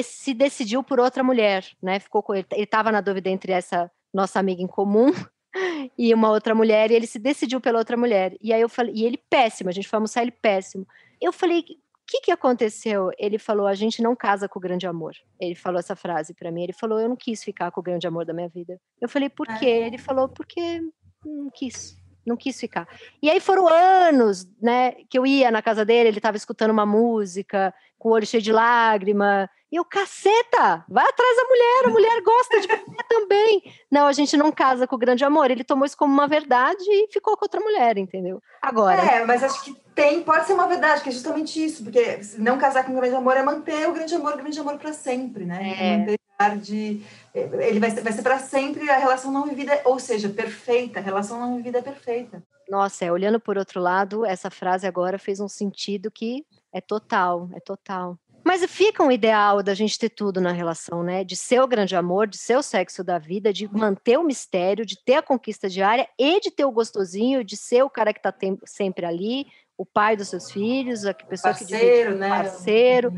se 0.04 0.34
decidiu 0.34 0.84
por 0.84 1.00
outra 1.00 1.24
mulher, 1.24 1.66
né? 1.82 2.00
Ficou 2.00 2.22
com, 2.22 2.36
ele 2.36 2.46
estava 2.52 2.92
na 2.92 3.02
dúvida 3.02 3.30
entre 3.30 3.52
essa 3.52 3.90
nossa 4.14 4.40
amiga 4.40 4.62
em 4.62 4.68
comum 4.68 5.12
e 5.98 6.14
uma 6.14 6.30
outra 6.30 6.54
mulher, 6.54 6.92
e 6.92 6.96
ele 6.96 7.08
se 7.08 7.20
decidiu 7.20 7.62
pela 7.62 7.80
outra 7.80 7.96
mulher. 7.96 8.36
E 8.42 8.54
aí 8.54 8.62
eu 8.62 8.70
falei, 8.70 8.94
e 8.96 9.06
ele 9.06 9.20
péssimo, 9.30 9.70
a 9.70 9.74
gente 9.74 9.88
foi 9.88 9.98
almoçar 9.98 10.22
ele 10.22 10.32
péssimo. 10.32 10.86
Eu 11.22 11.32
falei, 11.32 11.64
que, 12.12 12.20
que 12.20 12.32
aconteceu? 12.32 13.10
Ele 13.18 13.40
falou: 13.40 13.66
a 13.66 13.74
gente 13.74 14.02
não 14.02 14.16
casa 14.16 14.50
com 14.50 14.60
o 14.60 14.62
grande 14.62 14.86
amor. 14.86 15.14
Ele 15.40 15.56
falou 15.56 15.80
essa 15.80 15.96
frase 15.96 16.34
para 16.34 16.52
mim. 16.52 16.64
Ele 16.64 16.74
falou: 16.74 17.00
eu 17.00 17.08
não 17.08 17.16
quis 17.16 17.42
ficar 17.42 17.72
com 17.72 17.80
o 17.80 17.84
grande 17.84 18.06
amor 18.06 18.26
da 18.26 18.34
minha 18.34 18.50
vida. 18.50 18.78
Eu 19.00 19.08
falei: 19.08 19.30
por 19.30 19.48
quê? 19.58 19.66
Ele 19.66 19.98
falou: 19.98 20.28
porque 20.28 20.82
não 21.24 21.50
quis. 21.50 21.96
Não 22.28 22.36
quis 22.36 22.60
ficar. 22.60 22.88
E 23.22 23.30
aí 23.30 23.40
foram 23.40 23.68
anos, 23.68 24.46
né, 24.62 24.92
que 25.10 25.18
eu 25.18 25.26
ia 25.26 25.50
na 25.50 25.62
casa 25.62 25.84
dele, 25.84 26.10
ele 26.10 26.18
estava 26.18 26.38
escutando 26.38 26.70
uma 26.70 26.86
música, 26.86 27.74
com 27.98 28.10
o 28.10 28.12
olho 28.12 28.28
cheio 28.28 28.44
de 28.44 28.52
lágrima, 28.52 29.50
e 29.72 29.78
eu, 29.78 29.86
caceta, 29.86 30.84
vai 30.90 31.06
atrás 31.08 31.38
da 31.38 31.44
mulher, 31.46 31.86
a 31.86 31.90
mulher 31.90 32.22
gosta 32.22 32.60
de 32.60 32.68
você 32.68 33.04
também. 33.08 33.64
Não, 33.90 34.06
a 34.06 34.12
gente 34.12 34.36
não 34.36 34.52
casa 34.52 34.86
com 34.86 34.96
o 34.96 35.00
grande 35.00 35.24
amor. 35.24 35.50
Ele 35.50 35.64
tomou 35.64 35.86
isso 35.86 35.96
como 35.96 36.14
uma 36.14 36.28
verdade 36.28 36.84
e 36.84 37.08
ficou 37.10 37.38
com 37.38 37.46
outra 37.46 37.62
mulher, 37.62 37.98
entendeu? 37.98 38.42
Agora. 38.62 39.02
É, 39.02 39.26
mas 39.26 39.44
acho 39.44 39.64
que 39.64 39.74
tem, 39.96 40.24
pode 40.24 40.46
ser 40.46 40.54
uma 40.54 40.68
verdade, 40.68 41.02
que 41.02 41.10
é 41.10 41.12
justamente 41.14 41.64
isso, 41.64 41.84
porque 41.84 42.20
não 42.38 42.58
casar 42.58 42.86
com 42.86 42.92
o 42.92 42.96
grande 42.96 43.16
amor 43.16 43.38
é 43.38 43.44
manter 43.44 43.88
o 43.88 43.94
grande 43.94 44.14
amor, 44.14 44.34
o 44.34 44.38
grande 44.38 44.60
amor 44.60 44.78
para 44.78 44.92
sempre, 44.92 45.46
né? 45.46 45.76
É. 45.80 45.98
Manter 45.98 46.22
de 46.60 47.06
ele 47.34 47.80
vai 47.80 47.92
ser, 47.92 48.02
vai 48.02 48.12
ser 48.12 48.24
para 48.24 48.40
sempre 48.40 48.90
a 48.90 48.98
relação 48.98 49.32
não 49.32 49.46
vivida, 49.46 49.80
ou 49.86 50.00
seja, 50.00 50.28
perfeita, 50.28 51.00
a 51.00 51.02
relação 51.02 51.40
não 51.40 51.56
vivida 51.56 51.78
é 51.78 51.82
perfeita. 51.82 52.44
Nossa, 52.68 53.06
é, 53.06 53.12
olhando 53.12 53.40
por 53.40 53.58
outro 53.58 53.80
lado, 53.80 54.26
essa 54.26 54.50
frase 54.50 54.88
agora 54.88 55.20
fez 55.20 55.40
um 55.40 55.48
sentido 55.48 56.10
que 56.10 56.46
é 56.74 56.82
total, 56.82 57.50
é 57.54 57.60
total. 57.60 58.18
Mas 58.52 58.66
fica 58.66 59.02
um 59.02 59.10
ideal 59.10 59.64
da 59.64 59.74
gente 59.74 59.98
ter 59.98 60.10
tudo 60.10 60.42
na 60.42 60.52
relação, 60.52 61.02
né? 61.02 61.24
De 61.24 61.38
ser 61.38 61.62
o 61.62 61.68
grande 61.68 61.96
amor, 61.96 62.28
de 62.28 62.38
ser 62.38 62.58
o 62.58 62.62
sexo 62.62 63.02
da 63.02 63.18
vida, 63.18 63.54
de 63.54 63.66
manter 63.74 64.20
o 64.20 64.26
mistério, 64.26 64.86
de 64.86 65.02
ter 65.02 65.14
a 65.14 65.22
conquista 65.22 65.70
diária 65.70 66.06
e 66.20 66.38
de 66.42 66.52
ter 66.52 66.66
o 66.66 66.72
gostosinho, 66.72 67.46
de 67.46 67.56
ser 67.56 67.82
o 67.82 67.90
cara 67.90 68.12
que 68.12 68.20
está 68.20 68.36
sempre 68.66 69.06
ali, 69.06 69.48
o 69.78 69.86
pai 69.86 70.18
dos 70.18 70.28
seus 70.28 70.52
filhos, 70.52 71.06
a 71.06 71.14
pessoa 71.14 71.54
parceiro, 71.54 72.12
que 72.12 72.18
né? 72.18 72.30
parceiro. 72.30 73.14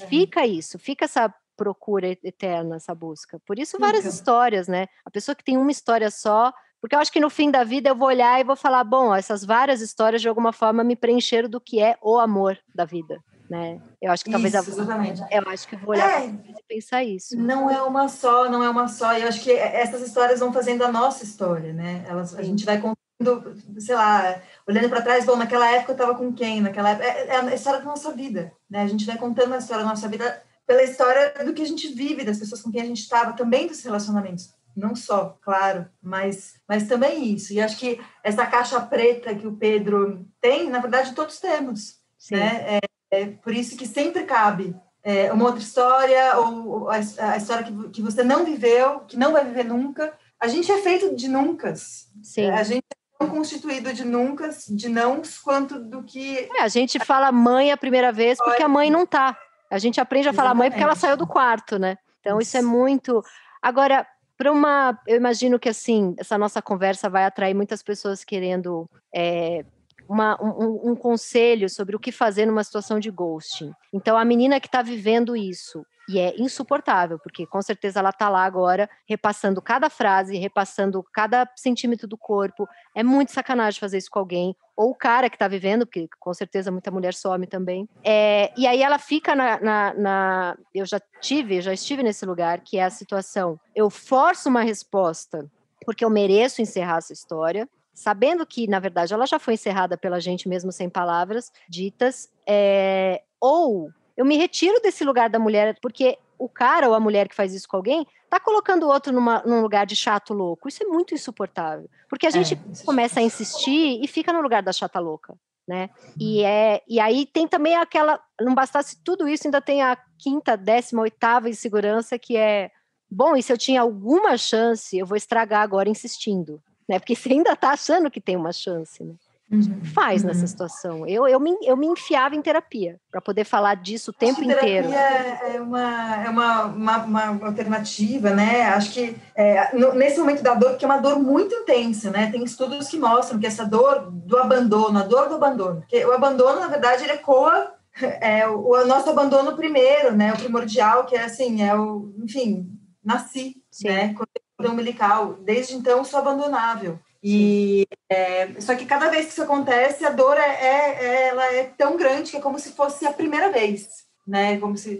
É. 0.00 0.06
Fica 0.08 0.44
isso, 0.48 0.80
fica 0.80 1.04
essa 1.04 1.32
procura 1.56 2.08
eterna, 2.08 2.74
essa 2.74 2.92
busca. 2.92 3.38
Por 3.46 3.60
isso 3.60 3.78
várias 3.78 4.02
fica. 4.02 4.14
histórias, 4.16 4.66
né? 4.66 4.88
A 5.04 5.12
pessoa 5.12 5.36
que 5.36 5.44
tem 5.44 5.56
uma 5.56 5.70
história 5.70 6.10
só, 6.10 6.52
porque 6.80 6.96
eu 6.96 6.98
acho 6.98 7.12
que 7.12 7.20
no 7.20 7.30
fim 7.30 7.52
da 7.52 7.62
vida 7.62 7.88
eu 7.88 7.94
vou 7.94 8.08
olhar 8.08 8.40
e 8.40 8.44
vou 8.44 8.56
falar, 8.56 8.82
bom, 8.82 9.14
essas 9.14 9.44
várias 9.44 9.80
histórias 9.80 10.20
de 10.20 10.28
alguma 10.28 10.52
forma 10.52 10.82
me 10.82 10.96
preencheram 10.96 11.48
do 11.48 11.60
que 11.60 11.80
é 11.80 11.96
o 12.02 12.18
amor 12.18 12.58
da 12.74 12.84
vida 12.84 13.22
né? 13.52 13.82
Eu 14.00 14.10
acho 14.10 14.24
que 14.24 14.30
talvez 14.30 14.54
isso, 14.54 14.70
exatamente. 14.70 15.20
eu 15.30 15.42
acho 15.46 15.68
que 15.68 15.74
eu 15.74 15.78
vou 15.80 15.90
olhar 15.90 16.22
é, 16.22 16.26
e 16.28 16.62
pensar 16.66 17.04
isso. 17.04 17.38
Não 17.38 17.70
é 17.70 17.82
uma 17.82 18.08
só, 18.08 18.48
não 18.48 18.64
é 18.64 18.70
uma 18.70 18.88
só. 18.88 19.12
E 19.14 19.20
eu 19.20 19.28
acho 19.28 19.42
que 19.42 19.52
essas 19.52 20.00
histórias 20.00 20.40
vão 20.40 20.50
fazendo 20.50 20.82
a 20.82 20.90
nossa 20.90 21.22
história, 21.22 21.70
né? 21.74 22.02
Elas, 22.08 22.34
a 22.34 22.42
gente 22.42 22.64
vai 22.64 22.80
contando, 22.80 23.54
sei 23.78 23.94
lá, 23.94 24.40
olhando 24.66 24.88
para 24.88 25.02
trás, 25.02 25.26
bom, 25.26 25.36
naquela 25.36 25.70
época 25.70 25.92
eu 25.92 25.96
estava 25.96 26.14
com 26.14 26.32
quem? 26.32 26.62
Naquela 26.62 26.92
época 26.92 27.06
é, 27.06 27.26
é 27.26 27.36
a 27.36 27.54
história 27.54 27.80
da 27.80 27.84
nossa 27.84 28.10
vida, 28.12 28.50
né? 28.70 28.80
A 28.80 28.88
gente 28.88 29.04
vai 29.04 29.18
contando 29.18 29.52
a 29.52 29.58
história 29.58 29.84
da 29.84 29.90
nossa 29.90 30.08
vida 30.08 30.42
pela 30.66 30.82
história 30.82 31.44
do 31.44 31.52
que 31.52 31.60
a 31.60 31.66
gente 31.66 31.88
vive, 31.88 32.24
das 32.24 32.38
pessoas 32.38 32.62
com 32.62 32.72
quem 32.72 32.80
a 32.80 32.86
gente 32.86 33.02
estava, 33.02 33.34
também 33.34 33.66
dos 33.66 33.82
relacionamentos 33.82 34.54
não 34.74 34.96
só, 34.96 35.38
claro, 35.42 35.86
mas, 36.02 36.54
mas 36.66 36.88
também 36.88 37.34
isso. 37.34 37.52
E 37.52 37.60
acho 37.60 37.76
que 37.78 38.00
essa 38.24 38.46
caixa 38.46 38.80
preta 38.80 39.34
que 39.34 39.46
o 39.46 39.54
Pedro 39.54 40.26
tem, 40.40 40.70
na 40.70 40.78
verdade, 40.78 41.14
todos 41.14 41.38
temos. 41.38 42.00
Sim. 42.16 42.36
Né? 42.36 42.76
É, 42.76 42.80
é 43.12 43.26
por 43.26 43.54
isso 43.54 43.76
que 43.76 43.86
sempre 43.86 44.24
cabe 44.24 44.74
é, 45.04 45.30
uma 45.32 45.44
outra 45.44 45.60
história, 45.60 46.38
ou 46.38 46.88
a, 46.88 46.96
a 46.96 47.36
história 47.36 47.64
que, 47.64 47.90
que 47.90 48.02
você 48.02 48.24
não 48.24 48.44
viveu, 48.44 49.00
que 49.00 49.18
não 49.18 49.32
vai 49.32 49.44
viver 49.44 49.64
nunca. 49.64 50.12
A 50.40 50.48
gente 50.48 50.72
é 50.72 50.78
feito 50.78 51.14
de 51.14 51.28
nunca. 51.28 51.74
Sim. 51.76 52.50
A 52.50 52.62
gente 52.62 52.84
é 52.90 53.18
tão 53.18 53.28
constituído 53.28 53.92
de 53.92 54.04
nunca, 54.04 54.48
de 54.48 54.88
nãos, 54.88 55.38
quanto 55.38 55.78
do 55.78 56.02
que. 56.02 56.48
É, 56.56 56.62
a 56.62 56.68
gente 56.68 56.98
fala 56.98 57.30
mãe 57.30 57.70
a 57.70 57.76
primeira 57.76 58.10
vez 58.10 58.38
porque 58.38 58.62
a 58.62 58.68
mãe 58.68 58.90
não 58.90 59.04
tá. 59.04 59.36
A 59.70 59.78
gente 59.78 60.00
aprende 60.00 60.28
a 60.28 60.32
falar 60.32 60.54
mãe 60.54 60.70
porque 60.70 60.82
ela 60.82 60.94
saiu 60.94 61.16
do 61.16 61.26
quarto, 61.26 61.78
né? 61.78 61.98
Então, 62.20 62.40
isso, 62.40 62.48
isso 62.48 62.56
é 62.58 62.62
muito. 62.62 63.22
Agora, 63.60 64.06
para 64.38 64.50
uma. 64.50 64.98
Eu 65.06 65.16
imagino 65.16 65.58
que 65.58 65.68
assim, 65.68 66.14
essa 66.18 66.38
nossa 66.38 66.62
conversa 66.62 67.10
vai 67.10 67.24
atrair 67.24 67.54
muitas 67.54 67.82
pessoas 67.82 68.24
querendo 68.24 68.88
é, 69.14 69.64
uma, 70.08 70.40
um, 70.42 70.90
um, 70.90 70.96
conselho 70.96 71.68
sobre 71.68 71.96
o 71.96 71.98
que 71.98 72.12
fazer 72.12 72.46
numa 72.46 72.64
situação 72.64 72.98
de 72.98 73.10
ghosting. 73.10 73.72
Então, 73.92 74.16
a 74.16 74.24
menina 74.24 74.60
que 74.60 74.66
está 74.66 74.82
vivendo 74.82 75.36
isso, 75.36 75.84
e 76.08 76.18
é 76.18 76.34
insuportável, 76.38 77.18
porque 77.18 77.46
com 77.46 77.62
certeza 77.62 78.00
ela 78.00 78.10
está 78.10 78.28
lá 78.28 78.44
agora, 78.44 78.88
repassando 79.06 79.62
cada 79.62 79.88
frase, 79.88 80.36
repassando 80.36 81.02
cada 81.12 81.48
centímetro 81.56 82.08
do 82.08 82.16
corpo. 82.16 82.68
É 82.94 83.02
muito 83.02 83.32
sacanagem 83.32 83.78
fazer 83.78 83.98
isso 83.98 84.10
com 84.10 84.18
alguém. 84.18 84.56
Ou 84.76 84.90
o 84.90 84.94
cara 84.94 85.30
que 85.30 85.36
está 85.36 85.46
vivendo, 85.46 85.86
porque 85.86 86.08
com 86.18 86.34
certeza 86.34 86.70
muita 86.70 86.90
mulher 86.90 87.14
some 87.14 87.46
também. 87.46 87.88
É, 88.02 88.52
e 88.56 88.66
aí 88.66 88.82
ela 88.82 88.98
fica 88.98 89.34
na, 89.34 89.60
na, 89.60 89.94
na. 89.94 90.56
Eu 90.74 90.84
já 90.84 91.00
tive, 91.20 91.60
já 91.60 91.72
estive 91.72 92.02
nesse 92.02 92.26
lugar, 92.26 92.60
que 92.60 92.78
é 92.78 92.84
a 92.84 92.90
situação. 92.90 93.60
Eu 93.74 93.88
forço 93.88 94.48
uma 94.48 94.62
resposta 94.62 95.48
porque 95.84 96.04
eu 96.04 96.10
mereço 96.10 96.62
encerrar 96.62 96.98
essa 96.98 97.12
história 97.12 97.68
sabendo 97.92 98.46
que, 98.46 98.66
na 98.66 98.78
verdade, 98.78 99.12
ela 99.12 99.26
já 99.26 99.38
foi 99.38 99.54
encerrada 99.54 99.96
pela 99.96 100.20
gente 100.20 100.48
mesmo 100.48 100.72
sem 100.72 100.88
palavras 100.88 101.52
ditas, 101.68 102.30
é, 102.46 103.22
ou 103.40 103.90
eu 104.16 104.24
me 104.24 104.36
retiro 104.36 104.80
desse 104.80 105.04
lugar 105.04 105.28
da 105.28 105.38
mulher, 105.38 105.78
porque 105.80 106.18
o 106.38 106.48
cara 106.48 106.88
ou 106.88 106.94
a 106.94 107.00
mulher 107.00 107.28
que 107.28 107.34
faz 107.34 107.54
isso 107.54 107.68
com 107.68 107.76
alguém 107.76 108.06
tá 108.28 108.40
colocando 108.40 108.84
o 108.84 108.88
outro 108.88 109.12
numa, 109.12 109.42
num 109.42 109.60
lugar 109.60 109.86
de 109.86 109.94
chato 109.94 110.34
louco. 110.34 110.68
Isso 110.68 110.82
é 110.82 110.86
muito 110.86 111.14
insuportável. 111.14 111.88
Porque 112.08 112.26
a 112.26 112.30
é, 112.30 112.32
gente 112.32 112.54
é, 112.54 112.84
começa 112.84 113.20
a 113.20 113.22
insistir 113.22 114.02
e 114.02 114.08
fica 114.08 114.32
no 114.32 114.40
lugar 114.40 114.62
da 114.62 114.72
chata 114.72 114.98
louca. 114.98 115.34
Né? 115.68 115.90
E, 116.18 116.40
uhum. 116.40 116.46
é, 116.46 116.82
e 116.88 116.98
aí 116.98 117.24
tem 117.26 117.46
também 117.46 117.76
aquela. 117.76 118.20
Não 118.40 118.54
bastasse 118.54 119.00
tudo 119.04 119.28
isso, 119.28 119.46
ainda 119.46 119.60
tem 119.60 119.82
a 119.82 119.96
quinta, 120.18 120.56
décima, 120.56 121.02
oitava 121.02 121.48
insegurança, 121.48 122.18
que 122.18 122.36
é 122.36 122.70
bom, 123.08 123.36
e 123.36 123.42
se 123.42 123.52
eu 123.52 123.58
tinha 123.58 123.80
alguma 123.80 124.36
chance, 124.36 124.98
eu 124.98 125.06
vou 125.06 125.16
estragar 125.16 125.62
agora 125.62 125.88
insistindo 125.88 126.60
né? 126.88 126.98
Porque 126.98 127.14
você 127.14 127.30
ainda 127.30 127.52
está 127.52 127.70
achando 127.70 128.10
que 128.10 128.20
tem 128.20 128.36
uma 128.36 128.52
chance, 128.52 129.02
né? 129.02 129.14
Uhum, 129.52 129.84
faz 129.84 130.22
uhum. 130.22 130.28
nessa 130.28 130.46
situação? 130.46 131.06
Eu, 131.06 131.28
eu, 131.28 131.38
me, 131.38 131.54
eu 131.62 131.76
me 131.76 131.86
enfiava 131.86 132.34
em 132.34 132.40
terapia 132.40 132.98
para 133.10 133.20
poder 133.20 133.44
falar 133.44 133.74
disso 133.74 134.10
o 134.10 134.14
tempo 134.14 134.42
inteiro. 134.42 134.88
Terapia 134.88 135.48
é 135.48 135.60
uma, 135.60 136.24
é 136.24 136.30
uma, 136.30 136.64
uma, 136.64 136.96
uma 137.04 137.46
alternativa, 137.48 138.30
né? 138.30 138.62
Acho 138.62 138.92
que 138.92 139.14
é, 139.34 139.76
no, 139.76 139.92
nesse 139.92 140.18
momento 140.18 140.42
da 140.42 140.54
dor, 140.54 140.70
porque 140.70 140.86
é 140.86 140.88
uma 140.88 140.96
dor 140.96 141.18
muito 141.18 141.54
intensa, 141.54 142.10
né? 142.10 142.30
Tem 142.30 142.42
estudos 142.42 142.88
que 142.88 142.98
mostram 142.98 143.38
que 143.38 143.46
essa 143.46 143.66
dor 143.66 144.10
do 144.10 144.38
abandono, 144.38 144.98
a 144.98 145.02
dor 145.02 145.28
do 145.28 145.34
abandono, 145.34 145.80
porque 145.80 146.02
o 146.02 146.12
abandono, 146.12 146.58
na 146.58 146.68
verdade, 146.68 147.04
ele 147.04 147.12
ecoa 147.12 147.74
é, 148.22 148.48
o, 148.48 148.70
o 148.70 148.86
nosso 148.86 149.10
abandono 149.10 149.54
primeiro, 149.54 150.16
né? 150.16 150.32
O 150.32 150.38
primordial, 150.38 151.04
que 151.04 151.14
é 151.14 151.24
assim, 151.24 151.62
é 151.62 151.74
o, 151.74 152.14
enfim, 152.24 152.70
nasci, 153.04 153.56
Sim. 153.70 153.88
né? 153.88 154.14
Cordão 154.62 154.72
umbilical. 154.72 155.34
Desde 155.40 155.74
então, 155.74 156.04
sou 156.04 156.20
abandonável. 156.20 156.98
E 157.22 157.86
é, 158.10 158.60
só 158.60 158.74
que 158.74 158.84
cada 158.84 159.08
vez 159.08 159.26
que 159.26 159.32
isso 159.32 159.42
acontece, 159.42 160.04
a 160.04 160.10
dor 160.10 160.36
é, 160.36 160.40
é, 160.40 161.04
é, 161.04 161.28
ela 161.28 161.52
é 161.52 161.64
tão 161.64 161.96
grande 161.96 162.30
que 162.30 162.36
é 162.36 162.40
como 162.40 162.58
se 162.58 162.72
fosse 162.72 163.06
a 163.06 163.12
primeira 163.12 163.52
vez, 163.52 163.88
né? 164.26 164.58
Como 164.58 164.76
se 164.76 164.96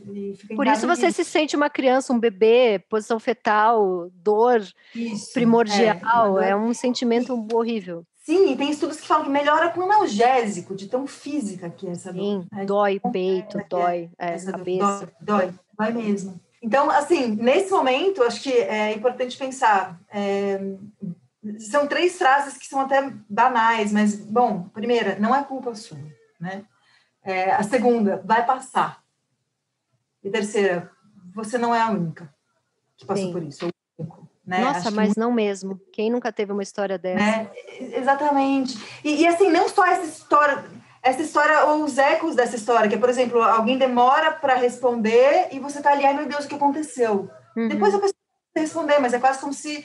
Por 0.54 0.66
isso 0.68 0.86
você 0.86 1.10
se 1.10 1.24
sente 1.24 1.56
uma 1.56 1.68
criança, 1.68 2.12
um 2.12 2.20
bebê, 2.20 2.80
posição 2.88 3.18
fetal, 3.18 4.08
dor 4.14 4.62
isso, 4.94 5.32
primordial, 5.32 6.40
é, 6.40 6.50
é 6.50 6.56
um 6.56 6.72
sentimento 6.72 7.46
horrível. 7.52 8.04
Sim, 8.24 8.52
e 8.52 8.56
tem 8.56 8.70
estudos 8.70 9.00
que 9.00 9.08
falam 9.08 9.24
que 9.24 9.30
melhora 9.30 9.70
com 9.70 9.82
analgésico, 9.82 10.76
de 10.76 10.86
tão 10.86 11.08
física 11.08 11.68
que 11.68 11.88
é 11.88 11.90
essa 11.90 12.12
dor. 12.12 12.22
Sim, 12.22 12.46
né? 12.52 12.64
dói 12.64 13.00
peito, 13.12 13.58
é, 13.58 13.66
dói 13.68 14.10
é, 14.16 14.38
cabeça. 14.38 15.12
Dói, 15.20 15.46
dói, 15.46 15.54
dói 15.76 15.92
mesmo. 16.04 16.40
Então, 16.62 16.88
assim, 16.90 17.34
nesse 17.34 17.70
momento, 17.72 18.22
acho 18.22 18.40
que 18.40 18.52
é 18.52 18.92
importante 18.92 19.36
pensar. 19.36 20.00
É, 20.08 20.60
são 21.58 21.88
três 21.88 22.16
frases 22.16 22.56
que 22.56 22.66
são 22.66 22.80
até 22.80 23.12
banais, 23.28 23.92
mas, 23.92 24.14
bom, 24.14 24.68
primeira, 24.68 25.18
não 25.18 25.34
é 25.34 25.42
culpa 25.42 25.74
sua, 25.74 25.98
né? 26.40 26.64
É, 27.24 27.52
a 27.52 27.62
segunda, 27.64 28.22
vai 28.24 28.46
passar. 28.46 29.02
E 30.22 30.30
terceira, 30.30 30.90
você 31.34 31.58
não 31.58 31.74
é 31.74 31.80
a 31.80 31.90
única 31.90 32.32
que 32.96 33.04
passou 33.04 33.26
Sim. 33.26 33.32
por 33.32 33.42
isso. 33.42 33.68
Né? 34.44 34.58
Nossa, 34.58 34.90
mas 34.90 35.14
que... 35.14 35.20
não 35.20 35.32
mesmo. 35.32 35.80
Quem 35.92 36.10
nunca 36.10 36.32
teve 36.32 36.52
uma 36.52 36.62
história 36.62 36.98
dessa? 36.98 37.24
Né? 37.24 37.50
Exatamente. 37.96 38.76
E, 39.04 39.22
e, 39.22 39.26
assim, 39.26 39.50
não 39.50 39.68
só 39.68 39.84
essa 39.86 40.04
história, 40.04 40.64
essa 41.02 41.22
história 41.22 41.64
ou 41.64 41.84
os 41.84 41.98
ecos 41.98 42.36
dessa 42.36 42.56
história, 42.56 42.88
que 42.88 42.94
é, 42.94 42.98
por 42.98 43.08
exemplo, 43.08 43.42
alguém 43.42 43.76
demora 43.76 44.32
para 44.32 44.54
responder 44.54 45.48
e 45.50 45.58
você 45.58 45.82
tá 45.82 45.90
ali, 45.92 46.06
ai 46.06 46.14
meu 46.14 46.26
Deus, 46.26 46.44
o 46.44 46.48
que 46.48 46.54
aconteceu? 46.54 47.28
Uhum. 47.56 47.68
Depois 47.68 47.94
a 47.94 47.98
pessoa 47.98 48.14
responder, 48.56 48.98
mas 49.00 49.12
é 49.12 49.18
quase 49.18 49.40
como 49.40 49.52
se 49.52 49.84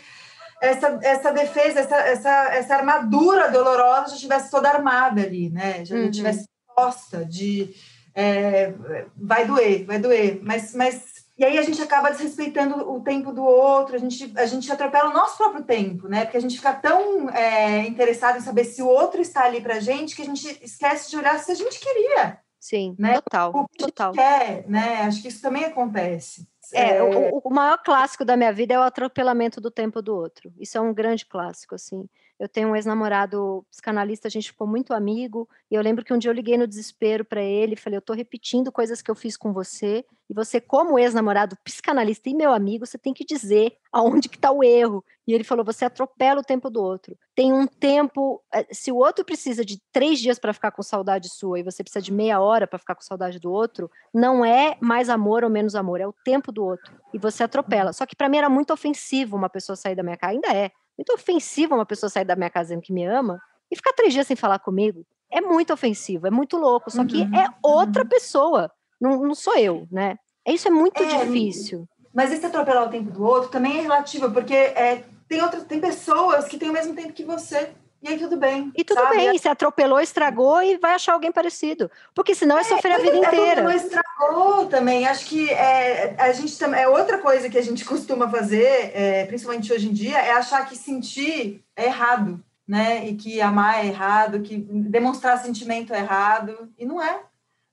essa, 0.61 0.99
essa 1.01 1.31
defesa, 1.31 1.79
essa, 1.79 1.95
essa, 1.97 2.29
essa 2.53 2.75
armadura 2.75 3.49
dolorosa 3.49 4.09
já 4.09 4.15
estivesse 4.15 4.51
toda 4.51 4.69
armada 4.69 5.21
ali, 5.21 5.49
né? 5.49 5.83
Já 5.83 5.95
uhum. 5.95 6.11
tivesse 6.11 6.45
posta 6.75 7.25
de 7.25 7.73
é, 8.13 8.73
vai 9.15 9.45
doer, 9.45 9.85
vai 9.85 9.99
doer, 9.99 10.39
mas, 10.43 10.73
mas 10.73 11.26
e 11.37 11.45
aí 11.45 11.57
a 11.57 11.61
gente 11.61 11.81
acaba 11.81 12.09
desrespeitando 12.09 12.89
o 12.91 13.01
tempo 13.01 13.31
do 13.31 13.43
outro, 13.43 13.95
a 13.95 13.99
gente, 13.99 14.31
a 14.35 14.45
gente 14.47 14.71
atropela 14.71 15.11
o 15.11 15.13
nosso 15.13 15.37
próprio 15.37 15.63
tempo, 15.63 16.07
né? 16.07 16.25
Porque 16.25 16.37
a 16.37 16.41
gente 16.41 16.55
fica 16.55 16.73
tão 16.73 17.29
é, 17.29 17.85
interessado 17.87 18.37
em 18.37 18.41
saber 18.41 18.63
se 18.63 18.81
o 18.81 18.87
outro 18.87 19.21
está 19.21 19.43
ali 19.43 19.61
pra 19.61 19.79
gente 19.79 20.15
que 20.15 20.23
a 20.23 20.25
gente 20.25 20.47
esquece 20.63 21.09
de 21.11 21.17
olhar 21.17 21.37
se 21.37 21.51
a 21.51 21.55
gente 21.55 21.79
queria. 21.79 22.39
Sim, 22.59 22.95
né? 22.97 23.21
total, 23.21 23.51
o 23.55 23.67
que 23.67 23.85
total. 23.85 24.13
quer, 24.13 24.67
né? 24.67 25.03
Acho 25.03 25.21
que 25.21 25.27
isso 25.27 25.41
também 25.41 25.63
acontece. 25.63 26.47
É, 26.73 26.97
é... 26.97 27.03
O, 27.03 27.39
o 27.45 27.53
maior 27.53 27.77
clássico 27.83 28.25
da 28.25 28.35
minha 28.35 28.51
vida 28.51 28.73
é 28.73 28.79
o 28.79 28.83
atropelamento 28.83 29.61
do 29.61 29.69
tempo 29.69 30.01
do 30.01 30.15
outro. 30.15 30.51
Isso 30.59 30.77
é 30.77 30.81
um 30.81 30.93
grande 30.93 31.25
clássico, 31.25 31.75
assim. 31.75 32.09
Eu 32.39 32.47
tenho 32.47 32.69
um 32.69 32.75
ex-namorado 32.75 33.65
psicanalista, 33.71 34.27
a 34.27 34.31
gente 34.31 34.51
ficou 34.51 34.67
muito 34.67 34.93
amigo, 34.93 35.49
e 35.71 35.75
eu 35.75 35.81
lembro 35.81 36.05
que 36.05 36.13
um 36.13 36.19
dia 36.19 36.29
eu 36.29 36.35
liguei 36.35 36.55
no 36.55 36.67
desespero 36.67 37.25
para 37.25 37.41
ele, 37.41 37.75
falei: 37.75 37.97
"Eu 37.97 38.01
tô 38.01 38.13
repetindo 38.13 38.71
coisas 38.71 39.01
que 39.01 39.09
eu 39.09 39.15
fiz 39.15 39.35
com 39.35 39.51
você, 39.51 40.05
e 40.29 40.33
você 40.33 40.61
como 40.61 40.99
ex-namorado 40.99 41.57
psicanalista 41.63 42.29
e 42.29 42.35
meu 42.35 42.51
amigo, 42.51 42.85
você 42.85 42.97
tem 42.97 43.13
que 43.13 43.25
dizer 43.25 43.73
aonde 43.91 44.29
que 44.29 44.37
tá 44.37 44.51
o 44.51 44.63
erro". 44.63 45.03
E 45.27 45.33
ele 45.33 45.43
falou: 45.43 45.65
"Você 45.65 45.83
atropela 45.85 46.41
o 46.41 46.43
tempo 46.43 46.69
do 46.69 46.81
outro. 46.81 47.17
Tem 47.35 47.51
um 47.51 47.65
tempo, 47.65 48.43
eh, 48.53 48.67
se 48.71 48.91
o 48.91 48.97
outro 48.97 49.25
precisa 49.25 49.65
de 49.65 49.81
três 49.91 50.19
dias 50.19 50.37
para 50.37 50.53
ficar 50.53 50.71
com 50.71 50.83
saudade 50.83 51.29
sua 51.29 51.59
e 51.59 51.63
você 51.63 51.83
precisa 51.83 52.03
de 52.03 52.13
meia 52.13 52.39
hora 52.39 52.67
para 52.67 52.77
ficar 52.79 52.93
com 52.95 53.01
saudade 53.01 53.39
do 53.39 53.51
outro, 53.51 53.89
não 54.13 54.45
é 54.45 54.77
mais 54.79 55.09
amor 55.09 55.43
ou 55.43 55.49
menos 55.49 55.73
amor, 55.75 55.99
é 56.01 56.07
o 56.07 56.13
tempo 56.23 56.51
do 56.51 56.63
outro. 56.63 56.93
E 57.13 57.17
você 57.17 57.43
atropela. 57.43 57.93
Só 57.93 58.05
que 58.05 58.15
para 58.15 58.29
mim 58.29 58.37
era 58.37 58.49
muito 58.49 58.71
ofensivo 58.73 59.35
uma 59.35 59.49
pessoa 59.49 59.75
sair 59.75 59.95
da 59.95 60.03
minha 60.03 60.17
casa, 60.17 60.33
ainda 60.33 60.49
é 60.53 60.71
muito 60.97 61.13
ofensivo 61.13 61.75
uma 61.75 61.85
pessoa 61.85 62.09
sair 62.09 62.25
da 62.25 62.35
minha 62.35 62.49
casa 62.49 62.69
dizendo 62.69 62.81
que 62.81 62.93
me 62.93 63.05
ama 63.05 63.39
e 63.71 63.75
ficar 63.75 63.93
três 63.93 64.13
dias 64.13 64.27
sem 64.27 64.35
falar 64.35 64.59
comigo. 64.59 65.05
É 65.31 65.41
muito 65.41 65.73
ofensivo, 65.73 66.27
é 66.27 66.31
muito 66.31 66.57
louco. 66.57 66.89
Só 66.89 67.05
que 67.05 67.21
uhum, 67.21 67.35
é 67.35 67.47
outra 67.61 68.03
uhum. 68.03 68.09
pessoa, 68.09 68.71
não, 68.99 69.21
não 69.21 69.35
sou 69.35 69.57
eu, 69.57 69.87
né? 69.91 70.17
Isso 70.47 70.67
é 70.67 70.71
muito 70.71 71.03
é, 71.03 71.25
difícil. 71.25 71.87
Mas 72.13 72.31
esse 72.31 72.45
atropelar 72.45 72.87
o 72.87 72.89
tempo 72.89 73.11
do 73.11 73.23
outro 73.23 73.49
também 73.49 73.77
é 73.77 73.81
relativo, 73.81 74.31
porque 74.31 74.53
é, 74.53 75.03
tem, 75.27 75.41
outras, 75.41 75.65
tem 75.65 75.79
pessoas 75.79 76.45
que 76.45 76.57
têm 76.57 76.69
o 76.69 76.73
mesmo 76.73 76.95
tempo 76.95 77.13
que 77.13 77.25
você. 77.25 77.73
E 78.01 78.09
aí 78.09 78.17
tudo 78.19 78.37
bem. 78.37 78.71
E 78.75 78.83
tudo 78.83 79.01
sabe? 79.01 79.17
bem, 79.17 79.37
se 79.37 79.47
atropelou, 79.47 79.99
estragou 79.99 80.61
e 80.61 80.77
vai 80.77 80.93
achar 80.93 81.13
alguém 81.13 81.31
parecido. 81.31 81.89
Porque 82.13 82.35
senão 82.35 82.57
é, 82.57 82.61
é 82.61 82.63
sofrer 82.63 82.93
a 82.93 82.99
vida 82.99 83.17
inteira. 83.17 83.63
Não 83.63 83.71
estragou 83.71 84.67
também. 84.67 85.07
Acho 85.07 85.25
que 85.25 85.49
é, 85.49 86.15
a 86.19 86.31
gente 86.31 86.57
também 86.59 86.81
é 86.81 86.87
outra 86.87 87.17
coisa 87.17 87.49
que 87.49 87.57
a 87.57 87.61
gente 87.61 87.83
costuma 87.85 88.29
fazer, 88.29 88.91
é, 88.93 89.25
principalmente 89.25 89.73
hoje 89.73 89.89
em 89.89 89.93
dia, 89.93 90.19
é 90.19 90.31
achar 90.31 90.67
que 90.67 90.75
sentir 90.75 91.63
é 91.75 91.85
errado, 91.85 92.43
né? 92.67 93.07
E 93.07 93.15
que 93.15 93.41
amar 93.41 93.83
é 93.83 93.87
errado, 93.87 94.41
que 94.41 94.57
demonstrar 94.57 95.41
sentimento 95.41 95.93
é 95.93 95.99
errado. 95.99 96.71
E 96.77 96.85
não 96.85 97.01
é. 97.01 97.21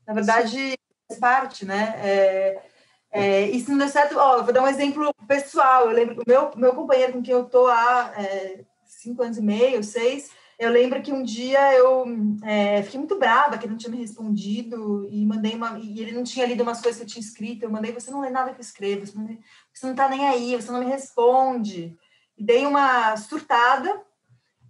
Na 0.07 0.15
verdade, 0.15 0.79
faz 1.07 1.21
parte, 1.21 1.67
né? 1.67 1.95
É, 2.03 2.63
é, 3.13 3.49
e 3.49 3.61
se 3.61 3.71
não 3.71 3.79
der 3.79 3.89
certo, 3.89 4.19
ó, 4.19 4.43
vou 4.43 4.53
dar 4.53 4.63
um 4.63 4.69
exemplo 4.69 5.15
pessoal. 5.29 5.87
Eu 5.87 5.93
lembro 5.93 6.17
que 6.17 6.23
o 6.23 6.25
meu, 6.27 6.51
meu 6.57 6.75
companheiro 6.75 7.13
com 7.13 7.23
quem 7.23 7.35
eu 7.35 7.45
tô 7.45 7.67
há 7.69 8.13
é, 8.17 8.65
cinco 9.05 9.23
anos 9.23 9.39
e 9.39 9.43
meio, 9.43 9.83
seis, 9.85 10.31
eu 10.59 10.71
lembro 10.71 11.03
que 11.03 11.13
um 11.13 11.23
dia 11.23 11.75
eu 11.75 12.05
é, 12.45 12.83
fiquei 12.83 12.99
muito 12.99 13.19
brava 13.19 13.59
que 13.59 13.65
ele 13.65 13.73
não 13.73 13.79
tinha 13.79 13.91
me 13.91 13.99
respondido 13.99 15.07
e 15.11 15.27
mandei 15.27 15.55
uma 15.55 15.79
e 15.79 16.01
ele 16.01 16.13
não 16.13 16.23
tinha 16.23 16.47
lido 16.47 16.63
umas 16.63 16.81
coisas 16.81 16.99
que 16.99 17.05
eu 17.05 17.09
tinha 17.09 17.25
escrito. 17.25 17.65
Eu 17.65 17.71
mandei 17.71 17.93
você 17.93 18.11
não 18.11 18.21
lê 18.21 18.31
nada 18.31 18.53
que 18.53 18.61
eu 18.61 18.65
escrevo, 18.65 19.05
você 19.05 19.19
não, 19.19 19.27
você 19.73 19.87
não 19.87 19.95
tá 19.95 20.09
nem 20.09 20.27
aí, 20.29 20.55
você 20.55 20.71
não 20.71 20.81
me 20.81 20.87
responde. 20.87 21.97
E 22.39 22.45
dei 22.45 22.67
uma 22.67 23.17
surtada 23.17 24.01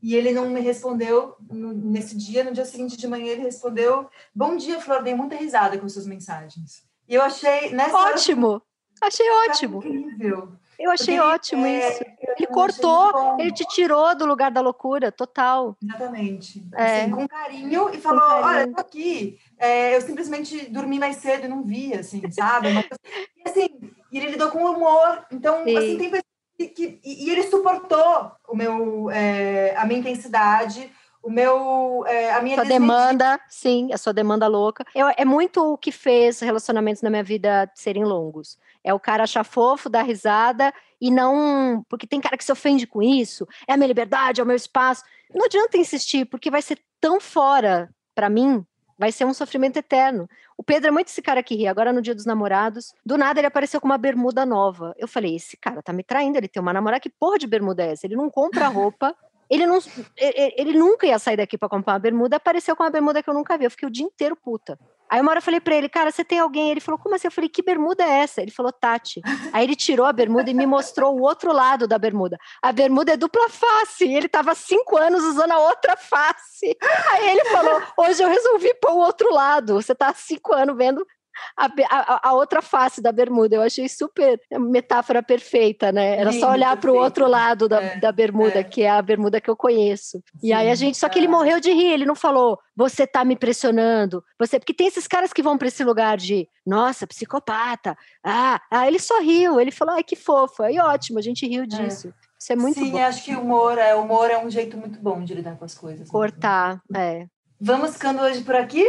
e 0.02 0.14
ele 0.14 0.32
não 0.32 0.48
me 0.48 0.60
respondeu 0.60 1.36
no, 1.50 1.72
nesse 1.72 2.16
dia. 2.16 2.44
No 2.44 2.52
dia 2.52 2.64
seguinte 2.64 2.96
de 2.96 3.06
manhã 3.06 3.32
ele 3.32 3.42
respondeu: 3.42 4.08
Bom 4.34 4.56
dia, 4.56 4.80
Flor, 4.80 5.02
dei 5.02 5.14
muita 5.14 5.36
risada 5.36 5.78
com 5.78 5.88
suas 5.88 6.06
mensagens. 6.06 6.82
E 7.06 7.14
eu 7.14 7.22
achei 7.22 7.70
nessa 7.70 7.94
ótimo, 7.94 8.48
hora, 8.48 8.62
achei 9.02 9.30
ótimo, 9.48 9.78
incrível. 9.78 10.56
Eu 10.78 10.90
achei 10.90 11.16
Porque, 11.16 11.34
ótimo 11.34 11.66
é, 11.66 11.90
isso. 11.90 12.04
Ele 12.36 12.46
cortou, 12.46 13.36
ele 13.38 13.52
te 13.52 13.64
tirou 13.66 14.14
do 14.16 14.26
lugar 14.26 14.50
da 14.50 14.60
loucura, 14.60 15.12
total. 15.12 15.76
Exatamente. 15.82 16.62
É. 16.74 17.02
Assim, 17.02 17.10
com 17.10 17.28
carinho 17.28 17.90
e 17.94 17.98
falou: 17.98 18.20
carinho. 18.20 18.46
olha, 18.46 18.60
eu 18.62 18.74
tô 18.74 18.80
aqui. 18.80 19.38
É, 19.58 19.96
eu 19.96 20.00
simplesmente 20.00 20.70
dormi 20.70 20.98
mais 20.98 21.16
cedo 21.16 21.46
e 21.46 21.48
não 21.48 21.62
vi, 21.62 21.94
assim, 21.94 22.22
sabe? 22.30 22.68
e 22.68 23.48
assim, 23.48 23.68
e 24.10 24.18
ele 24.18 24.30
lidou 24.30 24.50
com 24.50 24.64
humor. 24.64 25.24
Então, 25.30 25.64
Sim. 25.64 25.76
assim, 25.76 25.98
tem 25.98 26.10
pessoas 26.10 26.24
que, 26.56 26.68
que. 26.68 27.00
E, 27.04 27.30
ele 27.30 27.42
suportou 27.44 28.32
o 28.48 28.56
meu, 28.56 29.10
é, 29.10 29.74
a 29.76 29.84
minha 29.84 30.00
intensidade 30.00 30.90
o 31.24 31.30
meu, 31.30 32.04
é, 32.06 32.34
a 32.34 32.42
minha 32.42 32.56
sua 32.56 32.66
demanda, 32.66 33.40
sim, 33.48 33.90
a 33.94 33.96
sua 33.96 34.12
demanda 34.12 34.46
louca. 34.46 34.84
Eu, 34.94 35.06
é 35.16 35.24
muito 35.24 35.72
o 35.72 35.78
que 35.78 35.90
fez 35.90 36.40
relacionamentos 36.40 37.00
na 37.00 37.08
minha 37.08 37.24
vida 37.24 37.70
serem 37.74 38.04
longos. 38.04 38.58
É 38.84 38.92
o 38.92 39.00
cara 39.00 39.24
achar 39.24 39.44
fofo, 39.44 39.88
dar 39.88 40.02
risada 40.02 40.72
e 41.00 41.10
não. 41.10 41.84
Porque 41.88 42.06
tem 42.06 42.20
cara 42.20 42.36
que 42.36 42.44
se 42.44 42.52
ofende 42.52 42.86
com 42.86 43.02
isso, 43.02 43.46
é 43.66 43.72
a 43.72 43.76
minha 43.76 43.88
liberdade, 43.88 44.40
é 44.40 44.44
o 44.44 44.46
meu 44.46 44.56
espaço. 44.56 45.02
Não 45.34 45.46
adianta 45.46 45.78
insistir, 45.78 46.26
porque 46.26 46.50
vai 46.50 46.62
ser 46.62 46.78
tão 47.00 47.20
fora 47.20 47.90
para 48.14 48.28
mim, 48.28 48.64
vai 48.98 49.10
ser 49.10 49.24
um 49.24 49.34
sofrimento 49.34 49.78
eterno. 49.78 50.28
O 50.56 50.62
Pedro 50.62 50.88
é 50.88 50.90
muito 50.90 51.08
esse 51.08 51.20
cara 51.20 51.42
que 51.42 51.54
ri. 51.54 51.66
Agora, 51.66 51.92
no 51.92 52.00
dia 52.00 52.14
dos 52.14 52.26
namorados, 52.26 52.92
do 53.04 53.18
nada 53.18 53.40
ele 53.40 53.46
apareceu 53.46 53.80
com 53.80 53.86
uma 53.86 53.98
bermuda 53.98 54.46
nova. 54.46 54.94
Eu 54.96 55.08
falei: 55.08 55.34
esse 55.36 55.56
cara 55.56 55.82
tá 55.82 55.92
me 55.92 56.04
traindo, 56.04 56.38
ele 56.38 56.48
tem 56.48 56.62
uma 56.62 56.72
namorada, 56.72 57.00
que 57.00 57.10
porra 57.10 57.38
de 57.38 57.46
bermuda 57.46 57.82
é 57.82 57.92
essa? 57.92 58.06
Ele 58.06 58.16
não 58.16 58.30
compra 58.30 58.68
roupa. 58.68 59.14
Ele, 59.50 59.66
não, 59.66 59.78
ele, 60.16 60.72
nunca 60.72 61.06
ia 61.06 61.18
sair 61.18 61.36
daqui 61.36 61.58
para 61.58 61.68
comprar 61.68 61.92
uma 61.92 61.98
bermuda, 61.98 62.36
apareceu 62.36 62.74
com 62.74 62.82
uma 62.82 62.90
bermuda 62.90 63.22
que 63.22 63.28
eu 63.28 63.34
nunca 63.34 63.58
vi. 63.58 63.64
Eu 63.64 63.70
fiquei 63.70 63.86
o 63.86 63.92
dia 63.92 64.04
inteiro 64.04 64.34
puta. 64.34 64.78
Aí 65.14 65.20
uma 65.20 65.30
hora 65.30 65.38
eu 65.38 65.42
falei 65.42 65.60
pra 65.60 65.76
ele, 65.76 65.88
cara, 65.88 66.10
você 66.10 66.24
tem 66.24 66.40
alguém? 66.40 66.72
Ele 66.72 66.80
falou, 66.80 66.98
como 66.98 67.14
assim? 67.14 67.28
Eu 67.28 67.30
falei, 67.30 67.48
que 67.48 67.62
bermuda 67.62 68.02
é 68.02 68.22
essa? 68.22 68.42
Ele 68.42 68.50
falou, 68.50 68.72
Tati. 68.72 69.22
Aí 69.52 69.62
ele 69.62 69.76
tirou 69.76 70.04
a 70.06 70.12
bermuda 70.12 70.50
e 70.50 70.54
me 70.54 70.66
mostrou 70.66 71.16
o 71.16 71.22
outro 71.22 71.52
lado 71.52 71.86
da 71.86 71.96
bermuda. 71.96 72.36
A 72.60 72.72
bermuda 72.72 73.12
é 73.12 73.16
dupla 73.16 73.48
face. 73.48 74.06
E 74.06 74.12
ele 74.12 74.28
tava 74.28 74.56
cinco 74.56 74.96
anos 74.96 75.22
usando 75.22 75.52
a 75.52 75.58
outra 75.60 75.96
face. 75.96 76.76
Aí 77.12 77.28
ele 77.28 77.44
falou, 77.44 77.80
hoje 77.96 78.24
eu 78.24 78.28
resolvi 78.28 78.74
pôr 78.82 78.90
o 78.90 78.98
outro 78.98 79.32
lado. 79.32 79.74
Você 79.74 79.94
tá 79.94 80.08
há 80.08 80.14
cinco 80.14 80.52
anos 80.52 80.76
vendo 80.76 81.06
a, 81.56 81.66
a, 81.66 82.28
a, 82.28 82.32
outra 82.32 82.62
face 82.62 83.00
da 83.00 83.12
bermuda. 83.12 83.56
Eu 83.56 83.62
achei 83.62 83.88
super 83.88 84.40
metáfora 84.52 85.22
perfeita, 85.22 85.92
né? 85.92 86.16
Era 86.16 86.32
só 86.32 86.50
olhar 86.50 86.76
para 86.76 86.90
o 86.90 86.96
outro 86.96 87.26
lado 87.26 87.68
da, 87.68 87.82
é, 87.82 87.96
da 87.98 88.12
bermuda, 88.12 88.60
é. 88.60 88.64
que 88.64 88.82
é 88.82 88.90
a 88.90 89.02
bermuda 89.02 89.40
que 89.40 89.50
eu 89.50 89.56
conheço. 89.56 90.18
Sim, 90.40 90.48
e 90.48 90.52
aí 90.52 90.70
a 90.70 90.74
gente, 90.74 90.98
só 90.98 91.08
que 91.08 91.18
ele 91.18 91.28
morreu 91.28 91.60
de 91.60 91.72
rir, 91.72 91.92
ele 91.92 92.06
não 92.06 92.14
falou, 92.14 92.58
você 92.76 93.06
tá 93.06 93.24
me 93.24 93.36
pressionando, 93.36 94.22
você, 94.38 94.58
porque 94.58 94.74
tem 94.74 94.86
esses 94.86 95.06
caras 95.06 95.32
que 95.32 95.42
vão 95.42 95.56
para 95.56 95.68
esse 95.68 95.84
lugar 95.84 96.16
de, 96.16 96.48
nossa, 96.66 97.06
psicopata. 97.06 97.96
Ah, 98.22 98.60
ah, 98.70 98.86
ele 98.86 98.98
só 98.98 99.20
riu, 99.20 99.60
ele 99.60 99.70
falou, 99.70 99.94
ai 99.94 100.02
que 100.02 100.16
fofo, 100.16 100.62
aí 100.62 100.78
ótimo, 100.78 101.18
a 101.18 101.22
gente 101.22 101.46
riu 101.46 101.64
é. 101.64 101.66
disso. 101.66 102.08
É. 102.08 102.24
Isso 102.44 102.52
é 102.52 102.56
muito 102.56 102.78
Sim, 102.78 102.90
bom. 102.90 102.98
acho 102.98 103.24
que 103.24 103.34
o 103.34 103.40
humor 103.40 103.78
é, 103.78 103.94
humor 103.94 104.30
é 104.30 104.36
um 104.36 104.50
jeito 104.50 104.76
muito 104.76 104.98
bom 104.98 105.24
de 105.24 105.32
lidar 105.32 105.56
com 105.56 105.64
as 105.64 105.74
coisas. 105.74 106.00
Né? 106.00 106.12
Cortar, 106.12 106.78
né? 106.90 107.22
é. 107.22 107.26
Vamos 107.58 107.94
ficando 107.94 108.20
hoje 108.20 108.42
por 108.42 108.54
aqui? 108.54 108.84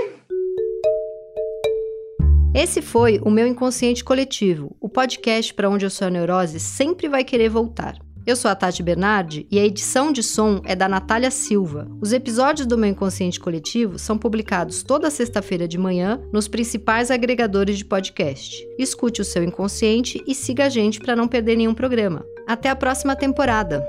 Esse 2.55 2.81
foi 2.81 3.19
o 3.21 3.29
meu 3.29 3.45
inconsciente 3.45 4.01
coletivo, 4.01 4.73
o 4.79 4.87
podcast 4.87 5.53
para 5.53 5.69
onde 5.69 5.85
eu 5.85 5.89
sou 5.89 6.07
a 6.07 6.09
neurose 6.09 6.57
sempre 6.57 7.09
vai 7.09 7.21
querer 7.21 7.49
voltar. 7.49 7.97
Eu 8.25 8.33
sou 8.33 8.49
a 8.49 8.55
Tati 8.55 8.81
Bernardi 8.81 9.45
e 9.51 9.59
a 9.59 9.65
edição 9.65 10.09
de 10.09 10.23
som 10.23 10.61
é 10.63 10.73
da 10.73 10.87
Natália 10.87 11.29
Silva. 11.29 11.85
Os 11.99 12.13
episódios 12.13 12.65
do 12.65 12.77
meu 12.77 12.89
inconsciente 12.89 13.41
coletivo 13.41 13.99
são 13.99 14.17
publicados 14.17 14.83
toda 14.83 15.11
sexta-feira 15.11 15.67
de 15.67 15.77
manhã 15.77 16.17
nos 16.31 16.47
principais 16.47 17.11
agregadores 17.11 17.77
de 17.77 17.83
podcast. 17.83 18.65
Escute 18.79 19.19
o 19.19 19.25
seu 19.25 19.43
inconsciente 19.43 20.23
e 20.25 20.33
siga 20.33 20.67
a 20.67 20.69
gente 20.69 21.01
para 21.01 21.13
não 21.13 21.27
perder 21.27 21.57
nenhum 21.57 21.73
programa. 21.73 22.25
Até 22.47 22.69
a 22.69 22.75
próxima 22.75 23.17
temporada! 23.17 23.85